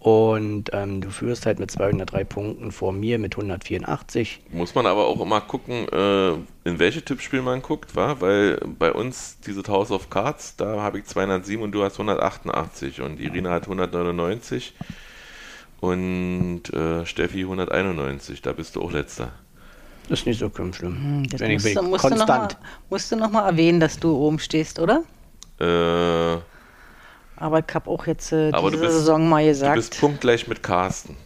Und 0.00 0.70
ähm, 0.72 1.02
du 1.02 1.10
führst 1.10 1.44
halt 1.44 1.58
mit 1.58 1.70
203 1.70 2.24
Punkten 2.24 2.72
vor 2.72 2.92
mir 2.92 3.18
mit 3.18 3.34
184. 3.34 4.40
Muss 4.50 4.74
man 4.74 4.86
aber 4.86 5.06
auch 5.06 5.20
immer 5.20 5.42
gucken, 5.42 5.86
äh, 5.92 6.30
in 6.64 6.78
welche 6.78 7.02
Tippspiel 7.02 7.42
man 7.42 7.60
guckt, 7.60 7.96
wa? 7.96 8.16
weil 8.20 8.58
bei 8.78 8.92
uns 8.92 9.40
dieses 9.40 9.68
House 9.68 9.90
of 9.90 10.08
Cards, 10.08 10.56
da 10.56 10.80
habe 10.80 11.00
ich 11.00 11.04
207 11.04 11.62
und 11.62 11.72
du 11.72 11.82
hast 11.82 11.94
188 11.94 13.02
und 13.02 13.20
Irina 13.20 13.50
hat 13.50 13.64
199 13.64 14.72
und 15.80 16.62
äh, 16.72 17.04
Steffi 17.04 17.40
191, 17.40 18.40
da 18.40 18.52
bist 18.52 18.76
du 18.76 18.82
auch 18.82 18.92
letzter. 18.92 19.32
Das 20.10 20.18
ist 20.20 20.26
nicht 20.26 20.40
so 20.40 20.50
schlimm. 20.72 20.96
Hm, 20.96 21.28
Das 21.30 21.40
Wenn 21.40 21.52
ich 21.52 21.54
musst, 21.62 21.64
bin 21.66 21.74
du, 21.76 21.82
musst, 21.82 22.04
du 22.04 22.08
noch 22.10 22.26
mal, 22.26 22.38
konstant. 22.38 22.58
musst 22.90 23.12
du 23.12 23.16
noch 23.16 23.30
mal 23.30 23.46
erwähnen, 23.48 23.78
dass 23.78 23.98
du 23.98 24.14
oben 24.16 24.40
stehst, 24.40 24.80
oder? 24.80 25.04
Äh, 25.60 26.40
Aber 27.36 27.60
ich 27.60 27.74
habe 27.74 27.88
auch 27.88 28.06
jetzt 28.06 28.32
äh, 28.32 28.50
aber 28.52 28.70
diese 28.70 28.80
du 28.82 28.86
bist, 28.88 28.98
Saison 28.98 29.28
mal 29.28 29.42
du 29.42 29.48
gesagt, 29.48 29.76
bist 29.76 30.00
punktgleich 30.00 30.48
mit 30.48 30.62
Carsten 30.62 31.16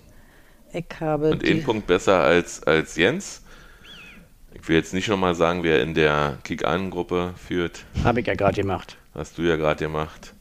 ich 0.73 0.85
habe 1.01 1.31
und 1.31 1.45
einen 1.45 1.63
Punkt 1.63 1.87
besser 1.87 2.21
als, 2.21 2.63
als 2.65 2.97
Jens. 2.97 3.43
Ich 4.53 4.69
will 4.69 4.77
jetzt 4.77 4.93
nicht 4.93 5.09
nochmal 5.09 5.35
sagen, 5.35 5.63
wer 5.63 5.81
in 5.83 5.95
der 5.95 6.39
Kick-An-Gruppe 6.43 7.35
führt. 7.37 7.85
Habe 8.03 8.21
ich 8.21 8.27
ja 8.27 8.35
gerade 8.35 8.61
gemacht. 8.61 8.97
Hast 9.15 9.39
du 9.39 9.43
ja 9.43 9.57
gerade 9.57 9.85
gemacht. 9.85 10.35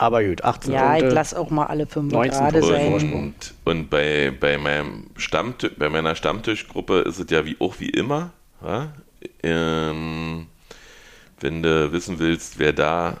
Aber 0.00 0.24
gut, 0.24 0.44
18 0.44 0.72
ja, 0.72 0.94
ich 0.94 1.00
Punkte. 1.00 1.14
lasse 1.14 1.38
auch 1.38 1.50
mal 1.50 1.66
alle 1.66 1.86
fünf 1.86 2.10
19 2.10 2.40
gerade 2.40 2.62
sein. 2.62 3.12
Und, 3.12 3.54
und 3.64 3.90
bei, 3.90 4.32
bei, 4.40 4.56
meinem 4.56 5.08
Stammtisch, 5.18 5.72
bei 5.76 5.90
meiner 5.90 6.14
Stammtischgruppe 6.14 7.00
ist 7.00 7.18
es 7.18 7.30
ja 7.30 7.44
wie, 7.44 7.58
auch 7.60 7.80
wie 7.80 7.90
immer. 7.90 8.32
Ja? 8.64 8.94
Ähm, 9.42 10.46
wenn 11.40 11.62
du 11.62 11.92
wissen 11.92 12.18
willst, 12.18 12.58
wer 12.58 12.72
da 12.72 13.18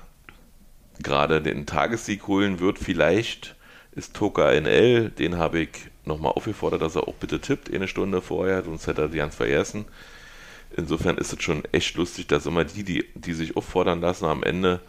gerade 1.02 1.42
den 1.42 1.66
Tagessieg 1.66 2.26
holen 2.26 2.60
wird, 2.60 2.78
vielleicht 2.78 3.56
ist 3.92 4.16
Toka 4.16 4.50
NL. 4.50 5.10
Den 5.10 5.36
habe 5.36 5.60
ich 5.60 5.68
nochmal 6.06 6.32
aufgefordert, 6.32 6.80
dass 6.80 6.96
er 6.96 7.06
auch 7.06 7.14
bitte 7.16 7.40
tippt, 7.40 7.70
eine 7.70 7.88
Stunde 7.88 8.22
vorher, 8.22 8.64
sonst 8.64 8.86
hätte 8.86 9.02
er 9.02 9.08
die 9.08 9.18
ganz 9.18 9.36
vergessen. 9.36 9.84
Insofern 10.74 11.18
ist 11.18 11.30
es 11.30 11.42
schon 11.42 11.62
echt 11.72 11.94
lustig, 11.96 12.26
dass 12.28 12.46
immer 12.46 12.64
die, 12.64 12.84
die, 12.84 13.04
die 13.14 13.34
sich 13.34 13.54
auffordern 13.54 14.00
lassen, 14.00 14.24
am 14.24 14.42
Ende 14.42 14.80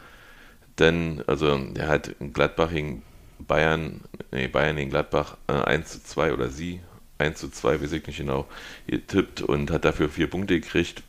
denn, 0.82 1.24
also 1.28 1.60
er 1.76 1.88
hat 1.88 2.10
in 2.20 2.34
Gladbach 2.34 2.72
gegen 2.72 3.04
Bayern, 3.40 4.02
nee, 4.32 4.48
Bayern 4.48 4.76
gegen 4.76 4.90
Gladbach 4.90 5.38
äh, 5.48 5.54
1 5.54 5.92
zu 5.92 6.04
2 6.04 6.34
oder 6.34 6.50
sie 6.50 6.82
1 7.18 7.40
zu 7.40 7.50
2, 7.50 7.82
weiß 7.82 7.92
ich 7.94 8.06
nicht 8.06 8.18
genau, 8.18 8.48
getippt 8.88 9.42
und 9.42 9.72
hat 9.72 9.86
dafür 9.86 10.10
vier 10.10 10.30
Punkte 10.30 10.60
gekriegt. 10.60 11.04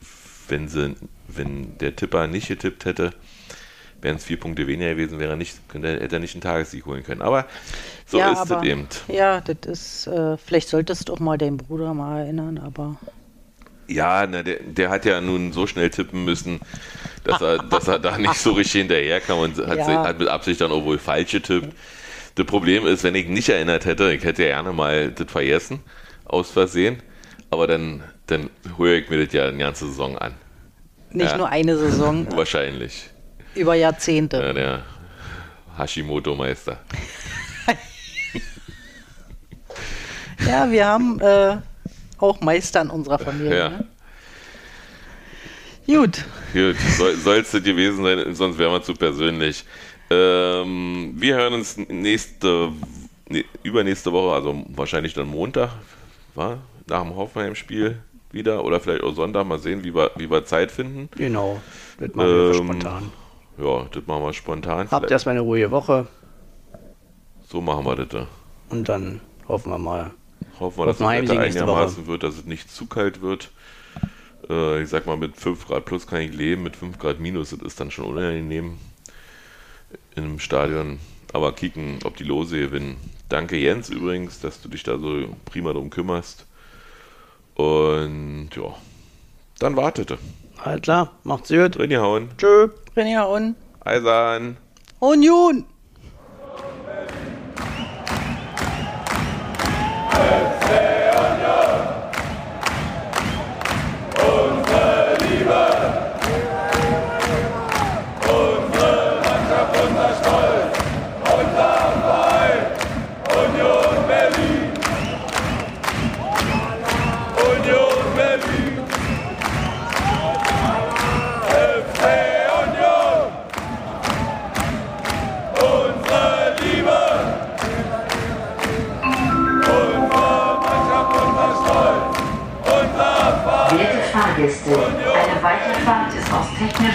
Wenn, 0.49 0.69
sie, 0.69 0.95
wenn 1.29 1.79
der 1.79 1.97
Tipper 1.97 2.27
nicht 2.27 2.49
getippt 2.49 2.85
hätte, 2.85 3.13
wären 4.03 4.17
es 4.17 4.25
vier 4.25 4.39
Punkte 4.39 4.67
weniger 4.67 4.91
gewesen, 4.91 5.19
wäre 5.19 5.37
nicht, 5.37 5.69
könnte, 5.69 6.01
hätte 6.01 6.17
er 6.17 6.21
nicht 6.21 6.35
einen 6.35 6.43
Tagessieg 6.43 6.85
holen 6.85 7.05
können. 7.05 7.23
Aber 7.23 7.47
so 8.07 8.19
ja, 8.19 8.33
ist 8.33 8.51
es 8.51 8.63
eben. 8.63 8.87
Ja, 9.09 9.41
das 9.41 9.57
ist, 9.67 10.07
äh, 10.09 10.37
vielleicht 10.37 10.69
solltest 10.69 11.09
du 11.09 11.15
auch 11.15 11.21
mal 11.21 11.39
deinen 11.39 11.57
Bruder 11.57 11.95
mal 11.95 12.21
erinnern, 12.21 12.59
aber. 12.59 12.97
Ja, 13.95 14.27
na, 14.27 14.43
der, 14.43 14.61
der 14.61 14.91
hat 14.91 15.05
ja 15.05 15.21
nun 15.21 15.53
so 15.53 15.67
schnell 15.67 15.91
tippen 15.91 16.25
müssen, 16.25 16.61
dass 17.25 17.41
er, 17.41 17.59
dass 17.59 17.89
er 17.89 17.99
da 17.99 18.19
nicht 18.19 18.35
so 18.35 18.53
richtig 18.53 18.81
hinterherkam 18.81 19.39
und 19.39 19.57
hat, 19.59 19.79
Ja. 19.79 20.05
hat 20.05 20.19
mit 20.19 20.29
Absicht 20.29 20.61
dann 20.61 20.71
auch 20.73 20.85
wohl 20.85 20.99
falsch 20.99 21.33
getippt. 21.33 21.75
Das 22.35 22.47
Problem 22.47 22.87
ist, 22.87 23.05
wenn 23.05 23.15
ich 23.15 23.29
nicht 23.29 23.49
erinnert 23.49 23.85
hätte, 23.85 24.13
ich 24.13 24.25
hätte 24.25 24.43
ja 24.45 24.57
gerne 24.57 24.73
mal 24.73 25.11
das 25.11 25.31
vergessen, 25.31 25.81
aus 26.25 26.51
Versehen, 26.51 27.03
aber 27.51 27.67
dann, 27.67 28.03
dann 28.27 28.49
höre 28.79 28.95
ich 28.97 29.11
mir 29.11 29.25
das 29.25 29.33
ja 29.35 29.47
eine 29.47 29.59
ganze 29.59 29.87
Saison 29.87 30.17
an. 30.19 30.35
Nicht 31.11 31.31
Ja. 31.33 31.37
nur 31.37 31.49
eine 31.51 31.77
Saison, 31.77 32.27
Wahrscheinlich. 32.37 33.11
über 33.55 33.75
Jahrzehnte. 33.75 34.39
Ja, 34.39 34.53
der 34.55 34.83
Hashimoto-Meister. 35.77 36.79
Ja, 40.47 40.71
wir 40.71 40.87
haben 40.87 41.21
äh, 41.21 41.57
auch 42.23 42.41
Meister 42.41 42.81
in 42.83 42.91
unserer 42.91 43.19
Familie. 43.19 43.59
Ja. 43.59 43.69
Ne? 43.69 43.85
Gut, 45.87 46.25
Gut, 46.53 46.77
soll, 46.97 47.17
soll's 47.17 47.51
das 47.51 47.63
gewesen 47.63 48.05
sein, 48.05 48.35
sonst 48.35 48.59
wären 48.59 48.73
wir 48.73 48.83
zu 48.83 48.95
persönlich. 48.95 49.65
Ähm, 50.11 51.15
wir 51.17 51.37
hören 51.37 51.55
uns 51.55 51.77
nächste, 51.77 52.73
ne, 53.29 53.45
übernächste 53.63 54.13
Woche, 54.13 54.35
also 54.35 54.65
wahrscheinlich 54.69 55.15
dann 55.15 55.29
Montag, 55.29 55.71
war, 56.35 56.59
nach 56.87 57.03
dem 57.03 57.17
Hoffenheim-Spiel 57.17 58.03
wieder 58.31 58.65
oder 58.65 58.81
vielleicht 58.81 59.03
auch 59.03 59.15
Sonntag, 59.15 59.47
mal 59.47 59.59
sehen, 59.59 59.83
wie 59.85 59.95
wir, 59.95 60.11
wie 60.17 60.31
wir 60.31 60.45
Zeit 60.45 60.71
finden. 60.73 61.09
Genau. 61.17 61.63
Das 61.99 62.15
machen 62.15 62.39
wir 62.39 62.47
Ähm, 62.49 62.55
spontan. 62.55 63.13
Ja, 63.59 63.87
das 63.91 64.07
machen 64.07 64.23
wir 64.25 64.33
spontan. 64.33 64.89
Habt 64.91 65.11
erstmal 65.11 65.33
eine 65.35 65.43
ruhige 65.43 65.71
Woche 65.71 66.07
So 67.49 67.61
machen 67.61 67.85
wir 67.85 67.97
das. 67.97 68.09
da. 68.09 68.27
und 68.71 68.89
dann 68.89 69.21
hoffen 69.49 69.71
wir 69.71 69.79
mal. 69.79 70.13
Hoffen 70.63 70.79
wir, 70.79 70.87
dass 70.87 70.99
das 70.99 71.09
Wetter 71.09 71.41
einigermaßen 71.41 72.07
wird, 72.07 72.23
dass 72.23 72.37
es 72.37 72.45
nicht 72.45 72.71
zu 72.71 72.87
kalt 72.87 73.21
wird. 73.21 73.51
Äh, 74.49 74.83
ich 74.83 74.89
sag 74.89 75.07
mal, 75.07 75.17
mit 75.17 75.37
5 75.37 75.67
Grad 75.67 75.85
plus 75.85 76.07
kann 76.07 76.21
ich 76.21 76.33
leben, 76.33 76.63
mit 76.63 76.77
5 76.77 76.99
Grad 76.99 77.21
minus, 77.21 77.51
das 77.51 77.61
ist 77.61 77.81
dann 77.81 77.91
schon 77.91 78.07
unangenehm 78.07 78.79
im 80.15 80.39
Stadion. 80.39 81.01
Aber 81.33 81.53
kicken, 81.53 81.99
ob 82.05 82.17
die 82.17 82.25
Lose 82.25 82.59
gewinnen. 82.59 82.97
Danke 83.29 83.57
Jens 83.57 83.89
übrigens, 83.89 84.41
dass 84.41 84.61
du 84.61 84.69
dich 84.69 84.83
da 84.83 84.99
so 84.99 85.35
prima 85.47 85.73
drum 85.73 85.91
kümmerst. 85.91 86.47
Und 87.55 88.51
ja, 88.55 88.75
dann 89.59 89.77
wartete. 89.77 90.19
Alles 90.59 90.83
klar, 90.83 91.13
macht's 91.25 91.49
gut. 91.49 91.77
Drin 91.77 91.97
hauen. 91.97 92.29
Tschö. 92.39 92.69
Rinja 92.97 93.25
und 93.25 93.57
Eisern. 93.81 94.59
Union! 95.01 95.65